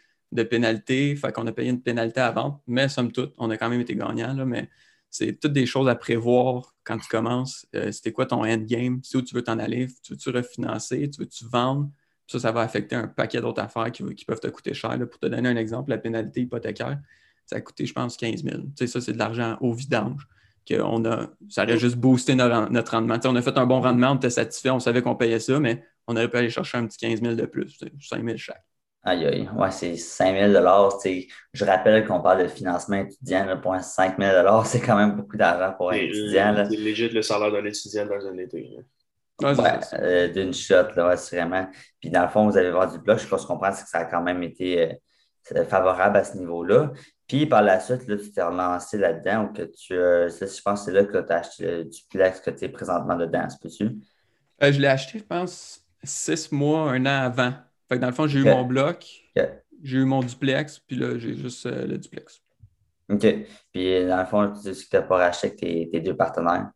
pénalité. 0.45 1.17
Fait 1.17 1.33
qu'on 1.33 1.47
a 1.47 1.53
payé 1.53 1.71
une 1.71 1.83
pénalité 1.83 2.21
à. 2.21 2.35
Mais 2.67 2.89
somme 2.89 3.13
toute, 3.13 3.35
on 3.39 3.51
a 3.51 3.57
quand 3.57 3.69
même 3.69 3.81
été 3.81 3.95
gagnant. 3.95 4.35
Là, 4.35 4.45
mais 4.45 4.69
c'est 5.11 5.39
toutes 5.41 5.53
des 5.53 5.67
choses 5.67 5.89
à 5.89 5.97
prévoir 5.97 6.75
quand 6.85 6.97
tu 6.99 7.09
commences. 7.09 7.67
Euh, 7.75 7.91
c'était 7.91 8.13
quoi 8.13 8.27
ton 8.27 8.45
endgame? 8.45 9.01
C'est 9.03 9.19
où 9.19 9.23
tu 9.23 9.35
veux 9.35 9.43
t'en 9.43 9.59
aller? 9.59 9.89
Tu 10.03 10.13
veux-tu 10.13 10.31
refinancer? 10.31 11.11
Tu 11.11 11.21
veux-tu 11.21 11.45
vendre? 11.47 11.91
Ça, 12.29 12.39
ça 12.39 12.53
va 12.53 12.61
affecter 12.61 12.95
un 12.95 13.09
paquet 13.09 13.41
d'autres 13.41 13.61
affaires 13.61 13.91
qui, 13.91 14.25
peuvent 14.25 14.41
te 14.41 14.47
coûter 14.47 14.73
cher. 14.73 14.97
Pour 14.99 15.19
te 15.19 15.27
donner 15.27 15.49
un 15.49 15.57
exemple, 15.57 15.91
la 15.91 15.99
pénalité 15.99 16.43
hypothécaire, 16.43 17.01
ça 17.45 17.57
a 17.57 17.61
coûté, 17.61 17.87
je 17.87 17.93
pense, 17.93 18.17
15 18.17 18.45
000. 18.45 18.57
Tu 18.57 18.69
sais, 18.77 18.87
ça, 18.87 19.01
c'est 19.01 19.13
de 19.13 19.19
l'argent 19.19 19.57
au 19.61 19.73
vidange. 19.73 20.29
On 20.79 21.05
a, 21.05 21.29
ça 21.49 21.65
aurait 21.65 21.79
juste 21.79 21.97
boosté 21.97 22.37
notre, 22.37 22.93
rendement. 22.93 23.19
on 23.25 23.35
a 23.35 23.43
fait 23.43 23.59
un 23.59 23.67
bon 23.67 23.81
rendement, 23.81 24.13
on 24.13 24.17
était 24.17 24.31
satisfait, 24.31 24.71
on 24.71 24.79
savait 24.79 25.03
qu'on 25.03 25.17
payait 25.17 25.41
ça, 25.41 25.59
mais 25.59 25.85
on 26.07 26.15
aurait 26.15 26.31
pu 26.31 26.37
aller 26.37 26.51
chercher 26.51 26.79
un 26.79 26.87
petit 26.87 26.99
15 26.99 27.23
000 27.23 27.35
de 27.35 27.47
plus, 27.47 27.77
5 28.01 28.25
000 28.25 28.37
chaque. 28.37 28.65
Aïe, 29.03 29.27
aïe. 29.27 29.49
Ouais, 29.57 29.71
c'est 29.71 29.97
5 29.97 30.53
000 30.53 30.91
Je 31.55 31.65
rappelle 31.65 32.07
qu'on 32.07 32.21
parle 32.21 32.43
de 32.43 32.49
financement 32.49 32.97
étudiant. 32.97 33.47
Là, 33.47 33.57
pour 33.57 33.75
5 33.75 34.19
000 34.19 34.65
c'est 34.65 34.81
quand 34.81 34.97
même 34.97 35.17
beaucoup 35.17 35.39
d'argent 35.39 35.75
pour 35.75 35.91
un 35.91 35.95
étudiant. 35.95 36.67
C'est 36.69 36.77
léger 36.77 37.09
le 37.09 37.23
salaire 37.23 37.51
d'un 37.51 37.65
étudiant 37.65 38.07
dans 38.07 38.27
un 38.27 38.37
été. 38.37 38.77
Ouais, 39.41 39.55
euh, 39.95 40.29
d'une 40.29 40.53
shot, 40.53 40.95
là, 40.97 41.15
vraiment. 41.15 41.67
Puis 41.99 42.11
dans 42.11 42.23
le 42.23 42.29
fond, 42.29 42.47
vous 42.47 42.59
avez 42.59 42.71
vendu 42.71 42.99
du 42.99 43.03
bloc. 43.03 43.19
Je 43.19 43.27
pense 43.27 43.47
qu'on 43.47 43.55
comprend, 43.55 43.73
c'est 43.73 43.85
que 43.85 43.89
ça 43.89 44.01
a 44.01 44.05
quand 44.05 44.21
même 44.21 44.43
été 44.43 44.99
euh, 45.55 45.65
favorable 45.65 46.19
à 46.19 46.25
ce 46.25 46.37
niveau-là. 46.37 46.93
Puis 47.27 47.47
par 47.47 47.63
la 47.63 47.81
suite, 47.81 48.07
là, 48.07 48.17
tu 48.19 48.31
t'es 48.33 48.43
relancé 48.43 48.99
là-dedans 48.99 49.45
ou 49.45 49.53
que 49.55 49.63
tu. 49.63 49.95
Euh, 49.95 50.29
je 50.29 50.61
pense 50.63 50.81
que 50.81 50.91
c'est 50.91 50.93
là 50.93 51.05
que 51.05 51.19
tu 51.19 51.33
as 51.33 51.37
acheté 51.37 51.65
le 51.65 51.85
duplex 51.85 52.41
que 52.41 52.51
tu 52.51 52.65
es 52.67 52.69
présentement 52.69 53.17
dedans, 53.17 53.47
c'est 53.49 53.61
peux-tu? 53.63 53.97
je 54.61 54.79
l'ai 54.79 54.89
acheté, 54.89 55.21
je 55.21 55.25
pense, 55.25 55.81
six 56.05 56.53
mois, 56.53 56.91
un 56.91 57.07
an 57.07 57.25
avant. 57.25 57.55
Fait 57.91 57.97
que 57.97 58.01
dans 58.01 58.07
le 58.07 58.15
fond, 58.15 58.29
j'ai 58.29 58.39
eu 58.39 58.45
mon 58.45 58.65
bloc, 58.65 59.05
j'ai 59.83 59.99
eu 59.99 60.05
mon 60.05 60.21
duplex, 60.21 60.79
puis 60.79 60.95
là, 60.95 61.19
j'ai 61.19 61.35
juste 61.35 61.67
le 61.67 61.99
duplex. 61.99 62.41
OK. 63.11 63.27
Puis 63.73 64.07
dans 64.07 64.21
le 64.21 64.27
fond, 64.27 64.53
tu 64.53 64.71
dis 64.71 64.85
que 64.85 64.91
tu 64.91 64.97
n'as 64.97 65.03
pas 65.03 65.17
racheté 65.17 65.49
avec 65.49 65.59
tes, 65.59 65.91
tes 65.91 66.01
deux 66.01 66.17
partenaires. 66.17 66.71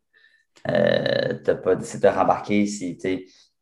Euh, 0.69 1.39
tu 1.43 1.51
n'as 1.51 1.55
pas 1.55 1.75
décidé 1.75 2.09
de 2.09 2.13
rembarquer 2.13 2.65
si 2.65 2.97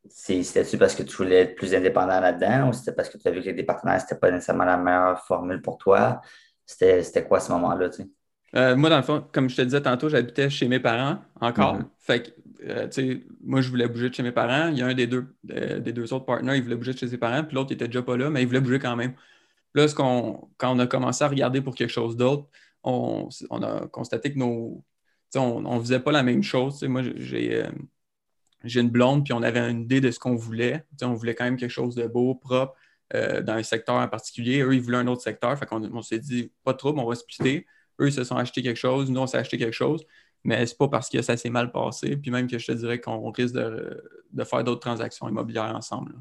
c'était-tu 0.09 0.77
parce 0.77 0.95
que 0.95 1.03
tu 1.03 1.15
voulais 1.15 1.41
être 1.41 1.55
plus 1.55 1.75
indépendant 1.75 2.19
là-dedans 2.19 2.69
ou 2.69 2.73
c'était 2.73 2.93
parce 2.93 3.09
que 3.09 3.19
tu 3.19 3.27
as 3.27 3.31
vu 3.31 3.43
que 3.43 3.51
des 3.51 3.63
partenaires, 3.63 4.01
c'était 4.01 4.19
pas 4.19 4.31
nécessairement 4.31 4.65
la 4.65 4.77
meilleure 4.77 5.23
formule 5.25 5.61
pour 5.61 5.77
toi? 5.77 6.21
C'était 6.65 7.23
quoi 7.27 7.39
ce 7.39 7.51
moment-là, 7.51 7.89
tu 7.89 8.03
euh, 8.55 8.75
moi, 8.75 8.89
dans 8.89 8.97
le 8.97 9.03
fond, 9.03 9.23
comme 9.31 9.49
je 9.49 9.55
te 9.55 9.61
disais 9.61 9.81
tantôt, 9.81 10.09
j'habitais 10.09 10.49
chez 10.49 10.67
mes 10.67 10.79
parents 10.79 11.19
encore. 11.39 11.77
Mm-hmm. 11.77 11.87
Fait 11.99 12.23
que, 12.23 12.29
euh, 12.69 12.87
tu 12.87 12.91
sais, 12.91 13.23
moi, 13.43 13.61
je 13.61 13.69
voulais 13.69 13.87
bouger 13.87 14.09
de 14.09 14.13
chez 14.15 14.23
mes 14.23 14.31
parents. 14.31 14.69
Il 14.69 14.77
y 14.77 14.81
a 14.81 14.87
un 14.87 14.93
des 14.93 15.07
deux, 15.07 15.35
des 15.43 15.91
deux 15.91 16.13
autres 16.13 16.25
partenaires, 16.25 16.55
il 16.55 16.63
voulait 16.63 16.75
bouger 16.75 16.93
de 16.93 16.97
chez 16.97 17.07
ses 17.07 17.17
parents, 17.17 17.43
puis 17.43 17.55
l'autre, 17.55 17.71
il 17.71 17.75
était 17.75 17.87
déjà 17.87 18.01
pas 18.01 18.17
là, 18.17 18.29
mais 18.29 18.41
il 18.41 18.47
voulait 18.47 18.61
bouger 18.61 18.79
quand 18.79 18.95
même. 18.95 19.13
Là, 19.75 19.85
quand 19.95 20.49
on 20.61 20.79
a 20.79 20.87
commencé 20.87 21.23
à 21.23 21.27
regarder 21.27 21.61
pour 21.61 21.75
quelque 21.75 21.89
chose 21.89 22.15
d'autre, 22.15 22.47
on, 22.83 23.29
on, 23.49 23.63
a 23.63 23.87
constaté 23.87 24.31
que 24.31 24.37
nos, 24.37 24.83
on 25.35 25.75
ne 25.75 25.79
faisait 25.79 25.99
pas 25.99 26.11
la 26.11 26.23
même 26.23 26.43
chose. 26.43 26.83
moi, 26.83 27.01
euh, 27.01 27.71
j'ai 28.63 28.79
une 28.79 28.89
blonde, 28.89 29.23
puis 29.23 29.33
on 29.33 29.43
avait 29.43 29.59
une 29.59 29.81
idée 29.81 30.01
de 30.01 30.11
ce 30.11 30.19
qu'on 30.19 30.35
voulait. 30.35 30.85
on 31.01 31.13
voulait 31.13 31.35
quand 31.35 31.45
même 31.45 31.57
quelque 31.57 31.69
chose 31.69 31.95
de 31.95 32.07
beau, 32.07 32.35
propre, 32.35 32.75
euh, 33.13 33.41
dans 33.41 33.53
un 33.53 33.63
secteur 33.63 33.95
en 33.95 34.07
particulier. 34.07 34.61
Eux, 34.61 34.75
ils 34.75 34.81
voulaient 34.81 34.97
un 34.97 35.07
autre 35.07 35.21
secteur. 35.21 35.57
Fait 35.57 35.67
on, 35.71 36.01
s'est 36.01 36.19
dit, 36.19 36.51
pas 36.63 36.73
de 36.73 36.77
trouble, 36.77 36.99
on 36.99 37.05
va 37.05 37.15
splitter. 37.15 37.65
Eux, 37.99 38.07
ils 38.07 38.13
se 38.13 38.23
sont 38.23 38.35
achetés 38.35 38.61
quelque 38.61 38.77
chose, 38.77 39.09
nous, 39.09 39.21
on 39.21 39.27
s'est 39.27 39.37
acheté 39.37 39.57
quelque 39.57 39.73
chose. 39.73 40.05
Mais 40.43 40.65
c'est 40.65 40.77
pas 40.77 40.89
parce 40.89 41.09
que 41.09 41.21
ça 41.21 41.37
s'est 41.37 41.49
mal 41.49 41.71
passé. 41.71 42.17
Puis 42.17 42.29
même 42.29 42.47
que 42.47 42.57
je 42.57 42.67
te 42.67 42.71
dirais 42.73 42.99
qu'on 42.99 43.31
risque 43.31 43.55
de, 43.55 44.43
faire 44.43 44.63
d'autres 44.63 44.81
transactions 44.81 45.29
immobilières 45.29 45.73
ensemble. 45.75 46.15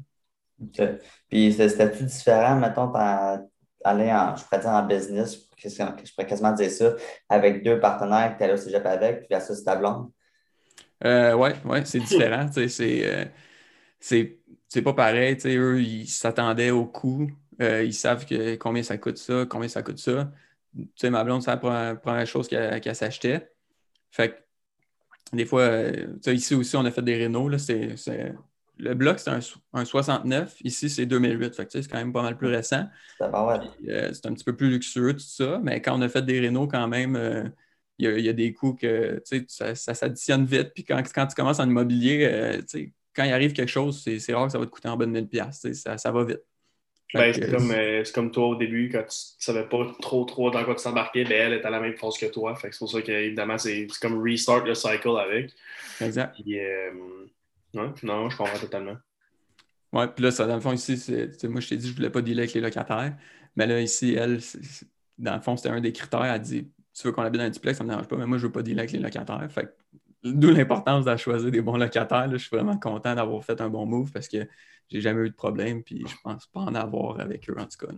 Puis 1.29 1.51
c'était-tu 1.51 2.03
différent, 2.05 2.55
mettons, 2.55 2.91
aller 3.83 4.11
en, 4.11 4.35
je 4.35 4.43
pourrais 4.43 4.59
dire 4.59 4.69
en 4.69 4.83
business, 4.85 5.49
je 5.57 6.13
pourrais 6.13 6.27
quasiment 6.27 6.53
dire 6.53 6.71
ça, 6.71 6.93
avec 7.27 7.63
deux 7.63 7.79
partenaires 7.79 8.33
que 8.33 8.37
tu 8.37 8.43
allais 8.43 8.53
au 8.53 8.57
cégep 8.57 8.85
avec, 8.85 9.19
puis 9.19 9.27
versus 9.29 9.63
ta 9.63 9.75
blonde? 9.75 10.09
Euh, 11.03 11.33
oui, 11.33 11.49
ouais, 11.65 11.83
c'est 11.85 11.99
différent. 11.99 12.49
Euh, 12.57 13.25
c'est 13.99 14.81
pas 14.81 14.93
pareil. 14.93 15.37
Eux, 15.45 15.81
ils 15.81 16.07
s'attendaient 16.07 16.71
au 16.71 16.85
coût. 16.85 17.29
Euh, 17.61 17.83
ils 17.83 17.93
savent 17.93 18.25
que, 18.25 18.55
combien 18.55 18.83
ça 18.83 18.97
coûte 18.97 19.17
ça, 19.17 19.45
combien 19.49 19.67
ça 19.67 19.83
coûte 19.83 19.99
ça. 19.99 20.31
Sais, 20.95 21.09
ma 21.09 21.23
blonde, 21.23 21.43
c'est 21.43 21.51
la 21.51 21.95
première, 21.95 22.27
chose 22.27 22.47
qu'elle 22.47 22.95
s'achetait. 22.95 23.51
Fait 24.11 24.29
que, 24.29 25.35
des 25.35 25.45
fois, 25.45 25.69
ici 26.27 26.55
aussi, 26.55 26.75
on 26.75 26.85
a 26.85 26.91
fait 26.91 27.01
des 27.01 27.15
rénaux. 27.15 27.57
C'est 27.57 27.95
le 28.77 28.93
bloc, 28.95 29.19
c'est 29.19 29.29
un, 29.29 29.85
69. 29.85 30.57
Ici, 30.63 30.89
c'est 30.89 31.05
2008. 31.05 31.53
c'est 31.69 31.87
quand 31.87 31.97
même 31.97 32.13
pas 32.13 32.21
mal 32.21 32.37
plus 32.37 32.47
récent. 32.47 32.85
Euh, 33.87 34.11
c'est 34.13 34.25
un 34.25 34.33
petit 34.33 34.43
peu 34.43 34.55
plus 34.55 34.69
luxueux, 34.69 35.13
tout 35.13 35.19
ça. 35.19 35.59
Mais 35.63 35.81
quand 35.81 35.97
on 35.97 36.01
a 36.01 36.09
fait 36.09 36.23
des 36.23 36.39
rénaux, 36.39 36.67
quand 36.67 36.87
même, 36.87 37.15
euh, 37.15 37.43
il 37.99 38.19
y, 38.19 38.29
a 38.29 38.33
des 38.33 38.53
coûts 38.53 38.73
que 38.73 39.21
ça, 39.47 39.75
ça 39.75 39.93
s'additionne 39.93 40.45
vite. 40.45 40.71
Puis 40.73 40.83
quand, 40.83 41.01
quand, 41.13 41.27
tu 41.27 41.35
commences 41.35 41.59
en 41.59 41.69
immobilier, 41.69 42.25
euh, 42.25 42.61
quand 43.15 43.23
il 43.23 43.31
arrive 43.31 43.53
quelque 43.53 43.69
chose, 43.69 44.03
c'est 44.03 44.33
rare 44.33 44.47
que 44.47 44.51
ça 44.51 44.59
va 44.59 44.65
te 44.65 44.71
coûter 44.71 44.89
en 44.89 44.97
bas 44.97 45.05
de 45.05 45.11
1000$. 45.11 45.73
Ça, 45.73 45.97
ça 45.97 46.11
va 46.11 46.23
vite. 46.23 46.41
Ben, 47.13 47.33
c'est 47.33 48.11
comme, 48.13 48.31
toi 48.31 48.47
au 48.47 48.55
début, 48.55 48.89
quand 48.89 49.03
tu 49.03 49.05
ne 49.05 49.43
savais 49.43 49.67
pas 49.67 49.85
trop 50.01 50.25
trop 50.25 50.49
dans 50.49 50.63
quoi 50.63 50.75
tu 50.75 50.83
t'embarquais, 50.83 51.23
ben, 51.23 51.33
elle 51.33 51.53
est 51.53 51.65
à 51.65 51.69
la 51.69 51.79
même 51.79 51.95
phase 51.95 52.17
que 52.17 52.25
toi. 52.25 52.57
c'est 52.59 52.77
pour 52.77 52.89
ça 52.89 53.01
qu'évidemment, 53.01 53.57
c'est 53.57 53.87
comme 54.01 54.21
restart 54.21 54.65
le 54.65 54.73
cycle 54.73 55.15
avec. 55.17 55.51
Exact. 56.01 56.35
Ouais, 57.73 57.89
non, 58.03 58.29
je 58.29 58.37
comprends 58.37 58.59
totalement. 58.59 58.97
Ouais, 59.91 60.07
puis 60.07 60.23
là, 60.23 60.31
ça, 60.31 60.47
dans 60.47 60.55
le 60.55 60.61
fond, 60.61 60.73
ici, 60.73 60.93
moi, 61.43 61.61
je 61.61 61.69
t'ai 61.69 61.77
dit, 61.77 61.87
je 61.87 61.91
ne 61.91 61.95
voulais 61.97 62.09
pas 62.09 62.21
dealer 62.21 62.39
avec 62.39 62.53
les 62.53 62.61
locataires. 62.61 63.15
Mais 63.55 63.67
là, 63.67 63.79
ici, 63.79 64.15
elle, 64.15 64.39
dans 65.19 65.35
le 65.35 65.41
fond, 65.41 65.55
c'était 65.55 65.69
un 65.69 65.81
des 65.81 65.93
critères. 65.93 66.25
Elle 66.25 66.41
dit, 66.41 66.71
tu 66.93 67.07
veux 67.07 67.11
qu'on 67.11 67.21
habite 67.21 67.39
dans 67.39 67.45
un 67.45 67.51
duplex, 67.51 67.77
ça 67.77 67.83
ne 67.83 67.89
me 67.89 67.93
dérange 67.93 68.07
pas, 68.07 68.17
mais 68.17 68.25
moi, 68.25 68.37
je 68.37 68.43
ne 68.43 68.47
veux 68.47 68.51
pas 68.51 68.63
dealer 68.63 68.79
avec 68.79 68.91
les 68.91 68.99
locataires. 68.99 69.47
Fait 69.51 69.75
d'où 70.23 70.51
l'importance 70.51 71.05
de 71.05 71.15
choisir 71.15 71.51
des 71.51 71.61
bons 71.61 71.77
locataires. 71.77 72.29
je 72.31 72.37
suis 72.37 72.55
vraiment 72.55 72.77
content 72.77 73.15
d'avoir 73.15 73.43
fait 73.43 73.59
un 73.61 73.69
bon 73.69 73.85
move 73.85 74.11
parce 74.11 74.27
que 74.27 74.47
j'ai 74.89 75.01
jamais 75.01 75.21
eu 75.21 75.29
de 75.29 75.35
problème, 75.35 75.83
puis 75.83 76.03
je 76.07 76.15
pense 76.23 76.45
pas 76.47 76.61
en 76.61 76.75
avoir 76.75 77.19
avec 77.19 77.49
eux, 77.49 77.55
en 77.57 77.65
tout 77.65 77.85
cas. 77.85 77.93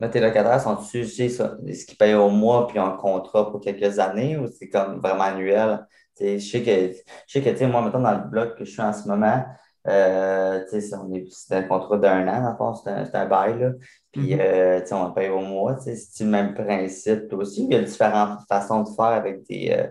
Mais 0.00 0.10
tes 0.10 0.20
locataires 0.20 0.60
sont-ils 0.60 1.02
est-ce 1.02 1.86
qu'ils 1.86 1.96
payent 1.96 2.14
au 2.14 2.28
mois 2.28 2.66
puis 2.66 2.78
en 2.78 2.96
contrat 2.96 3.50
pour 3.50 3.60
quelques 3.60 3.98
années 3.98 4.36
ou 4.36 4.48
c'est 4.48 4.68
comme 4.68 5.00
vraiment 5.00 5.24
annuel? 5.24 5.86
je 6.20 6.38
sais 6.38 6.62
que, 6.62 6.92
je 7.26 7.40
sais 7.40 7.42
que 7.42 7.64
moi, 7.64 7.82
mettons, 7.82 8.00
dans 8.00 8.12
le 8.12 8.28
bloc 8.28 8.56
que 8.56 8.64
je 8.64 8.70
suis 8.70 8.82
en 8.82 8.92
ce 8.92 9.08
moment, 9.08 9.44
euh, 9.88 10.64
c'est 10.70 11.54
un 11.54 11.62
contrat 11.62 11.98
d'un 11.98 12.28
an, 12.28 12.56
fond, 12.56 12.74
c'est 12.74 12.90
un, 12.90 13.08
un, 13.12 13.26
bail. 13.26 13.58
Là. 13.58 13.70
Puis, 14.12 14.34
mm-hmm. 14.34 14.40
euh, 14.40 14.96
on 14.96 15.12
paye 15.12 15.28
au 15.28 15.40
mois. 15.40 15.78
C'est 15.78 16.24
le 16.24 16.30
même 16.30 16.54
principe? 16.54 17.32
Aussi, 17.32 17.64
il 17.64 17.72
y 17.72 17.76
a 17.76 17.82
différentes 17.82 18.40
façons 18.48 18.82
de 18.82 18.88
faire 18.90 19.06
avec 19.06 19.42
des, 19.48 19.74
euh, 19.76 19.88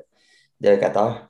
des 0.59 0.71
locataires. 0.71 1.29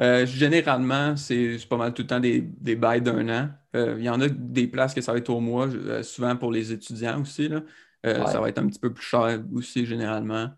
Euh, 0.00 0.26
généralement, 0.26 1.16
c'est 1.16 1.58
pas 1.68 1.76
mal 1.76 1.92
tout 1.94 2.02
le 2.02 2.08
temps 2.08 2.20
des, 2.20 2.40
des 2.40 2.76
bails 2.76 3.02
d'un 3.02 3.28
an. 3.28 3.50
Il 3.74 4.02
y 4.02 4.10
en 4.10 4.20
a 4.20 4.28
des 4.28 4.66
places 4.66 4.94
que 4.94 5.00
ça 5.00 5.12
va 5.12 5.18
être 5.18 5.30
au 5.30 5.40
mois, 5.40 5.68
souvent 6.02 6.36
pour 6.36 6.52
les 6.52 6.72
étudiants 6.72 7.22
aussi. 7.22 7.48
Là. 7.48 7.62
Ça 8.04 8.40
va 8.40 8.48
être 8.50 8.58
un 8.58 8.66
petit 8.66 8.78
peu 8.78 8.92
plus 8.92 9.04
cher 9.04 9.42
aussi, 9.54 9.86
généralement, 9.86 10.50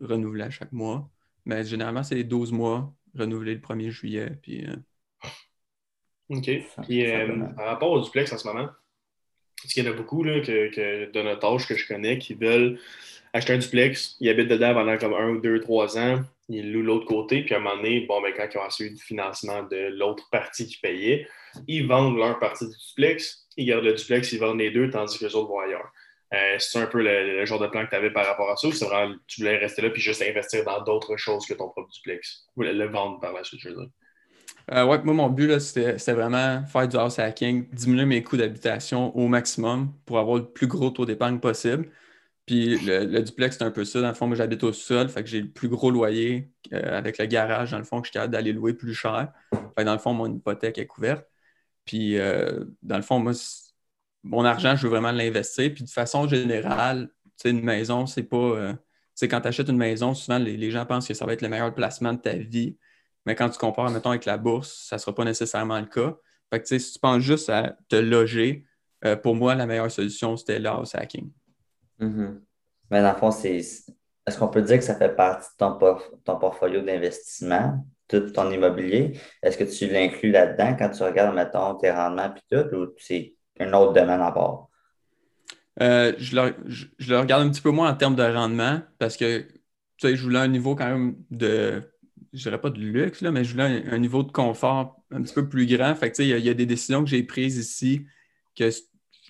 renouvelé 0.00 0.44
à 0.44 0.50
chaque 0.50 0.72
mois. 0.72 1.08
Mais 1.44 1.64
généralement, 1.64 2.02
c'est 2.02 2.22
12 2.22 2.52
mois, 2.52 2.94
renouvelé 3.16 3.54
le 3.54 3.60
1er 3.60 3.90
juillet. 3.90 4.30
Puis, 4.42 4.66
euh, 4.66 4.76
OK. 6.28 6.50
Puis 6.82 7.10
euh, 7.10 7.46
par 7.56 7.66
rapport 7.66 7.90
au 7.90 8.00
duplex 8.00 8.32
en 8.32 8.38
ce 8.38 8.46
moment, 8.46 8.68
parce 9.62 9.74
qu'il 9.74 9.84
y 9.84 9.88
en 9.88 9.90
a 9.90 9.94
beaucoup 9.94 10.22
là, 10.22 10.40
que, 10.40 11.10
de 11.10 11.22
notre 11.22 11.46
âge 11.46 11.66
que 11.66 11.76
je 11.76 11.86
connais 11.86 12.18
qui 12.18 12.34
veulent 12.34 12.78
acheter 13.32 13.52
un 13.52 13.58
duplex, 13.58 14.16
ils 14.20 14.28
habitent 14.28 14.48
dedans 14.48 14.74
pendant 14.74 14.96
comme 14.98 15.14
un 15.14 15.30
ou 15.30 15.40
deux, 15.40 15.60
trois 15.60 15.98
ans, 15.98 16.20
ils 16.48 16.72
louent 16.72 16.82
l'autre 16.82 17.06
côté, 17.06 17.42
puis 17.42 17.54
à 17.54 17.58
un 17.58 17.60
moment 17.60 17.76
donné, 17.76 18.00
bon, 18.06 18.20
ben, 18.20 18.32
quand 18.36 18.48
ils 18.52 18.58
ont 18.58 18.62
assuré 18.62 18.90
du 18.90 19.00
financement 19.00 19.62
de 19.62 19.96
l'autre 19.96 20.28
partie 20.30 20.66
qui 20.66 20.78
payait, 20.78 21.28
ils 21.68 21.86
vendent 21.86 22.16
leur 22.16 22.38
partie 22.38 22.66
du 22.66 22.74
duplex, 22.88 23.46
ils 23.56 23.66
gardent 23.66 23.84
le 23.84 23.94
duplex, 23.94 24.32
ils 24.32 24.40
vendent 24.40 24.58
les 24.58 24.70
deux, 24.70 24.90
tandis 24.90 25.18
que 25.18 25.26
les 25.26 25.34
autres 25.34 25.48
vont 25.48 25.60
ailleurs. 25.60 25.90
Euh, 26.32 26.56
c'est 26.58 26.78
un 26.78 26.86
peu 26.86 27.02
le, 27.02 27.44
genre 27.44 27.58
de 27.58 27.66
plan 27.66 27.84
que 27.84 27.90
tu 27.90 27.96
avais 27.96 28.10
par 28.10 28.24
rapport 28.24 28.48
à 28.50 28.56
ça 28.56 28.68
ou 28.68 28.72
c'est 28.72 28.84
vraiment 28.84 29.16
tu 29.26 29.40
voulais 29.40 29.58
rester 29.58 29.82
là 29.82 29.90
puis 29.90 30.00
juste 30.00 30.22
investir 30.22 30.64
dans 30.64 30.80
d'autres 30.84 31.16
choses 31.16 31.44
que 31.44 31.54
ton 31.54 31.68
propre 31.68 31.90
duplex? 31.92 32.46
Ou 32.56 32.62
le, 32.62 32.86
vendre 32.86 33.18
par 33.18 33.32
la 33.32 33.42
suite, 33.42 33.60
je 33.60 33.70
veux 33.70 33.74
dire. 33.74 33.88
Euh, 34.72 34.84
ouais, 34.84 35.02
moi, 35.02 35.14
mon 35.14 35.28
but, 35.28 35.58
c'était 35.58 36.12
vraiment 36.12 36.64
faire 36.66 36.86
du 36.86 36.96
house 36.96 37.18
hacking, 37.18 37.68
diminuer 37.72 38.04
mes 38.04 38.22
coûts 38.22 38.36
d'habitation 38.36 39.16
au 39.16 39.26
maximum 39.26 39.92
pour 40.06 40.20
avoir 40.20 40.36
le 40.36 40.44
plus 40.44 40.68
gros 40.68 40.90
taux 40.90 41.04
d'épargne 41.04 41.40
possible. 41.40 41.90
Puis 42.50 42.76
le, 42.80 43.22
duplex, 43.22 43.58
c'est 43.58 43.62
un 43.62 43.70
peu 43.70 43.84
ça. 43.84 44.00
Dans 44.00 44.08
le 44.08 44.14
fond, 44.14 44.26
moi, 44.26 44.34
j'habite 44.34 44.64
au 44.64 44.72
sol, 44.72 45.08
fait 45.08 45.22
que 45.22 45.28
j'ai 45.28 45.40
le 45.40 45.48
plus 45.52 45.68
gros 45.68 45.92
loyer 45.92 46.50
euh, 46.72 46.98
avec 46.98 47.18
le 47.18 47.26
garage, 47.26 47.70
dans 47.70 47.78
le 47.78 47.84
fond, 47.84 48.00
que 48.00 48.08
je 48.08 48.10
suis 48.10 48.14
capable 48.14 48.32
d'aller 48.32 48.52
louer 48.52 48.74
plus 48.74 48.92
cher. 48.92 49.32
Fait 49.78 49.84
dans 49.84 49.92
le 49.92 50.00
fond, 50.00 50.14
mon 50.14 50.26
hypothèque 50.34 50.76
est 50.78 50.88
couverte. 50.88 51.24
Puis, 51.84 52.18
euh, 52.18 52.64
dans 52.82 52.96
le 52.96 53.04
fond, 53.04 53.20
moi, 53.20 53.34
mon 54.24 54.44
argent, 54.44 54.74
je 54.74 54.82
veux 54.82 54.88
vraiment 54.88 55.12
l'investir. 55.12 55.72
Puis, 55.72 55.84
de 55.84 55.90
façon 55.90 56.26
générale, 56.26 57.10
une 57.44 57.62
maison, 57.62 58.06
c'est 58.06 58.24
pas. 58.24 58.74
c'est 59.14 59.28
quand 59.28 59.42
tu 59.42 59.46
achètes 59.48 59.68
une 59.68 59.76
maison, 59.76 60.14
souvent, 60.14 60.38
les, 60.38 60.70
gens 60.72 60.84
pensent 60.86 61.06
que 61.06 61.14
ça 61.14 61.26
va 61.26 61.34
être 61.34 61.42
le 61.42 61.48
meilleur 61.48 61.72
placement 61.72 62.14
de 62.14 62.20
ta 62.20 62.32
vie. 62.32 62.76
Mais 63.26 63.36
quand 63.36 63.48
tu 63.48 63.58
compares, 63.58 63.90
mettons, 63.90 64.10
avec 64.10 64.24
la 64.24 64.38
bourse, 64.38 64.86
ça 64.88 64.96
ne 64.96 65.00
sera 65.00 65.14
pas 65.14 65.24
nécessairement 65.24 65.78
le 65.78 65.86
cas. 65.86 66.16
Fait 66.52 66.60
que, 66.60 66.66
si 66.66 66.94
tu 66.94 66.98
penses 66.98 67.22
juste 67.22 67.48
à 67.48 67.76
te 67.88 67.94
loger, 67.94 68.66
euh, 69.04 69.14
pour 69.14 69.36
moi, 69.36 69.54
la 69.54 69.66
meilleure 69.66 69.90
solution, 69.90 70.36
c'était 70.36 70.58
le 70.58 70.68
house 70.68 70.96
hacking. 70.96 71.30
Mm-hmm. 72.00 72.40
Mais 72.90 73.02
dans 73.02 73.12
le 73.12 73.18
fond, 73.18 73.30
c'est. 73.30 73.58
Est-ce 73.58 74.38
qu'on 74.38 74.48
peut 74.48 74.62
dire 74.62 74.78
que 74.78 74.84
ça 74.84 74.94
fait 74.94 75.14
partie 75.14 75.48
de 75.52 75.56
ton, 75.58 75.78
ton 76.24 76.36
portfolio 76.38 76.82
d'investissement, 76.82 77.84
tout 78.06 78.30
ton 78.30 78.50
immobilier? 78.50 79.18
Est-ce 79.42 79.56
que 79.56 79.64
tu 79.64 79.90
l'inclus 79.90 80.30
là-dedans 80.30 80.76
quand 80.78 80.90
tu 80.90 81.02
regardes, 81.02 81.34
mettons, 81.34 81.74
tes 81.76 81.90
rendements 81.90 82.34
et 82.34 82.56
tout, 82.56 82.76
ou 82.76 82.88
c'est 82.98 83.34
un 83.58 83.72
autre 83.72 83.92
domaine 83.92 84.20
à 84.20 84.30
part? 84.30 84.68
Euh, 85.80 86.12
je, 86.18 86.36
le, 86.36 86.54
je, 86.66 86.86
le, 87.08 87.18
regarde 87.18 87.46
un 87.46 87.50
petit 87.50 87.62
peu 87.62 87.70
moins 87.70 87.90
en 87.90 87.96
termes 87.96 88.16
de 88.16 88.22
rendement 88.22 88.80
parce 88.98 89.16
que 89.16 89.40
tu 89.40 90.08
sais, 90.08 90.16
je 90.16 90.22
voulais 90.22 90.40
un 90.40 90.48
niveau 90.48 90.74
quand 90.74 90.88
même 90.88 91.16
de 91.30 91.82
je 92.32 92.42
dirais 92.42 92.60
pas 92.60 92.70
de 92.70 92.78
luxe, 92.78 93.22
là, 93.22 93.32
mais 93.32 93.44
je 93.44 93.52
voulais 93.52 93.84
un, 93.90 93.98
niveau 93.98 94.22
de 94.22 94.30
confort 94.30 95.02
un 95.10 95.22
petit 95.22 95.34
peu 95.34 95.48
plus 95.48 95.66
grand. 95.66 95.94
Fait 95.94 96.16
il 96.18 96.26
y, 96.26 96.48
a 96.48 96.54
des 96.54 96.66
décisions 96.66 97.02
que 97.02 97.10
j'ai 97.10 97.22
prises 97.22 97.56
ici 97.56 98.06
que 98.56 98.70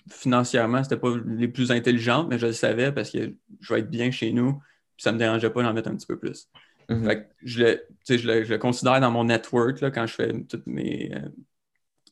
financièrement, 0.09 0.83
c'était 0.83 0.97
pas 0.97 1.13
les 1.25 1.47
plus 1.47 1.71
intelligentes, 1.71 2.27
mais 2.29 2.39
je 2.39 2.47
le 2.47 2.53
savais 2.53 2.91
parce 2.91 3.11
que 3.11 3.33
je 3.59 3.73
vais 3.73 3.81
être 3.81 3.89
bien 3.89 4.11
chez 4.11 4.31
nous, 4.33 4.53
puis 4.53 5.03
ça 5.03 5.11
me 5.11 5.17
dérangeait 5.17 5.49
pas 5.49 5.63
d'en 5.63 5.73
mettre 5.73 5.89
un 5.89 5.95
petit 5.95 6.07
peu 6.07 6.17
plus. 6.17 6.49
Mm-hmm. 6.89 7.25
je, 7.43 7.63
le, 7.63 7.81
je, 8.09 8.51
le, 8.53 8.57
considère 8.57 8.99
dans 8.99 9.11
mon 9.11 9.23
network 9.23 9.79
là, 9.79 9.91
quand 9.91 10.05
je 10.07 10.13
fais 10.13 10.33
toutes 10.49 10.67
mes, 10.67 11.11
euh, 11.15 11.29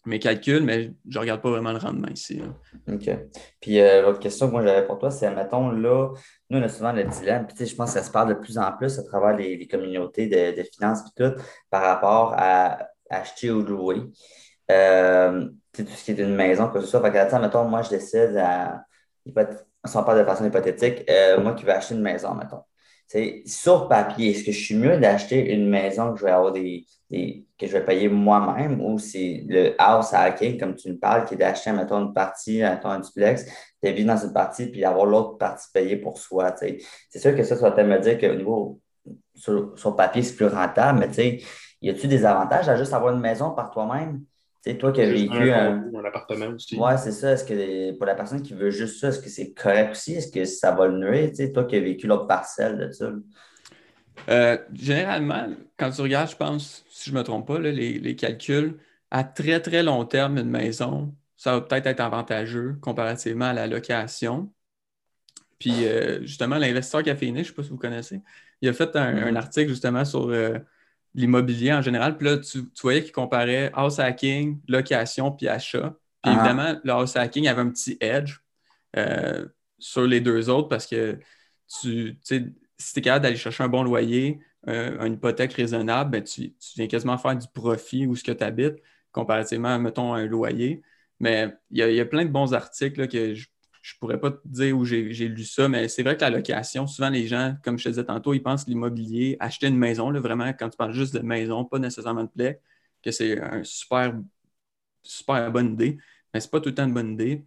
mes 0.06 0.20
calculs, 0.20 0.64
mais 0.64 0.94
je 1.08 1.18
ne 1.18 1.20
regarde 1.20 1.42
pas 1.42 1.50
vraiment 1.50 1.72
le 1.72 1.78
rendement 1.78 2.08
ici. 2.08 2.42
OK. 2.88 3.10
Puis 3.60 3.80
euh, 3.80 4.02
l'autre 4.02 4.20
question 4.20 4.48
que 4.48 4.54
moi 4.54 4.64
j'avais 4.64 4.86
pour 4.86 4.98
toi, 4.98 5.12
c'est, 5.12 5.34
mettons, 5.34 5.72
là, 5.72 6.14
nous, 6.50 6.60
on 6.60 6.62
a 6.62 6.70
souvent 6.70 6.92
le 6.92 7.04
dilemme, 7.04 7.48
puis 7.48 7.66
je 7.66 7.76
pense 7.76 7.94
que 7.94 8.00
ça 8.00 8.06
se 8.06 8.12
parle 8.12 8.30
de 8.30 8.34
plus 8.40 8.58
en 8.58 8.72
plus 8.72 8.98
à 9.00 9.04
travers 9.04 9.36
les, 9.36 9.68
communautés 9.68 10.28
de, 10.28 10.64
finances 10.64 11.00
et 11.02 11.24
tout, 11.24 11.42
par 11.70 11.84
rapport 11.84 12.34
à 12.38 12.88
acheter 13.10 13.52
ou 13.52 13.62
louer. 13.62 14.02
Euh, 14.72 15.50
tout 15.74 15.86
ce 15.86 16.04
qui 16.04 16.12
est 16.12 16.20
une 16.24 16.36
maison, 16.36 16.70
que 16.70 16.82
ce 16.82 16.88
soit. 16.88 17.02
Fait 17.02 17.12
que, 17.12 17.42
mettons, 17.42 17.66
moi, 17.66 17.82
je 17.82 17.90
décide, 17.90 18.38
à, 18.38 18.84
sans 19.86 20.04
parler 20.04 20.22
de 20.22 20.28
façon 20.28 20.46
hypothétique, 20.46 21.10
euh, 21.10 21.40
moi 21.42 21.54
qui 21.54 21.66
veux 21.66 21.72
acheter 21.72 21.96
une 21.96 22.02
maison, 22.02 22.34
mettons. 22.34 22.62
C'est 23.08 23.42
sur 23.48 23.88
papier, 23.88 24.32
est-ce 24.32 24.44
que 24.44 24.52
je 24.52 24.60
suis 24.60 24.76
mieux 24.76 24.98
d'acheter 24.98 25.52
une 25.54 25.68
maison 25.68 26.14
que 26.14 26.20
je 26.20 26.26
vais 26.26 26.32
avoir 26.32 26.52
des, 26.52 26.86
que 27.10 27.66
je 27.66 27.72
vais 27.72 27.84
payer 27.84 28.08
moi-même 28.08 28.80
ou 28.82 29.00
c'est 29.00 29.44
le 29.48 29.74
house 29.80 30.14
hacking, 30.14 30.60
comme 30.60 30.76
tu 30.76 30.90
me 30.90 30.98
parles, 30.98 31.26
qui 31.26 31.34
est 31.34 31.38
d'acheter, 31.38 31.72
mettons, 31.72 32.06
une 32.06 32.14
partie, 32.14 32.62
mettons, 32.62 32.90
un 32.90 33.00
duplex, 33.00 33.46
de 33.82 33.90
vivre 33.90 34.14
dans 34.14 34.24
une 34.24 34.34
partie 34.34 34.68
puis 34.68 34.86
avoir 34.86 35.06
l'autre 35.06 35.38
partie 35.38 35.68
payée 35.74 35.98
pour 35.98 36.20
soi. 36.20 36.54
C'est 36.56 37.20
sûr 37.20 37.36
que 37.36 37.44
ça, 37.44 37.56
ça 37.56 37.70
va 37.72 37.84
me 37.84 38.00
dire 38.00 38.20
qu'au 38.20 38.36
niveau 38.36 38.80
sur, 39.34 39.96
papier, 39.96 40.22
c'est 40.22 40.36
plus 40.36 40.48
rentable, 40.48 41.00
mais 41.00 41.08
tu 41.08 41.16
sais, 41.16 41.42
y 41.82 41.90
a-tu 41.90 42.08
des 42.08 42.26
avantages 42.26 42.70
à 42.70 42.76
juste 42.76 42.94
avoir 42.94 43.14
une 43.14 43.22
maison 43.22 43.52
par 43.52 43.72
toi-même? 43.72 44.24
Tu 44.64 44.72
sais, 44.72 44.78
toi 44.78 44.92
qui 44.92 45.02
as 45.02 45.10
vécu 45.10 45.52
un, 45.52 45.90
appartement 46.06 46.48
aussi. 46.48 46.78
Ouais, 46.78 46.98
c'est 46.98 47.14
ça. 47.14 47.32
Est-ce 47.32 47.46
que 47.46 47.92
pour 47.94 48.06
la 48.06 48.16
personne 48.16 48.42
qui 48.42 48.54
veut 48.54 48.72
juste 48.72 49.00
ça, 49.00 49.08
est-ce 49.08 49.20
que 49.20 49.30
c'est 49.30 49.54
correct 49.54 49.92
aussi? 49.92 50.16
Est-ce 50.16 50.32
que 50.32 50.44
ça 50.44 50.72
va 50.72 50.88
le 50.88 50.98
nuire? 50.98 51.30
Tu 51.30 51.36
sais, 51.36 51.52
toi 51.54 51.64
qui 51.64 51.78
as 51.78 51.80
vécu 51.80 52.08
l'autre 52.08 52.28
parcelle 52.28 52.78
de 52.78 52.92
ça? 52.92 53.12
Euh, 54.30 54.58
généralement, 54.74 55.48
quand 55.78 55.92
tu 55.92 56.02
regardes, 56.02 56.30
je 56.30 56.36
pense, 56.36 56.86
si 56.90 57.10
je 57.10 57.16
ne 57.16 57.20
me 57.20 57.24
trompe 57.24 57.48
pas, 57.48 57.60
les, 57.60 58.16
calculs, 58.18 58.78
à 59.12 59.24
très 59.24 59.62
très 59.62 59.82
long 59.82 60.04
terme, 60.04 60.38
une 60.38 60.50
maison, 60.50 61.16
ça 61.38 61.54
va 61.54 61.62
peut-être 61.62 61.88
être 61.88 62.02
avantageux 62.02 62.76
comparativement 62.82 63.46
à 63.46 63.54
la 63.54 63.66
location. 63.66 64.52
Puis 65.58 65.86
euh, 65.86 66.22
justement, 66.22 66.58
l'investisseur 66.58 67.04
caféiné, 67.04 67.44
je 67.44 67.44
ne 67.44 67.48
sais 67.48 67.56
pas 67.56 67.64
si 67.64 67.70
vous 67.70 67.78
connaissez, 67.78 68.22
il 68.62 68.70
a 68.70 68.74
fait 68.74 68.94
un, 68.96 69.14
mm-hmm. 69.14 69.36
article 69.38 69.70
justement 69.70 70.04
sur 70.04 70.30
euh, 70.30 70.58
l'immobilier 71.14 71.74
en 71.74 71.82
général. 71.82 72.18
Puis 72.18 72.28
là, 72.28 72.38
tu, 72.38 72.70
voyais 72.82 73.04
qu'il 73.04 73.12
comparait 73.12 73.72
house 73.74 74.00
hacking, 74.00 74.60
location, 74.68 75.32
puis 75.32 75.48
achat. 75.48 75.96
Puis 76.22 76.32
ah. 76.32 76.36
évidemment, 76.36 76.80
le 76.84 76.92
house 76.92 77.16
hacking 77.16 77.48
avait 77.48 77.62
un 77.62 77.70
petit 77.70 77.98
edge 78.00 78.38
euh, 78.98 79.48
sur 79.78 80.06
les 80.06 80.22
deux 80.22 80.50
autres 80.50 80.68
parce 80.68 80.86
que 80.86 81.20
tu 81.82 82.18
sais, 82.22 82.46
si 82.78 82.94
tu 82.94 83.00
es 83.00 83.02
capable 83.02 83.24
d'aller 83.24 83.36
chercher 83.36 83.64
un 83.64 83.70
bon 83.70 83.84
loyer, 83.84 84.40
une 84.68 85.14
hypothèque 85.14 85.54
raisonnable, 85.54 86.12
ben, 86.12 86.24
tu, 86.24 86.54
viens 86.76 86.88
quasiment 86.88 87.18
faire 87.18 87.36
du 87.36 87.48
profit 87.54 88.06
où 88.06 88.16
ce 88.16 88.24
que 88.24 88.32
tu 88.32 88.44
habites, 88.44 88.78
comparativement, 89.12 89.80
mettons, 89.80 90.14
à 90.14 90.20
un 90.20 90.26
loyer. 90.26 90.82
Mais 91.20 91.54
il 91.72 91.78
y, 91.78 92.00
a 92.00 92.06
plein 92.06 92.26
de 92.26 92.30
bons 92.30 92.54
articles 92.54 93.08
que 93.08 93.34
je 93.36 93.48
ne 93.96 94.00
pourrais 94.00 94.20
pas 94.20 94.32
te 94.32 94.40
dire 94.46 94.78
où 94.78 94.86
j'ai 94.86 95.28
lu 95.28 95.44
ça, 95.44 95.68
mais 95.68 95.88
c'est 95.88 96.04
vrai 96.04 96.16
que 96.16 96.22
la 96.22 96.30
location, 96.30 96.88
souvent 96.88 97.10
les 97.10 97.28
gens, 97.28 97.56
comme 97.64 97.78
je 97.78 97.86
te 97.86 97.90
disais 97.90 98.04
tantôt, 98.04 98.34
ils 98.34 98.42
pensent 98.42 98.68
l'immobilier, 98.68 99.38
acheter 99.40 99.68
une 99.68 99.78
maison, 99.78 100.10
là, 100.10 100.20
vraiment, 100.20 100.50
quand 100.50 100.70
tu 100.70 100.78
parles 100.78 100.94
juste 100.94 101.14
de 101.14 101.20
maison, 101.20 101.66
pas 101.66 101.80
nécessairement 101.80 102.24
de 102.24 102.30
plaie, 102.30 102.62
que 103.04 103.12
c'est 103.12 103.40
un 103.42 103.64
super, 103.64 104.16
super 105.02 105.52
bonne 105.52 105.74
idée. 105.74 105.98
Mais 106.34 106.40
ce 106.40 106.48
n'est 106.48 106.52
pas 106.52 106.60
tout 106.60 106.70
le 106.70 106.76
temps 106.76 106.86
une 106.86 106.94
bonne 106.94 107.14
idée. 107.14 107.46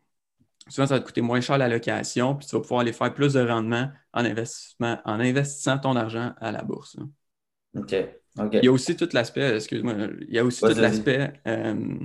Souvent, 0.69 0.87
ça 0.87 0.95
va 0.95 1.01
te 1.01 1.07
coûter 1.07 1.21
moins 1.21 1.41
cher 1.41 1.59
la 1.59 1.69
location, 1.69 2.37
puis 2.37 2.47
tu 2.47 2.55
vas 2.55 2.63
pouvoir 2.63 2.81
aller 2.81 2.93
faire 2.93 3.13
plus 3.13 3.35
de 3.35 3.41
rendement 3.41 3.91
en, 4.13 4.25
investissement, 4.25 5.01
en 5.05 5.21
investissant 5.21 5.79
ton 5.79 5.97
argent 5.97 6.35
à 6.41 6.53
la 6.53 6.63
bourse. 6.63 6.97
OK. 7.77 7.95
Il 8.53 8.65
y 8.65 8.69
a 8.69 8.73
aussi 8.73 8.97
tout 8.97 9.09
l'aspect, 9.13 9.57
excuse-moi, 9.57 9.95
il 10.27 10.35
y 10.35 10.39
a 10.39 10.45
aussi 10.45 10.61
tout 10.61 10.69
l'aspect 10.69 11.35
euh, 11.47 11.99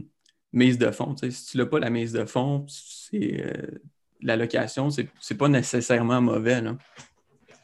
mise 0.52 0.78
de 0.78 0.92
fonds. 0.92 1.16
si 1.16 1.46
tu 1.46 1.58
n'as 1.58 1.66
pas 1.66 1.80
la 1.80 1.90
mise 1.90 2.12
de 2.12 2.26
fonds, 2.26 2.66
c'est, 2.68 3.46
euh, 3.46 3.80
la 4.22 4.36
location, 4.36 4.90
c'est, 4.90 5.08
n'est 5.30 5.38
pas 5.38 5.48
nécessairement 5.48 6.22
mauvais. 6.22 6.62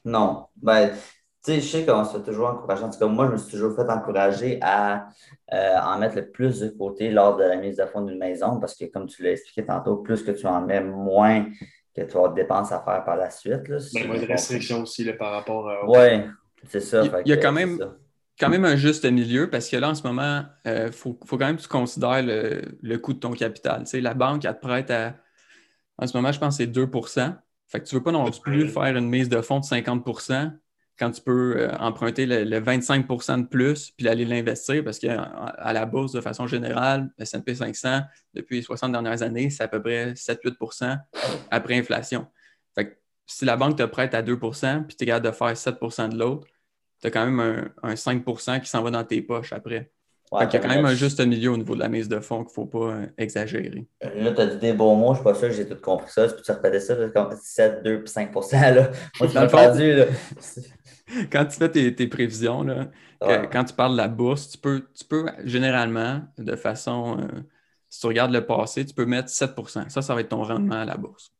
Non. 0.06 0.48
Ben, 0.62 0.90
tu 1.46 1.52
sais, 1.52 1.62
je 1.62 1.68
sais 1.68 1.86
qu'on 1.86 2.06
se 2.06 2.18
fait 2.18 2.24
toujours 2.24 2.48
encourager. 2.48 2.84
En 2.84 2.90
tout 2.90 3.00
cas, 3.00 3.08
moi, 3.08 3.28
je 3.28 3.32
me 3.34 3.38
suis 3.38 3.52
toujours 3.52 3.76
fait 3.76 3.90
encourager 3.90 4.60
à 4.62 5.08
euh, 5.54 5.78
en 5.78 6.00
mettre 6.00 6.16
le 6.16 6.30
plus 6.30 6.62
de 6.62 6.70
côté 6.70 7.12
lors 7.12 7.36
de 7.36 7.44
la 7.44 7.58
mise 7.58 7.78
de 7.78 7.86
fonds 7.86 8.02
d'une 8.02 8.18
maison 8.18 8.60
parce 8.60 8.76
que, 8.76 8.86
comme 8.86 9.08
tu 9.08 9.24
l'as 9.24 9.32
expliqué 9.32 9.66
tantôt, 9.66 9.98
plus 9.98 10.24
que 10.24 10.32
tu 10.32 10.46
en 10.46 10.62
mets, 10.62 10.82
moins 10.82 11.46
que 11.96 12.02
tu 12.02 12.18
as 12.18 12.28
de 12.30 12.36
dépenses 12.36 12.72
à 12.72 12.82
faire 12.82 13.04
par 13.04 13.18
la 13.18 13.30
suite. 13.30 13.68
Là, 13.68 13.78
ben, 13.94 14.08
moins 14.08 14.20
de 14.20 14.26
restrictions 14.26 14.82
aussi 14.82 15.04
par 15.14 15.32
rapport 15.32 15.70
à. 15.70 15.86
Oui, 15.86 16.24
c'est 16.70 16.80
ça. 16.80 17.04
Il, 17.26 17.30
y 17.30 17.34
a 17.34 17.38
quand 17.38 17.52
même, 17.52 17.78
quand 18.40 18.50
même 18.50 18.66
un 18.66 18.76
juste 18.76 19.06
milieu 19.06 19.50
parce 19.50 19.70
que 19.70 19.78
là, 19.78 19.90
en 19.90 19.96
ce 19.96 20.04
moment, 20.04 20.44
il 20.66 20.72
euh, 20.72 20.92
faut, 20.92 21.14
quand 21.14 21.38
même 21.40 21.58
que 21.58 21.62
tu 21.62 21.68
considères 21.68 22.24
le, 22.24 22.98
coût 22.98 23.14
de 23.14 23.20
ton 23.20 23.32
capital. 23.32 23.82
Tu 23.82 23.88
sais, 23.88 24.02
la 24.02 24.14
banque, 24.14 24.46
elle 24.46 24.56
te 24.56 24.62
prête 24.62 24.92
à. 24.92 25.16
En 26.04 26.08
ce 26.08 26.18
moment, 26.18 26.34
je 26.34 26.40
pense 26.40 26.58
que 26.58 26.64
c'est 26.66 26.68
2 26.68 26.86
Fait 27.68 27.80
que 27.80 27.86
tu 27.86 27.96
ne 27.96 28.00
veux 28.00 28.04
pas 28.04 28.12
non 28.12 28.30
plus 28.30 28.68
faire 28.68 28.98
une 28.98 29.08
mise 29.08 29.30
de 29.30 29.40
fonds 29.40 29.62
de 29.62 29.66
50% 29.66 30.52
quand 31.00 31.12
tu 31.12 31.22
peux 31.22 31.56
euh, 31.58 31.72
emprunter 31.78 32.26
le, 32.26 32.60
25% 32.60 33.44
de 33.44 33.48
plus 33.48 33.92
puis 33.92 34.10
aller 34.10 34.26
l'investir 34.26 34.84
parce 34.84 35.00
qu'à 35.00 35.72
la 35.74 35.86
bourse, 35.86 36.12
de 36.12 36.20
façon 36.20 36.46
générale, 36.46 37.10
le 37.18 37.24
S&P 37.24 37.56
500, 37.56 38.02
depuis 38.34 38.58
les 38.58 38.62
60 38.64 38.92
dernières 38.92 39.22
années, 39.22 39.50
c'est 39.50 39.64
à 39.64 39.70
peu 39.70 39.82
près 39.82 40.12
7-8 40.12 41.00
après 41.50 41.78
inflation. 41.78 42.28
Fait 42.76 42.90
que 42.90 42.96
si 43.26 43.46
la 43.46 43.56
banque 43.56 43.78
te 43.78 43.84
prête 43.84 44.14
à 44.14 44.22
2% 44.22 44.84
puis 44.84 44.98
tu 44.98 45.06
es 45.06 45.08
capable 45.08 45.28
de 45.28 45.32
faire 45.32 45.54
7% 45.54 46.10
de 46.10 46.20
l'autre, 46.20 46.48
tu 47.00 47.08
as 47.08 47.12
quand 47.12 47.26
même 47.26 47.72
un, 47.82 47.94
5% 47.94 48.60
qui 48.60 48.70
s'en 48.70 48.84
va 48.84 48.92
dans 48.92 49.06
tes 49.06 49.22
poches 49.22 49.54
après. 49.54 49.90
Il 50.42 50.54
y 50.54 50.56
a 50.56 50.60
quand 50.60 50.68
même 50.68 50.86
un 50.86 50.94
juste 50.94 51.20
milieu 51.26 51.52
au 51.52 51.58
niveau 51.58 51.76
de 51.76 51.80
la 51.80 51.90
mise 51.90 52.10
de 52.10 52.20
fonds 52.20 52.44
qu'il 52.44 52.48
ne 52.48 52.54
faut 52.54 52.66
pas 52.66 52.94
euh, 52.94 53.06
exagérer. 53.18 53.88
Là, 54.02 54.32
tu 54.32 54.42
as 54.42 54.46
dit 54.48 54.58
des 54.58 54.74
bons 54.74 54.96
mots, 54.96 55.08
je 55.08 55.12
ne 55.12 55.16
suis 55.16 55.24
pas 55.24 55.36
sûr 55.36 55.48
que 55.50 55.54
j'ai 55.54 55.68
tout 55.68 55.82
compris 55.82 56.12
ça. 56.12 56.28
Tu 56.28 56.36
peux 56.36 56.42
te 56.42 56.52
répéter 56.52 56.80
ça, 56.80 56.96
comme 57.14 57.30
7, 57.42 57.84
2 57.84 58.00
puis 58.00 58.10
5 58.10 58.34
là? 58.52 58.92
Moi, 59.20 59.30
tu 59.30 59.36
m'as 59.36 59.48
perdu. 59.48 59.94
Là. 59.94 60.06
quand 61.32 61.46
tu 61.46 61.58
fais 61.58 61.70
tes, 61.70 62.08
prévisions, 62.08 62.64
là, 62.64 62.88
quand 63.52 63.64
tu 63.64 63.74
parles 63.74 63.94
de 63.94 63.98
la 63.98 64.08
bourse, 64.08 64.50
tu 64.50 64.58
peux, 64.58 64.88
tu 64.94 65.06
peux 65.06 65.26
généralement, 65.44 66.22
de 66.38 66.56
façon, 66.56 67.18
euh, 67.20 67.40
si 67.90 68.00
tu 68.00 68.08
regardes 68.08 68.32
le 68.32 68.46
passé, 68.46 68.86
tu 68.86 68.94
peux 68.94 69.06
mettre 69.06 69.30
7% 69.30 69.90
Ça, 69.90 70.02
ça 70.02 70.16
va 70.16 70.22
être 70.22 70.30
ton 70.30 70.44
rendement 70.44 70.82
à 70.82 70.86
la 70.86 70.98
bourse. 70.98 71.32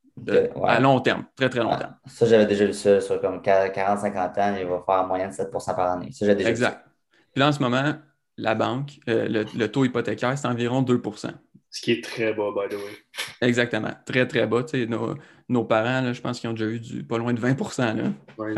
À 0.64 0.80
long 0.80 1.00
terme, 1.00 1.26
très, 1.36 1.50
très 1.50 1.62
long 1.62 1.76
terme. 1.76 1.96
Ça, 2.06 2.28
j'avais 2.28 2.46
déjà 2.46 2.66
vu 2.66 2.74
ça 2.74 3.02
sur 3.02 3.20
comme 3.20 3.40
40-50 3.40 4.40
ans, 4.40 4.56
il 4.60 4.68
va 4.68 4.84
faire 4.86 5.04
en 5.04 5.08
moyenne 5.08 5.32
7% 5.32 5.76
par 5.76 5.92
année. 5.92 6.12
Ça, 6.12 6.26
j'ai 6.26 6.36
déjà 6.36 6.50
exact. 6.50 6.86
Puis 7.32 7.40
là, 7.40 7.48
en 7.48 7.52
ce 7.52 7.60
moment, 7.60 7.94
la 8.38 8.56
banque, 8.56 9.00
euh, 9.08 9.28
le, 9.28 9.68
taux 9.68 9.86
hypothécaire, 9.86 10.38
c'est 10.38 10.48
environ 10.48 10.82
2% 10.82 11.32
Ce 11.70 11.82
qui 11.82 11.92
est 11.92 12.04
très 12.04 12.34
bas, 12.34 12.50
by 12.52 12.74
the 12.74 12.78
way. 12.78 12.98
Exactement. 13.42 13.92
Très, 14.06 14.28
très 14.28 14.48
bas. 14.48 14.66
Nos, 14.88 15.16
nos, 15.50 15.64
parents, 15.64 16.02
là, 16.02 16.14
je 16.14 16.22
pense 16.22 16.40
qu'ils 16.40 16.50
ont 16.50 16.54
déjà 16.54 16.68
eu 16.68 16.80
du, 16.80 17.04
pas 17.04 17.18
loin 17.18 17.34
de 17.34 17.42
20% 17.42 17.96
là. 17.96 18.12
Ouais, 18.38 18.54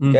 OK. 0.00 0.16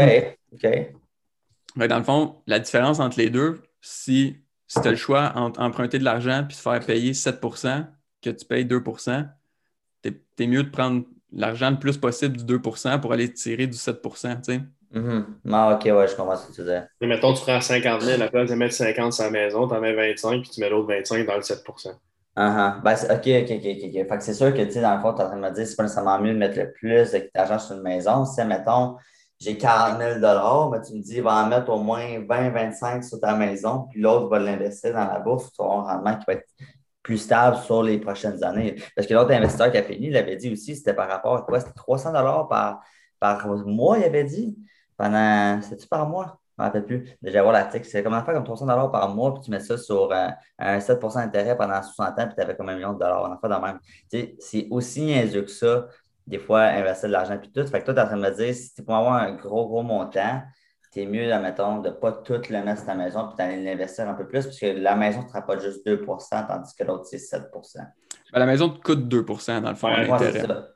OK. 1.76 1.86
dans 1.86 1.98
le 1.98 2.04
fond, 2.04 2.42
la 2.46 2.58
différence 2.58 3.00
entre 3.00 3.18
les 3.18 3.30
deux, 3.30 3.62
si 3.80 4.36
si 4.68 4.82
tu 4.82 4.86
as 4.86 4.90
le 4.90 4.96
choix 4.96 5.32
entre 5.34 5.60
emprunter 5.60 5.98
de 5.98 6.04
l'argent 6.04 6.44
puis 6.46 6.56
te 6.56 6.62
faire 6.62 6.84
payer 6.84 7.12
7% 7.12 7.86
que 8.22 8.30
tu 8.30 8.44
payes 8.44 8.66
2% 8.66 9.28
tu 10.02 10.14
es, 10.38 10.46
mieux 10.46 10.62
de 10.62 10.70
prendre 10.70 11.04
l'argent 11.32 11.70
le 11.70 11.78
plus 11.78 11.96
possible 11.96 12.36
du 12.36 12.44
2% 12.44 13.00
pour 13.00 13.12
aller 13.12 13.32
tirer 13.32 13.66
du 13.66 13.76
7 13.76 14.00
tu 14.02 14.10
sais. 14.42 14.60
Mm 14.90 15.20
Ah, 15.52 15.74
ok, 15.74 15.84
ouais, 15.84 16.08
je 16.08 16.16
comprends 16.16 16.36
ce 16.36 16.46
que 16.46 16.52
tu 16.52 16.60
disais. 16.62 16.82
Mais 17.00 17.06
mettons, 17.08 17.32
tu 17.34 17.42
prends 17.42 17.60
50 17.60 18.00
000, 18.00 18.14
à 18.14 18.16
la 18.18 18.28
place 18.28 18.50
de 18.50 18.54
mettre 18.54 18.74
50 18.74 19.12
sur 19.12 19.24
la 19.24 19.30
maison, 19.30 19.68
tu 19.68 19.74
en 19.74 19.80
mets 19.80 19.94
25, 19.94 20.42
puis 20.42 20.50
tu 20.50 20.60
mets 20.60 20.70
l'autre 20.70 20.88
25 20.88 21.26
dans 21.26 21.36
le 21.36 21.42
7 21.42 21.62
uh 21.68 21.92
-huh. 22.36 22.82
ben, 22.82 22.94
ok, 22.94 23.10
ok, 23.10 23.50
ok, 23.58 23.66
ok. 23.84 24.08
Fait 24.08 24.18
que 24.18 24.22
c'est 24.22 24.34
sûr 24.34 24.54
que, 24.54 24.62
tu 24.62 24.72
sais, 24.72 24.80
dans 24.80 24.94
le 24.94 25.00
fond, 25.00 25.12
tu 25.12 25.20
es 25.20 25.24
en 25.24 25.28
train 25.28 25.36
de 25.36 25.42
me 25.42 25.50
dire, 25.50 25.66
c'est 25.66 25.76
pas 25.76 25.82
nécessairement 25.82 26.18
mieux 26.20 26.32
de 26.32 26.38
mettre 26.38 26.58
le 26.58 26.72
plus 26.72 27.14
d'argent 27.34 27.58
sur 27.58 27.76
une 27.76 27.82
maison. 27.82 28.24
Si, 28.24 28.42
mettons, 28.44 28.96
j'ai 29.40 29.56
40 29.58 29.98
000 29.98 30.20
ben, 30.20 30.80
tu 30.80 30.94
me 30.94 31.02
dis, 31.02 31.20
va 31.20 31.44
en 31.44 31.46
mettre 31.48 31.70
au 31.70 31.78
moins 31.78 32.24
20, 32.26 32.50
25 32.50 33.04
sur 33.04 33.20
ta 33.20 33.34
maison, 33.34 33.86
puis 33.90 34.00
l'autre 34.00 34.28
va 34.28 34.38
l'investir 34.38 34.92
dans 34.94 35.06
la 35.06 35.20
bourse, 35.20 35.52
tu 35.52 35.62
auras 35.62 35.92
un 35.92 35.94
rendement 35.94 36.16
qui 36.16 36.24
va 36.26 36.32
être 36.34 36.48
plus 37.02 37.18
stable 37.18 37.56
sur 37.58 37.82
les 37.82 37.98
prochaines 37.98 38.42
années. 38.44 38.76
Parce 38.94 39.06
que 39.06 39.14
l'autre 39.14 39.32
investisseur 39.32 39.70
qui 39.70 39.78
a 39.78 39.82
fini, 39.82 40.08
il 40.08 40.16
avait 40.16 40.36
dit 40.36 40.52
aussi, 40.52 40.76
c'était 40.76 40.94
par 40.94 41.08
rapport 41.08 41.36
à 41.36 41.42
quoi? 41.42 41.60
C'était 41.60 41.72
300 41.72 42.12
par, 42.48 42.80
par 43.20 43.46
mois, 43.66 43.98
il 43.98 44.04
avait 44.04 44.24
dit 44.24 44.56
pendant, 44.98 45.62
c'est-tu 45.62 45.86
par 45.86 46.06
mois? 46.06 46.38
Je 46.58 46.62
ne 46.62 46.66
rappelle 46.66 46.84
plus. 46.84 47.16
Déjà, 47.22 47.40
voir 47.42 47.52
l'article. 47.52 47.86
C'est 47.86 48.02
comment 48.02 48.22
faire 48.24 48.34
comme 48.34 48.44
300 48.44 48.66
par 48.90 49.14
mois, 49.14 49.32
puis 49.32 49.44
tu 49.44 49.50
mets 49.50 49.60
ça 49.60 49.78
sur 49.78 50.12
euh, 50.12 50.28
un 50.58 50.78
7% 50.78 51.14
d'intérêt 51.14 51.56
pendant 51.56 51.80
60 51.80 52.18
ans, 52.18 52.26
puis 52.26 52.34
tu 52.34 52.42
avais 52.42 52.56
comme 52.56 52.68
un 52.68 52.74
million 52.74 52.92
de 52.92 52.98
dollars. 52.98 53.22
On 53.22 53.32
en 53.32 53.38
fait 53.38 53.48
de 53.48 53.64
même. 53.64 54.36
c'est 54.40 54.66
aussi 54.70 55.02
niaiseux 55.02 55.42
que 55.42 55.50
ça, 55.50 55.86
des 56.26 56.40
fois, 56.40 56.62
investir 56.62 57.08
de 57.08 57.12
l'argent, 57.12 57.38
puis 57.38 57.50
tout. 57.52 57.64
Fait 57.66 57.80
que 57.80 57.84
toi, 57.84 57.94
tu 57.94 58.00
es 58.00 58.02
en 58.02 58.06
train 58.06 58.16
de 58.16 58.22
me 58.22 58.30
dire, 58.34 58.54
si 58.54 58.74
tu 58.74 58.82
peux 58.82 58.92
avoir 58.92 59.14
un 59.14 59.32
gros, 59.36 59.68
gros 59.68 59.82
montant, 59.82 60.42
c'est 60.90 61.06
mieux, 61.06 61.32
admettons, 61.32 61.78
de 61.78 61.90
ne 61.90 61.94
pas 61.94 62.10
tout 62.10 62.40
le 62.50 62.62
mettre 62.62 62.78
sur 62.78 62.86
ta 62.86 62.94
maison, 62.96 63.28
puis 63.28 63.36
d'aller 63.36 63.62
l'investir 63.62 64.08
un 64.08 64.14
peu 64.14 64.26
plus, 64.26 64.46
puisque 64.46 64.66
la 64.76 64.96
maison 64.96 65.22
ne 65.22 65.28
sera 65.28 65.42
pas 65.42 65.58
juste 65.58 65.86
2% 65.86 66.46
tandis 66.46 66.74
que 66.74 66.82
l'autre, 66.84 67.06
c'est 67.06 67.18
7 67.18 67.44
ben, 68.32 68.40
la 68.40 68.46
maison 68.46 68.68
te 68.68 68.80
coûte 68.80 69.08
2% 69.08 69.62
dans 69.62 69.70
le 69.70 69.76
fond. 69.76 69.88
Ouais, 69.88 70.06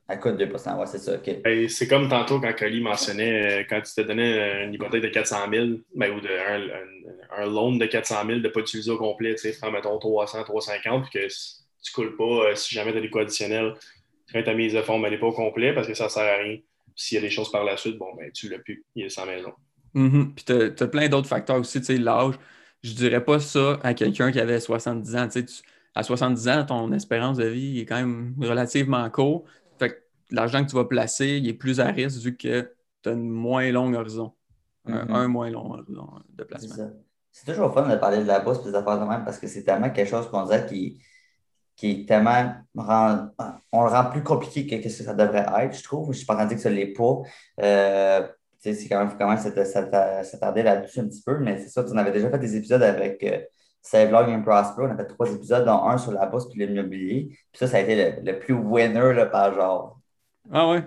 Elle 0.08 0.20
coûte 0.20 0.36
2 0.36 0.44
ouais, 0.46 0.86
c'est 0.86 0.98
ça. 0.98 1.12
Ben, 1.44 1.68
c'est 1.68 1.86
comme 1.86 2.08
tantôt 2.08 2.40
quand 2.40 2.52
Coli 2.56 2.80
mentionnait, 2.80 3.60
euh, 3.60 3.64
quand 3.68 3.80
tu 3.82 3.92
te 3.94 4.00
donnais 4.00 4.64
une 4.64 4.72
hypothèque 4.74 5.02
de 5.02 5.08
400 5.08 5.36
000, 5.52 5.66
ben, 5.94 6.12
ou 6.12 6.20
de, 6.20 6.28
un, 6.28 7.42
un, 7.42 7.46
loan 7.46 7.72
de 7.72 7.86
400 7.86 8.26
000 8.26 8.38
de 8.38 8.44
ne 8.44 8.48
pas 8.48 8.60
utiliser 8.60 8.90
au 8.90 8.96
complet, 8.96 9.34
tu 9.34 9.52
sais, 9.52 9.70
mettons 9.70 9.98
300, 9.98 10.44
350, 10.44 11.08
puis 11.10 11.20
que 11.20 11.26
tu 11.26 11.90
ne 11.90 11.94
coules 11.94 12.16
pas, 12.16 12.50
euh, 12.50 12.54
si 12.54 12.74
jamais 12.74 12.92
tu 12.92 12.98
as 12.98 13.00
des 13.02 13.10
coûts 13.10 13.18
additionnels, 13.18 13.74
quand 14.32 14.42
ta 14.42 14.54
mise 14.54 14.72
de 14.72 14.80
fonds, 14.80 14.98
n'est 14.98 15.18
pas 15.18 15.26
au 15.26 15.32
complet 15.32 15.74
parce 15.74 15.86
que 15.86 15.94
ça 15.94 16.04
ne 16.04 16.08
sert 16.08 16.22
à 16.22 16.36
rien. 16.42 16.56
S'il 16.96 17.16
y 17.16 17.18
a 17.18 17.20
des 17.22 17.30
choses 17.30 17.50
par 17.50 17.64
la 17.64 17.76
suite, 17.76 17.98
bon, 17.98 18.14
ben, 18.16 18.30
tu 18.32 18.48
l'as 18.48 18.58
plus, 18.58 18.84
il 18.94 19.04
est 19.04 19.08
sans 19.10 19.26
maison. 19.26 19.52
Mm-hmm. 19.94 20.34
Puis 20.34 20.44
tu 20.44 20.82
as, 20.82 20.86
plein 20.86 21.08
d'autres 21.08 21.28
facteurs 21.28 21.56
aussi, 21.56 21.80
tu 21.80 21.86
sais, 21.86 21.96
l'âge. 21.98 22.34
Je 22.82 22.94
dirais 22.94 23.22
pas 23.22 23.38
ça 23.38 23.78
à 23.82 23.94
quelqu'un 23.94 24.32
qui 24.32 24.40
avait 24.40 24.58
70 24.58 25.16
ans. 25.16 25.28
Tu 25.28 25.46
sais, 25.46 25.62
à 25.94 26.02
70 26.02 26.48
ans, 26.48 26.64
ton 26.64 26.92
espérance 26.92 27.36
de 27.36 27.44
vie 27.44 27.80
est 27.80 27.86
quand 27.86 27.96
même 27.96 28.34
relativement 28.40 29.08
court. 29.10 29.44
Fait 29.78 29.90
que 29.90 29.96
l'argent 30.30 30.64
que 30.64 30.70
tu 30.70 30.76
vas 30.76 30.84
placer, 30.84 31.38
il 31.38 31.48
est 31.48 31.54
plus 31.54 31.80
à 31.80 31.86
risque 31.86 32.20
vu 32.22 32.36
que 32.36 32.72
tu 33.02 33.08
as 33.08 33.12
un 33.12 33.16
moins 33.16 33.70
long 33.70 33.92
horizon. 33.92 34.32
un, 34.86 35.04
mm-hmm. 35.04 35.26
moins 35.26 35.50
long 35.50 35.72
horizon 35.72 36.08
de 36.30 36.44
placement. 36.44 36.74
C'est 37.30 37.50
toujours 37.50 37.72
fun 37.72 37.88
de 37.88 37.96
parler 37.96 38.18
de 38.18 38.26
la 38.26 38.40
bourse 38.40 38.60
et 38.60 38.70
des 38.70 38.74
affaires 38.74 39.00
de 39.00 39.04
même 39.06 39.24
parce 39.24 39.38
que 39.38 39.46
c'est 39.46 39.64
tellement 39.64 39.90
quelque 39.90 40.10
chose 40.10 40.28
qu'on 40.28 40.44
dirait 40.44 40.66
qui, 40.66 41.02
qui 41.76 41.90
est 41.90 42.08
tellement. 42.08 42.54
on 42.74 43.84
le 43.84 43.90
rend 43.90 44.10
plus 44.10 44.22
compliqué 44.22 44.80
que 44.80 44.88
ce 44.88 44.98
que 44.98 45.04
ça 45.04 45.14
devrait 45.14 45.46
être, 45.60 45.76
je 45.76 45.82
trouve. 45.82 46.06
Je 46.06 46.10
ne 46.10 46.16
suis 46.16 46.26
pas 46.26 46.34
en 46.34 46.36
train 46.36 46.44
de 46.44 46.50
dire 46.50 46.58
que 46.58 46.62
ce 46.62 46.68
n'est 46.68 46.92
pas. 46.92 47.22
Euh, 47.62 48.28
c'est 48.58 48.88
quand 48.88 49.04
même, 49.04 49.16
quand 49.18 49.28
même 49.28 49.38
s'attarder 49.38 50.62
là-dessus 50.62 51.00
un 51.00 51.08
petit 51.08 51.22
peu, 51.22 51.38
mais 51.38 51.58
c'est 51.58 51.68
ça, 51.68 51.82
tu 51.82 51.90
en 51.90 51.96
avais 51.96 52.12
déjà 52.12 52.30
fait 52.30 52.38
des 52.38 52.54
épisodes 52.54 52.82
avec 52.82 53.22
euh, 53.24 53.40
Save 53.82 54.10
Log 54.10 54.28
and 54.30 54.42
Prosper. 54.42 54.82
On 54.82 54.90
a 54.90 54.96
fait 54.96 55.06
trois 55.06 55.30
épisodes, 55.30 55.64
dont 55.64 55.84
un 55.84 55.98
sur 55.98 56.12
la 56.12 56.26
bourse 56.26 56.48
puis 56.48 56.64
l'immobilier. 56.64 57.28
Puis 57.30 57.58
ça, 57.58 57.66
ça 57.66 57.78
a 57.78 57.80
été 57.80 58.20
le, 58.22 58.38
plus 58.38 58.54
winner 58.54 59.12
là, 59.12 59.26
par 59.26 59.52
genre. 59.52 59.98
Ah 60.50 60.68
ouais? 60.68 60.82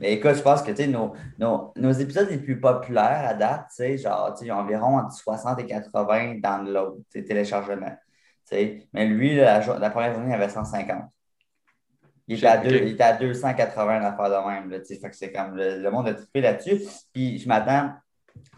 Mais 0.00 0.14
écoute, 0.14 0.34
je 0.34 0.42
pense 0.42 0.62
que 0.62 0.86
nos, 0.86 1.12
nos, 1.38 1.72
nos, 1.76 1.92
épisodes 1.92 2.28
les 2.30 2.38
plus 2.38 2.60
populaires 2.60 3.24
à 3.28 3.34
date, 3.34 3.70
genre, 3.96 4.34
il 4.40 4.46
y 4.46 4.50
a 4.50 4.56
environ 4.56 4.98
entre 4.98 5.12
60 5.12 5.60
et 5.60 5.66
80 5.66 6.40
downloads, 6.42 7.02
téléchargements. 7.12 7.96
Mais 8.52 9.06
lui, 9.06 9.36
la, 9.36 9.60
la, 9.78 9.90
première 9.90 10.14
journée, 10.14 10.30
il 10.30 10.34
avait 10.34 10.48
150. 10.48 11.04
Il 12.26 12.36
était, 12.36 12.46
à, 12.46 12.58
deux, 12.58 12.76
il 12.76 12.88
était 12.88 13.04
à 13.04 13.16
280 13.16 14.00
d'affaires 14.00 14.30
de 14.30 14.48
même. 14.48 14.70
Là, 14.70 14.78
fait 14.84 15.10
que 15.10 15.16
c'est 15.16 15.32
comme 15.32 15.56
le, 15.56 15.90
monde 15.90 16.08
a 16.08 16.14
trippé 16.14 16.40
là-dessus. 16.42 16.82
Puis 17.12 17.38
je 17.38 17.48
m'attends 17.48 17.92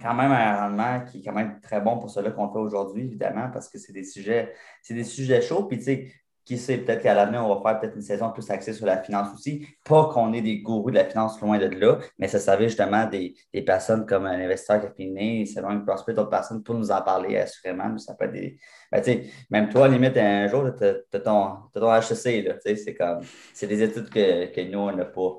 quand 0.01 0.15
même 0.15 0.33
un 0.33 0.57
rendement 0.57 1.01
qui 1.05 1.19
est 1.19 1.23
quand 1.23 1.33
même 1.33 1.61
très 1.61 1.81
bon 1.81 1.99
pour 1.99 2.11
cela 2.11 2.31
qu'on 2.31 2.51
fait 2.53 2.59
aujourd'hui, 2.59 3.05
évidemment, 3.05 3.51
parce 3.53 3.69
que 3.69 3.79
c'est 3.79 3.93
des 3.93 4.05
sujets, 4.05 4.53
c'est 4.83 4.95
des 4.95 5.05
sujets 5.05 5.43
chauds. 5.43 5.65
Puis 5.65 5.79
tu 5.79 5.85
sais, 5.85 6.13
qui 6.45 6.59
sait, 6.59 6.79
peut-être 6.79 7.03
qu'à 7.03 7.15
l'avenir, 7.15 7.45
on 7.45 7.55
va 7.55 7.61
faire 7.63 7.81
peut-être 7.81 7.97
une 7.97 8.03
saison 8.03 8.31
plus 8.31 8.51
axée 8.51 8.73
sur 8.73 8.87
la 8.87 9.03
finance 9.03 9.29
aussi. 9.35 9.67
Pas 9.85 10.09
qu'on 10.13 10.33
ait 10.33 10.43
des 10.43 10.61
gourous 10.61 10.91
de 10.91 10.97
la 10.97 11.05
finance 11.05 11.41
loin 11.41 11.59
de 11.59 11.67
là, 11.67 11.99
mais 12.19 12.29
ça 12.29 12.39
servait 12.39 12.69
justement 12.69 13.07
des, 13.07 13.35
des 13.53 13.63
personnes 13.63 14.07
comme 14.07 14.27
un 14.27 14.41
investisseur 14.41 14.81
qui 14.81 14.87
a 14.87 14.91
fini, 14.91 15.47
c'est 15.47 15.61
vraiment 15.61 15.79
une 15.79 15.85
prospect 15.85 16.15
d'autres 16.15 16.31
personnes 16.31 16.63
pour 16.63 16.75
nous 16.75 16.91
en 16.91 17.03
parler 17.03 17.37
assurément. 17.37 17.97
Ça 17.99 18.15
peut 18.15 18.25
être. 18.35 18.57
Ben, 18.91 19.25
même 19.51 19.69
toi, 19.69 19.89
limite, 19.89 20.17
un 20.17 20.49
jour, 20.49 20.65
tu 20.77 20.85
as, 20.85 21.21
ton, 21.21 21.57
ton 21.73 21.95
HEC. 21.95 22.59
C'est 22.77 22.95
comme 22.95 23.21
c'est 23.53 23.67
des 23.67 23.83
études 23.83 24.11
que, 24.11 24.53
que 24.53 24.61
nous, 24.63 24.79
on 24.79 24.93
n'a 24.93 25.05
pas. 25.05 25.39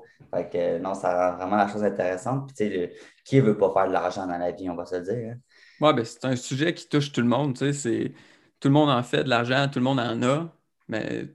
Non, 0.80 0.94
ça 0.94 1.32
rend 1.32 1.36
vraiment 1.36 1.56
la 1.56 1.68
chose 1.68 1.84
intéressante. 1.84 2.50
Puis, 2.56 2.90
qui 3.24 3.36
ne 3.36 3.42
veut 3.42 3.58
pas 3.58 3.72
faire 3.72 3.88
de 3.88 3.92
l'argent 3.92 4.26
dans 4.26 4.38
la 4.38 4.50
vie, 4.50 4.70
on 4.70 4.76
va 4.76 4.86
se 4.86 4.96
dire. 4.96 5.32
Hein? 5.32 5.36
Oui, 5.80 5.92
ben, 5.94 6.04
c'est 6.04 6.24
un 6.24 6.36
sujet 6.36 6.72
qui 6.72 6.88
touche 6.88 7.12
tout 7.12 7.20
le 7.20 7.28
monde. 7.28 7.54
Tout 7.54 8.68
le 8.68 8.74
monde 8.74 8.90
en 8.90 9.02
fait 9.02 9.24
de 9.24 9.28
l'argent, 9.28 9.68
tout 9.70 9.80
le 9.80 9.84
monde 9.84 9.98
en 9.98 10.22
a 10.22 10.52
mais 10.92 11.26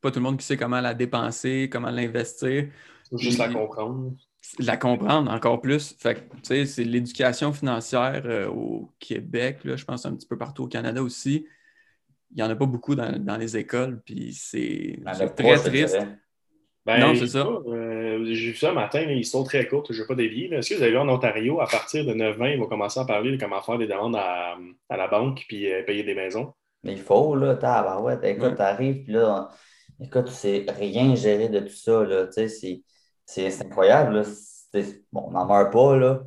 pas 0.00 0.10
tout 0.10 0.18
le 0.18 0.24
monde 0.24 0.38
qui 0.38 0.46
sait 0.46 0.56
comment 0.56 0.80
la 0.80 0.94
dépenser, 0.94 1.68
comment 1.70 1.90
l'investir. 1.90 2.68
Juste 3.12 3.38
la 3.38 3.48
comprendre. 3.48 4.12
La 4.58 4.76
comprendre 4.76 5.30
encore 5.30 5.60
plus. 5.60 5.94
Fait 5.98 6.26
c'est 6.42 6.84
l'éducation 6.84 7.52
financière 7.52 8.22
euh, 8.24 8.48
au 8.48 8.90
Québec, 8.98 9.58
là, 9.64 9.76
je 9.76 9.84
pense 9.84 10.06
un 10.06 10.14
petit 10.14 10.26
peu 10.26 10.38
partout 10.38 10.64
au 10.64 10.68
Canada 10.68 11.02
aussi. 11.02 11.46
Il 12.30 12.36
n'y 12.36 12.42
en 12.42 12.50
a 12.50 12.56
pas 12.56 12.66
beaucoup 12.66 12.94
dans, 12.94 13.36
les 13.38 13.56
écoles, 13.56 14.02
puis 14.04 14.32
c'est 14.34 15.00
très 15.36 15.56
triste. 15.56 15.98
Ben, 16.84 17.00
non, 17.00 17.14
c'est 17.14 17.26
ça. 17.26 17.46
Euh, 17.46 18.24
j'ai 18.24 18.52
vu 18.52 18.54
ça 18.54 18.70
un 18.70 18.74
matin, 18.74 19.00
ils 19.02 19.24
sont 19.24 19.44
très 19.44 19.66
courtes, 19.66 19.92
je 19.92 19.98
ne 19.98 20.02
vais 20.02 20.08
pas 20.08 20.14
dévier. 20.14 20.52
Est-ce 20.54 20.70
que 20.70 20.74
vous 20.76 20.82
avez 20.82 20.92
vu 20.92 20.98
en 20.98 21.08
Ontario, 21.08 21.60
à 21.60 21.66
partir 21.66 22.04
de 22.06 22.14
9 22.14 22.40
ans, 22.40 22.46
ils 22.46 22.58
vont 22.58 22.66
commencer 22.66 22.98
à 22.98 23.04
parler 23.04 23.32
de 23.32 23.36
comment 23.36 23.60
faire 23.60 23.76
des 23.76 23.86
demandes 23.86 24.16
à, 24.16 24.56
la 24.88 25.08
banque 25.08 25.44
puis 25.48 25.70
euh, 25.70 25.82
payer 25.82 26.02
des 26.02 26.14
maisons? 26.14 26.54
Mais 26.82 26.92
il 26.92 27.02
faut, 27.02 27.34
là, 27.34 27.56
t'as, 27.56 27.98
ouais, 28.00 28.18
écoute, 28.30 28.56
t'arrives, 28.56 29.04
puis 29.04 29.12
là, 29.12 29.48
écoute, 30.00 30.26
tu 30.26 30.32
sais 30.32 30.66
rien 30.68 31.14
gérer 31.14 31.48
de 31.48 31.60
tout 31.60 31.74
ça, 31.74 32.04
là, 32.04 32.26
tu 32.26 32.48
sais, 32.48 32.82
c'est 33.26 33.62
incroyable, 33.62 34.20
là. 34.20 34.22
Bon, 35.12 35.24
on 35.28 35.30
n'en 35.32 35.46
meurt 35.46 35.72
pas, 35.72 35.96
là. 35.96 36.20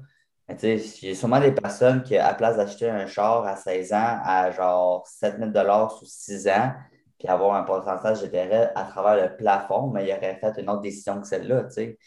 Mais 0.48 0.56
tu 0.56 0.80
sais, 0.80 0.98
j'ai 1.00 1.16
sûrement 1.16 1.40
des 1.40 1.52
personnes 1.54 2.04
qui, 2.04 2.18
à 2.18 2.34
place 2.34 2.58
d'acheter 2.58 2.90
un 2.90 3.08
char 3.08 3.46
à 3.46 3.56
16 3.56 3.94
ans 3.94 4.20
à 4.24 4.52
genre 4.52 5.08
7000 5.08 5.54
sur 5.98 6.08
6 6.08 6.48
ans, 6.50 6.74
puis 7.18 7.28
avoir 7.28 7.56
un 7.56 7.64
pourcentage 7.64 8.22
d'intérêt 8.22 8.72
à 8.76 8.84
travers 8.86 9.30
le 9.30 9.38
plafond, 9.38 9.88
mais 9.88 10.08
il 10.08 10.12
aurait 10.14 10.36
fait 10.36 10.62
une 10.62 10.70
autre 10.70 10.82
décision 10.82 11.22
que 11.22 11.28
celle-là, 11.28 11.66
tu 11.66 11.74
sais. 11.74 11.98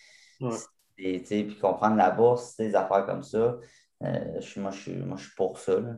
Et, 0.99 1.21
puis 1.21 1.59
comprendre 1.59 1.97
la 1.97 2.11
bourse, 2.11 2.57
des 2.57 2.75
affaires 2.75 3.07
comme 3.07 3.23
ça. 3.23 3.57
Euh, 4.03 4.41
je, 4.41 4.61
moi, 4.61 4.71
je 4.71 4.81
suis, 4.81 4.95
moi, 4.95 5.17
je 5.17 5.25
suis 5.25 5.35
pour 5.35 5.59
ça. 5.59 5.81
Là. 5.81 5.95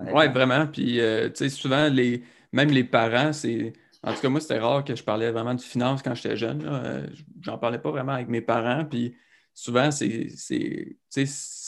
Oui, 0.00 0.28
vraiment. 0.28 0.66
Puis, 0.66 1.00
euh, 1.00 1.28
tu 1.28 1.36
sais, 1.36 1.48
souvent, 1.48 1.88
les, 1.88 2.22
même 2.52 2.70
les 2.70 2.84
parents, 2.84 3.32
c'est. 3.32 3.72
En 4.02 4.14
tout 4.14 4.20
cas, 4.20 4.28
moi, 4.30 4.40
c'était 4.40 4.58
rare 4.58 4.82
que 4.82 4.94
je 4.94 5.04
parlais 5.04 5.30
vraiment 5.30 5.54
de 5.54 5.60
finance 5.60 6.02
quand 6.02 6.14
j'étais 6.14 6.36
jeune. 6.36 6.62
Euh, 6.66 7.06
j'en 7.42 7.58
parlais 7.58 7.78
pas 7.78 7.90
vraiment 7.90 8.12
avec 8.12 8.28
mes 8.28 8.40
parents. 8.40 8.84
Puis, 8.86 9.14
souvent, 9.52 9.90
c'est 9.90 10.06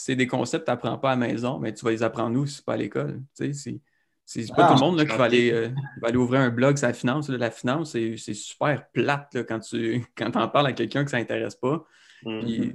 des 0.07 0.27
concepts 0.27 0.63
que 0.63 0.65
tu 0.65 0.71
n'apprends 0.71 0.97
pas 0.97 1.11
à 1.11 1.15
la 1.15 1.27
maison, 1.27 1.59
mais 1.59 1.73
tu 1.73 1.85
vas 1.85 1.91
les 1.91 2.01
apprendre 2.01 2.31
nous, 2.31 2.47
c'est 2.47 2.65
pas 2.65 2.73
à 2.73 2.77
l'école. 2.77 3.21
Tu 3.37 3.53
sais, 3.53 3.79
c'est 4.25 4.55
pas 4.55 4.67
tout 4.67 4.73
le 4.73 4.79
monde 4.79 4.97
là, 4.97 5.05
qui 5.05 5.15
va 5.15 5.25
aller, 5.25 5.51
euh, 5.51 5.69
va 6.01 6.07
aller, 6.07 6.17
ouvrir 6.17 6.41
un 6.41 6.49
blog 6.49 6.77
sur 6.77 6.87
la 6.87 6.93
finance. 6.93 7.29
la 7.29 7.51
finance, 7.51 7.91
c'est 7.91 8.33
super 8.33 8.89
plate 8.91 9.33
là, 9.35 9.43
quand 9.43 9.59
tu 9.59 10.03
quand 10.17 10.35
en 10.35 10.47
parles 10.47 10.67
à 10.67 10.73
quelqu'un 10.73 11.03
que 11.03 11.11
ça 11.11 11.19
n'intéresse 11.19 11.55
pas. 11.55 11.85
Mm-hmm 12.25 12.73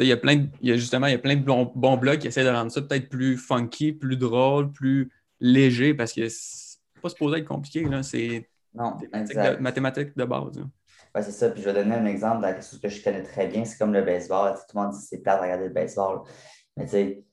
il 0.00 0.08
y 0.08 0.12
a 0.12 0.16
plein 0.16 0.46
il 0.60 0.68
y 0.68 0.72
a 0.72 0.76
justement 0.76 1.06
il 1.06 1.12
y 1.12 1.14
a 1.14 1.18
plein 1.18 1.36
de 1.36 1.44
bons, 1.44 1.96
blogs 1.96 2.18
qui 2.18 2.28
essaient 2.28 2.44
de 2.44 2.50
rendre 2.50 2.70
ça 2.70 2.82
peut-être 2.82 3.08
plus 3.08 3.36
funky, 3.36 3.92
plus 3.92 4.16
drôle, 4.16 4.72
plus 4.72 5.10
léger 5.40 5.94
parce 5.94 6.12
que 6.12 6.28
c'est 6.28 6.78
pas 7.00 7.08
supposé 7.08 7.38
être 7.38 7.48
compliqué. 7.48 7.86
C'est 8.02 8.48
mathématiques, 8.74 9.60
mathématiques 9.60 10.16
de, 10.16 10.24
base. 10.24 10.58
Oui, 11.14 11.22
c'est 11.22 11.32
ça. 11.32 11.50
Puis 11.50 11.62
je 11.62 11.70
vais 11.70 11.82
donner 11.82 11.94
un 11.94 12.06
exemple 12.06 12.46
de 12.46 12.52
quelque 12.52 12.64
chose 12.64 12.80
que 12.80 12.88
je 12.88 13.02
connais 13.02 13.22
très 13.22 13.46
bien. 13.46 13.64
C'est 13.64 13.78
comme 13.78 13.92
le 13.92 14.02
baseball. 14.02 14.54
Tout 14.54 14.76
le 14.76 14.82
monde 14.82 14.92
dit 14.92 14.98
que 14.98 15.04
c'est 15.08 15.22
plate 15.22 15.38
de 15.38 15.42
regarder 15.42 15.68
le 15.68 15.74
baseball. 15.74 16.20
Mais 16.76 16.84
tu 16.84 16.90
sais, 16.90 17.24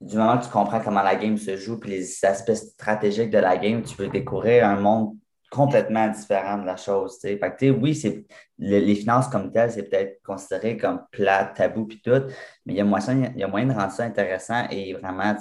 du 0.00 0.16
moment 0.16 0.38
que 0.38 0.44
tu 0.44 0.50
comprends 0.50 0.80
comment 0.80 1.02
la 1.02 1.16
game 1.16 1.36
se 1.36 1.56
joue 1.56 1.78
puis 1.78 1.90
les 1.90 2.24
aspects 2.24 2.54
stratégiques 2.54 3.30
de 3.30 3.38
la 3.38 3.56
game, 3.56 3.82
tu 3.82 3.96
peux 3.96 4.08
découvrir 4.08 4.66
un 4.66 4.80
monde 4.80 5.17
complètement 5.50 6.08
différent 6.08 6.58
de 6.58 6.66
la 6.66 6.76
chose. 6.76 7.18
Fait 7.20 7.70
oui, 7.70 7.94
c'est 7.94 8.24
les 8.58 8.94
finances 8.94 9.28
comme 9.28 9.50
telles, 9.50 9.72
c'est 9.72 9.84
peut-être 9.84 10.22
considéré 10.22 10.76
comme 10.76 11.02
plat, 11.10 11.44
tabou 11.46 11.86
puis 11.86 12.00
tout, 12.02 12.22
mais 12.66 12.74
il 12.74 12.76
y, 12.76 12.80
a 12.80 12.84
moyen, 12.84 13.66
de 13.66 13.72
rendre 13.72 13.92
ça 13.92 14.04
intéressant 14.04 14.66
et 14.70 14.92
vraiment 14.94 15.34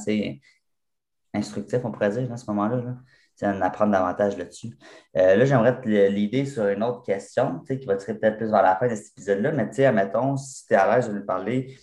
instructif, 1.33 1.79
on 1.83 1.91
pourrait 1.91 2.11
dire, 2.11 2.31
à 2.31 2.37
ce 2.37 2.45
moment-là. 2.47 2.77
Là. 2.77 2.97
Apprendre 3.61 3.91
davantage 3.91 4.35
là-dessus. 4.35 4.75
là, 5.13 5.45
j'aimerais 5.45 5.79
l'idée 6.09 6.45
sur 6.45 6.67
une 6.67 6.81
autre 6.83 7.03
question 7.03 7.59
qui 7.59 7.85
va 7.85 7.95
tirer 7.95 8.15
peut-être 8.17 8.37
plus 8.37 8.49
vers 8.49 8.63
la 8.63 8.75
fin 8.77 8.87
de 8.87 8.95
cet 8.95 9.11
épisode-là. 9.11 9.51
Mais 9.51 9.67
tu 9.67 9.75
sais, 9.75 9.85
admettons, 9.85 10.37
si 10.37 10.65
tu 10.65 10.73
es 10.73 10.77
à 10.77 10.95
l'aise 10.95 11.07
de 11.07 11.13
nous 11.13 11.25
parler, 11.25 11.77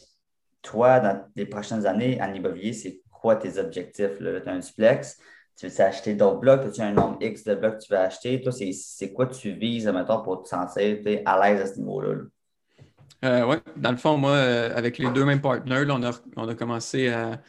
toi, 0.63 0.99
dans 0.99 1.25
les 1.37 1.47
prochaines 1.47 1.87
années, 1.87 2.21
en 2.21 2.33
immobilier, 2.33 2.73
c'est 2.73 3.03
quoi 3.09 3.37
tes 3.37 3.59
objectifs? 3.59 4.19
Tu 4.19 4.27
as 4.27 4.51
un 4.51 4.59
duplex, 4.59 5.17
tu 5.57 5.69
veux 5.69 5.81
acheter 5.81 6.15
d'autres 6.15 6.41
blocs, 6.41 6.73
tu 6.73 6.81
as 6.81 6.87
un 6.87 6.93
nombre 6.93 7.19
X 7.21 7.45
de 7.45 7.55
blocs 7.55 7.79
que 7.79 7.85
tu 7.85 7.93
veux 7.93 7.99
acheter? 7.99 8.41
Toi, 8.41 8.53
c'est 8.53 9.13
quoi 9.13 9.27
tu 9.27 9.53
vises, 9.53 9.87
admettons, 9.87 10.23
pour 10.23 10.43
te 10.43 10.49
sentir 10.49 10.99
à 11.25 11.41
l'aise 11.41 11.61
à 11.61 11.67
ce 11.73 11.79
niveau-là? 11.79 12.23
Euh, 13.25 13.47
oui, 13.47 13.57
dans 13.77 13.93
le 13.93 13.97
fond, 13.97 14.17
moi, 14.19 14.33
euh, 14.33 14.77
avec 14.77 14.99
les 14.99 15.11
deux 15.11 15.25
mêmes 15.25 15.41
partenaires, 15.41 15.87
on, 16.37 16.49
a, 16.49 16.55
commencé 16.55 17.09
à, 17.09 17.41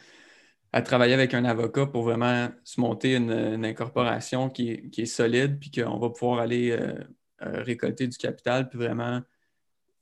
travailler 0.82 1.14
avec 1.14 1.34
un 1.34 1.44
avocat 1.44 1.86
pour 1.86 2.04
vraiment 2.04 2.48
se 2.62 2.80
monter 2.80 3.16
une, 3.16 3.64
incorporation 3.64 4.50
qui, 4.50 4.90
est 4.96 5.06
solide, 5.06 5.58
puis 5.58 5.70
qu'on 5.70 5.98
va 5.98 6.10
pouvoir 6.10 6.40
aller 6.40 6.70
euh, 6.70 7.02
récolter 7.40 8.06
du 8.06 8.16
capital, 8.16 8.68
puis 8.68 8.78
vraiment 8.78 9.20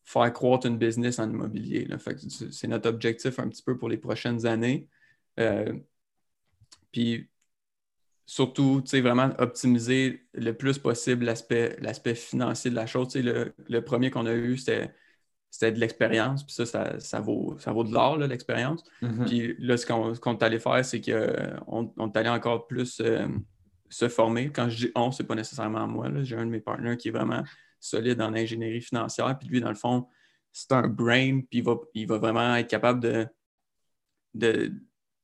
faire 0.04 0.30
croître 0.32 0.66
une 0.66 0.76
business 0.76 1.18
en 1.18 1.30
immobilier. 1.30 1.88
C'est 2.50 2.68
notre 2.68 2.88
objectif 2.90 3.38
un 3.38 3.48
petit 3.48 3.62
peu 3.62 3.78
pour 3.78 3.88
les 3.88 3.96
prochaines 3.96 4.44
années. 4.46 4.86
puis 6.92 7.28
surtout, 8.26 8.82
vraiment 8.92 9.30
optimiser 9.38 10.26
le 10.32 10.52
plus 10.52 10.78
possible 10.78 11.24
l'aspect 11.24 12.14
financier 12.14 12.70
de 12.70 12.76
la 12.76 12.86
chose. 12.86 13.14
le, 13.16 13.80
premier 13.80 14.10
qu'on 14.10 14.26
a 14.26 14.32
eu, 14.32 14.56
c'était 14.56 14.92
c'était 15.54 15.70
de 15.70 15.78
l'expérience, 15.78 16.42
puis 16.42 16.52
ça, 16.52 16.98
ça, 16.98 17.20
vaut, 17.20 17.56
ça 17.60 17.70
vaut 17.70 17.84
de 17.84 17.92
l'or, 17.92 18.18
l'expérience. 18.18 18.82
Mm-hmm. 19.02 19.24
Puis 19.24 19.54
là, 19.60 19.76
ce 19.76 19.86
qu'on 19.86 20.32
est 20.32 20.42
allé 20.42 20.58
faire, 20.58 20.84
c'est 20.84 21.00
qu'on 21.00 21.94
on 21.96 22.08
est 22.08 22.16
allé 22.16 22.28
encore 22.28 22.66
plus 22.66 23.00
euh, 23.00 23.28
se 23.88 24.08
former. 24.08 24.50
Quand 24.50 24.68
je 24.68 24.86
dis 24.86 24.92
on, 24.96 25.12
c'est 25.12 25.22
pas 25.22 25.36
nécessairement 25.36 25.86
moi. 25.86 26.08
J'ai 26.22 26.34
un 26.34 26.44
de 26.44 26.50
mes 26.50 26.58
partenaires 26.58 26.96
qui 26.96 27.06
est 27.06 27.12
vraiment 27.12 27.44
solide 27.78 28.20
en 28.20 28.34
ingénierie 28.34 28.80
financière, 28.80 29.38
puis 29.38 29.46
lui, 29.46 29.60
dans 29.60 29.68
le 29.68 29.76
fond, 29.76 30.08
c'est 30.50 30.72
un 30.72 30.88
brain, 30.88 31.42
puis 31.48 31.60
il 31.60 31.64
va, 31.64 31.76
il 31.94 32.08
va 32.08 32.18
vraiment 32.18 32.56
être 32.56 32.68
capable 32.68 32.98
de, 32.98 33.24
de 34.34 34.72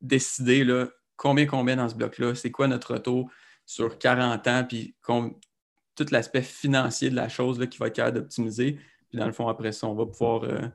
décider 0.01 0.63
là, 0.63 0.87
combien 1.21 1.45
combien 1.45 1.77
dans 1.77 1.89
ce 1.89 1.95
bloc-là, 1.95 2.35
c'est 2.35 2.51
quoi 2.51 2.67
notre 2.67 2.97
taux 2.97 3.29
sur 3.67 3.99
40 3.99 4.47
ans, 4.49 4.65
puis 4.67 4.95
tout 5.07 6.07
l'aspect 6.11 6.41
financier 6.41 7.11
de 7.11 7.15
la 7.15 7.29
chose 7.29 7.61
là, 7.61 7.67
qui 7.67 7.77
va 7.77 7.89
être 7.89 7.97
capable 7.97 8.21
d'optimiser? 8.21 8.79
Puis 9.11 9.19
dans 9.19 9.27
le 9.27 9.33
fond, 9.33 9.47
après 9.47 9.73
ça, 9.73 9.87
on 9.87 9.95
va 9.95 10.07
pouvoir. 10.07 10.45
Euh, 10.45 10.67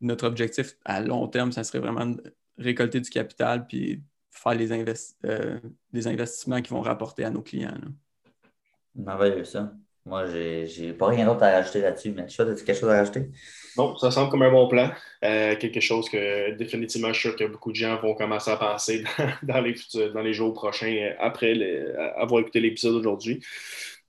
notre 0.00 0.26
objectif 0.26 0.76
à 0.84 1.00
long 1.00 1.26
terme, 1.26 1.52
ça 1.52 1.64
serait 1.64 1.80
vraiment 1.80 2.06
de 2.06 2.22
récolter 2.56 3.00
du 3.00 3.10
capital 3.10 3.66
puis 3.66 4.02
faire 4.30 4.54
les, 4.54 4.72
euh, 4.72 5.58
investissements 5.92 6.62
qui 6.62 6.70
vont 6.70 6.80
rapporter 6.80 7.24
à 7.24 7.30
nos 7.30 7.42
clients. 7.42 7.74
Merveilleux, 8.94 9.44
ça. 9.44 9.74
Moi, 10.06 10.26
j'ai 10.26 10.92
pas 10.94 11.08
rien 11.08 11.26
d'autre 11.26 11.42
à 11.42 11.52
rajouter 11.52 11.80
là-dessus, 11.80 12.12
mais 12.12 12.26
tu 12.26 12.40
as 12.40 12.44
quelque 12.46 12.74
chose 12.74 12.88
à 12.88 12.98
rajouter? 12.98 13.30
Non, 13.76 13.96
ça 13.96 14.10
semble 14.10 14.30
comme 14.30 14.42
un 14.42 14.50
bon 14.50 14.66
plan. 14.66 14.90
Euh, 15.24 15.56
quelque 15.56 15.80
chose 15.80 16.08
que 16.08 16.52
définitivement, 16.52 17.08
je 17.08 17.20
suis 17.20 17.28
sûr 17.28 17.36
que 17.36 17.44
beaucoup 17.44 17.70
de 17.70 17.76
gens 17.76 18.00
vont 18.00 18.14
commencer 18.14 18.50
à 18.50 18.56
penser 18.56 19.04
dans, 19.42 19.60
les, 19.60 19.74
dans 20.14 20.22
les 20.22 20.32
jours 20.32 20.54
prochains 20.54 21.12
après 21.18 21.54
avoir 22.16 22.40
écouté 22.40 22.60
l'épisode 22.60 22.94
aujourd'hui. 22.94 23.40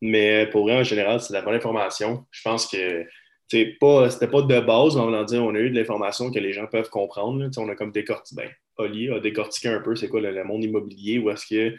Mais 0.01 0.47
pour 0.47 0.67
eux, 0.69 0.73
en 0.73 0.83
général, 0.83 1.21
c'est 1.21 1.33
de 1.33 1.37
la 1.37 1.43
bonne 1.43 1.55
information. 1.55 2.25
Je 2.31 2.41
pense 2.41 2.67
que 2.67 3.05
c'était 3.47 3.73
pas, 3.79 4.07
pas 4.09 4.41
de 4.41 4.59
base, 4.61 4.95
mais 4.95 5.01
on 5.01 5.11
va 5.11 5.23
dire, 5.25 5.43
on 5.43 5.53
a 5.53 5.59
eu 5.59 5.69
de 5.69 5.75
l'information 5.75 6.31
que 6.31 6.39
les 6.39 6.53
gens 6.53 6.67
peuvent 6.67 6.89
comprendre. 6.89 7.49
On 7.57 7.69
a 7.69 7.75
comme 7.75 7.91
décortiqué, 7.91 8.43
ben, 8.43 8.49
Oli 8.77 9.11
a 9.11 9.19
décortiqué 9.19 9.69
un 9.69 9.81
peu 9.81 9.95
c'est 9.95 10.07
quoi 10.07 10.21
le, 10.21 10.43
monde 10.43 10.63
immobilier, 10.63 11.19
où 11.19 11.29
est-ce 11.29 11.45
qu'on 11.45 11.75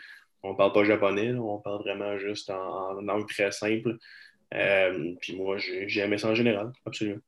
ne 0.51 0.57
parle 0.57 0.73
pas 0.73 0.85
japonais, 0.85 1.33
on 1.35 1.59
parle 1.59 1.83
vraiment 1.83 2.19
juste 2.19 2.51
en, 2.51 3.01
langue 3.01 3.29
très 3.29 3.53
simple. 3.53 3.97
Euh, 4.55 5.15
puis 5.21 5.37
moi, 5.37 5.57
j'ai 5.59 6.01
aimé 6.01 6.19
ça 6.19 6.29
en 6.29 6.35
général, 6.35 6.73
absolument. 6.85 7.21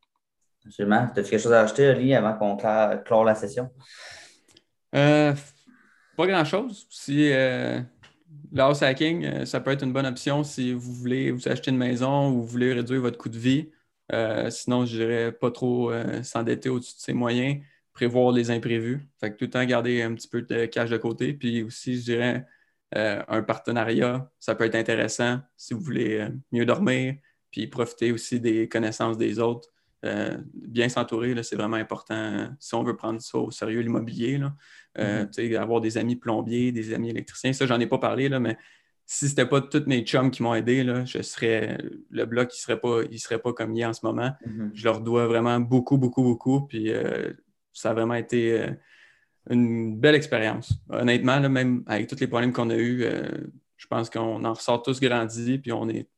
Absolument. 0.67 1.11
As-tu 1.15 1.31
quelque 1.31 1.43
chose 1.43 1.53
à 1.53 1.61
ajouter, 1.61 1.89
Oli, 1.89 2.15
avant 2.15 2.35
qu'on 2.35 2.57
clore 2.57 3.25
la 3.25 3.35
session? 3.35 3.71
Euh, 4.95 5.35
pas 6.17 6.27
grand-chose. 6.27 6.87
Si 6.91 7.31
euh, 7.33 7.81
l'house 8.53 8.83
hacking, 8.83 9.25
euh, 9.25 9.45
ça 9.45 9.61
peut 9.61 9.71
être 9.73 9.83
une 9.83 9.93
bonne 9.93 10.07
option 10.07 10.45
si 10.45 10.73
vous 10.73 10.93
voulez 10.93 11.31
vous 11.31 11.49
acheter 11.49 11.71
une 11.71 11.77
maison 11.77 12.31
ou 12.31 12.43
vous 12.43 12.47
voulez 12.47 12.73
réduire 12.73 13.01
votre 13.01 13.19
coût 13.19 13.29
de 13.29 13.39
vie. 13.39 13.71
Euh, 14.12 14.51
sinon, 14.51 14.87
je 14.87 14.97
dirais 14.97 15.33
pas 15.33 15.51
trop 15.51 15.91
euh, 15.91 16.23
s'endetter 16.23 16.69
au-dessus 16.69 16.95
de 16.95 17.01
ses 17.01 17.12
moyens, 17.12 17.62
prévoir 17.93 18.33
les 18.33 18.51
imprévus. 18.51 19.09
Fait 19.21 19.33
que 19.33 19.37
tout 19.37 19.45
le 19.47 19.51
temps 19.51 19.65
garder 19.65 20.03
un 20.03 20.15
petit 20.15 20.29
peu 20.29 20.43
de 20.43 20.67
cash 20.67 20.91
de 20.91 20.97
côté. 20.97 21.33
Puis 21.33 21.62
aussi, 21.62 21.97
je 21.97 22.05
dirais 22.05 22.47
euh, 22.97 23.23
un 23.29 23.43
partenariat, 23.43 24.31
ça 24.39 24.55
peut 24.55 24.65
être 24.65 24.75
intéressant 24.75 25.41
si 25.57 25.75
vous 25.75 25.81
voulez 25.81 26.29
mieux 26.53 26.65
dormir, 26.65 27.15
puis 27.51 27.67
profiter 27.67 28.13
aussi 28.13 28.41
des 28.41 28.69
connaissances 28.69 29.17
des 29.19 29.39
autres. 29.39 29.69
bien 30.55 30.89
s'entourer, 30.89 31.41
c'est 31.43 31.57
vraiment 31.57 31.77
important 31.77 32.51
si 32.61 32.75
on 32.75 32.83
veut 32.83 32.97
prendre 32.97 33.21
ça 33.21 33.39
au 33.39 33.51
sérieux, 33.51 33.81
l'immobilier. 33.81 34.41
Mm-hmm. 34.99 35.57
Avoir 35.57 35.81
des 35.81 35.97
amis 35.97 36.17
plombiers, 36.17 36.73
des 36.73 36.93
amis 36.93 37.11
électriciens, 37.11 37.53
ça, 37.53 37.67
j'en 37.67 37.81
ai 37.81 37.87
pas 37.87 37.99
parlé, 37.99 38.29
là, 38.29 38.39
mais 38.39 38.59
si 39.07 39.29
c'était 39.29 39.47
pas 39.47 39.61
tous 39.61 39.85
mes 39.87 40.03
chums 40.03 40.31
qui 40.31 40.43
m'ont 40.43 40.55
aidé, 40.55 40.83
là, 40.83 41.05
je 41.05 41.21
serais 41.23 41.79
le 42.11 42.25
bloc 42.25 42.55
il 42.55 42.59
serait 42.59 42.81
pas 42.81 43.03
il 43.11 43.19
serait 43.19 43.39
pas 43.39 43.53
comme 43.53 43.75
il 43.75 43.83
est 43.83 43.85
en 43.85 43.93
ce 43.93 44.05
moment. 44.05 44.33
Mm-hmm. 44.47 44.71
Je 44.73 44.85
leur 44.85 45.01
dois 45.01 45.27
vraiment 45.27 45.61
beaucoup 45.61 45.99
beaucoup 45.99 46.23
beaucoup 46.23 46.63
puis 46.63 46.91
euh, 46.91 47.33
ça 47.73 47.91
a 47.91 47.95
vraiment 47.95 48.15
été 48.15 48.61
euh, 48.61 48.71
une 49.51 49.99
belle 49.99 50.15
expérience. 50.15 50.73
Honnêtement 50.91 51.41
même 51.49 51.83
avec 51.87 52.09
tous 52.09 52.21
les 52.21 52.27
problèmes 52.27 52.53
qu'on 52.53 52.71
a 52.71 52.77
eus, 52.77 53.05
euh, 53.05 53.29
je 53.77 53.87
pense 53.87 54.11
qu'on 54.11 54.45
en 54.45 54.53
ressort 54.53 54.83
tous 54.83 55.01
grandis 55.01 55.59
puis 55.59 55.73
on 55.73 55.89
est 55.89 56.09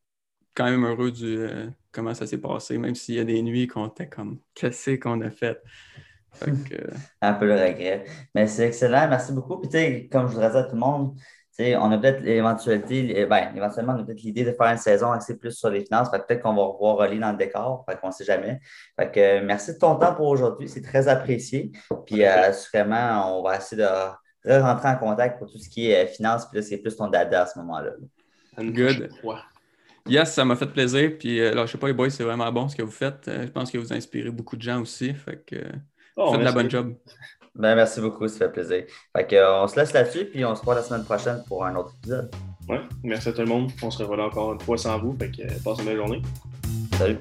quand 0.53 0.65
même 0.65 0.85
heureux 0.85 1.11
du 1.11 1.45
comment 1.91 2.13
ça 2.13 2.25
s'est 2.25 2.39
passé 2.39 2.77
même 2.77 2.95
s'il 2.95 3.15
y 3.15 3.19
a 3.19 3.23
des 3.23 3.41
nuits 3.41 3.67
qu'on 3.67 3.87
était 3.87 4.07
comme 4.07 4.39
qu'est-ce 4.55 4.95
qu'on 4.95 5.21
a 5.21 5.29
fait? 5.29 5.61
Un 7.21 7.33
peu 7.33 7.45
le 7.47 7.53
regret. 7.53 8.05
Mais 8.35 8.47
c'est 8.47 8.67
excellent. 8.67 9.07
Merci 9.09 9.33
beaucoup. 9.33 9.57
Puis, 9.57 10.09
comme 10.09 10.27
je 10.27 10.33
voudrais 10.33 10.49
dire 10.49 10.59
à 10.59 10.63
tout 10.63 10.75
le 10.75 10.79
monde, 10.79 11.15
on 11.59 11.91
a 11.91 11.97
peut-être 11.97 12.21
l'éventualité, 12.21 13.25
ben, 13.25 13.51
éventuellement, 13.55 13.93
on 13.97 14.01
a 14.01 14.03
peut-être 14.03 14.21
l'idée 14.21 14.43
de 14.43 14.51
faire 14.51 14.67
une 14.67 14.77
saison 14.77 15.11
axée 15.11 15.37
plus 15.37 15.53
sur 15.53 15.69
les 15.69 15.83
finances. 15.83 16.09
Peut-être 16.11 16.41
qu'on 16.41 16.53
va 16.53 16.63
revoir 16.63 16.97
Oli 16.97 17.19
dans 17.19 17.31
le 17.31 17.37
décor. 17.37 17.85
On 18.03 18.07
ne 18.07 18.11
sait 18.11 18.25
jamais. 18.25 18.59
Fait 18.95 19.11
que, 19.11 19.41
merci 19.41 19.73
de 19.73 19.79
ton 19.79 19.95
temps 19.95 20.13
pour 20.13 20.27
aujourd'hui. 20.27 20.69
C'est 20.69 20.83
très 20.83 21.07
apprécié. 21.07 21.71
Puis, 22.05 22.23
euh, 22.23 22.49
assurément, 22.49 23.39
on 23.39 23.43
va 23.43 23.57
essayer 23.57 23.81
de 23.81 24.59
rentrer 24.59 24.89
en 24.89 24.97
contact 24.97 25.39
pour 25.39 25.51
tout 25.51 25.57
ce 25.57 25.67
qui 25.67 25.89
est 25.89 26.05
euh, 26.05 26.07
finances. 26.07 26.45
Puis 26.45 26.59
là, 26.59 26.61
c'est 26.61 26.77
plus 26.77 26.95
ton 26.95 27.07
dada 27.07 27.43
à 27.43 27.45
ce 27.47 27.57
moment-là. 27.59 27.91
Good. 28.59 29.09
Yes, 30.05 30.33
ça 30.33 30.45
m'a 30.45 30.55
fait 30.55 30.67
plaisir. 30.67 31.11
Puis, 31.17 31.41
euh, 31.41 31.65
je 31.65 31.71
sais 31.71 31.77
pas, 31.77 31.87
les 31.87 31.93
boys, 31.93 32.11
c'est 32.11 32.23
vraiment 32.23 32.51
bon 32.51 32.69
ce 32.69 32.75
que 32.75 32.83
vous 32.83 32.91
faites. 32.91 33.23
je 33.25 33.49
pense 33.49 33.71
que 33.71 33.79
vous 33.79 33.91
inspirez 33.91 34.29
beaucoup 34.29 34.57
de 34.57 34.61
gens 34.61 34.79
aussi. 34.79 35.13
Fait 35.15 35.43
que, 35.43 35.55
oh, 36.15 36.31
faites 36.31 36.39
de 36.39 36.45
la 36.45 36.51
bonne 36.51 36.69
job. 36.69 36.93
Ben, 37.57 37.75
merci 37.75 37.99
beaucoup, 37.99 38.27
ça 38.27 38.37
fait 38.37 38.49
plaisir. 38.49 38.83
Fait 39.15 39.25
que, 39.25 39.35
euh, 39.35 39.63
on 39.63 39.67
se 39.67 39.79
laisse 39.79 39.91
là-dessus, 39.91 40.25
puis 40.25 40.45
on 40.45 40.55
se 40.55 40.63
voit 40.63 40.75
la 40.75 40.83
semaine 40.83 41.03
prochaine 41.03 41.43
pour 41.47 41.65
un 41.65 41.75
autre 41.75 41.93
épisode. 41.97 42.31
Ouais, 42.69 42.81
merci 43.03 43.29
à 43.29 43.33
tout 43.33 43.41
le 43.41 43.47
monde. 43.47 43.71
On 43.81 43.89
se 43.89 44.03
revoit 44.03 44.23
encore 44.23 44.53
une 44.53 44.59
fois 44.59 44.77
sans 44.77 44.99
vous. 44.99 45.15
Fait 45.17 45.31
que, 45.31 45.41
euh, 45.41 45.57
passe 45.63 45.79
une 45.79 45.85
belle 45.85 45.97
journée. 45.97 46.21
Salut. 46.97 47.17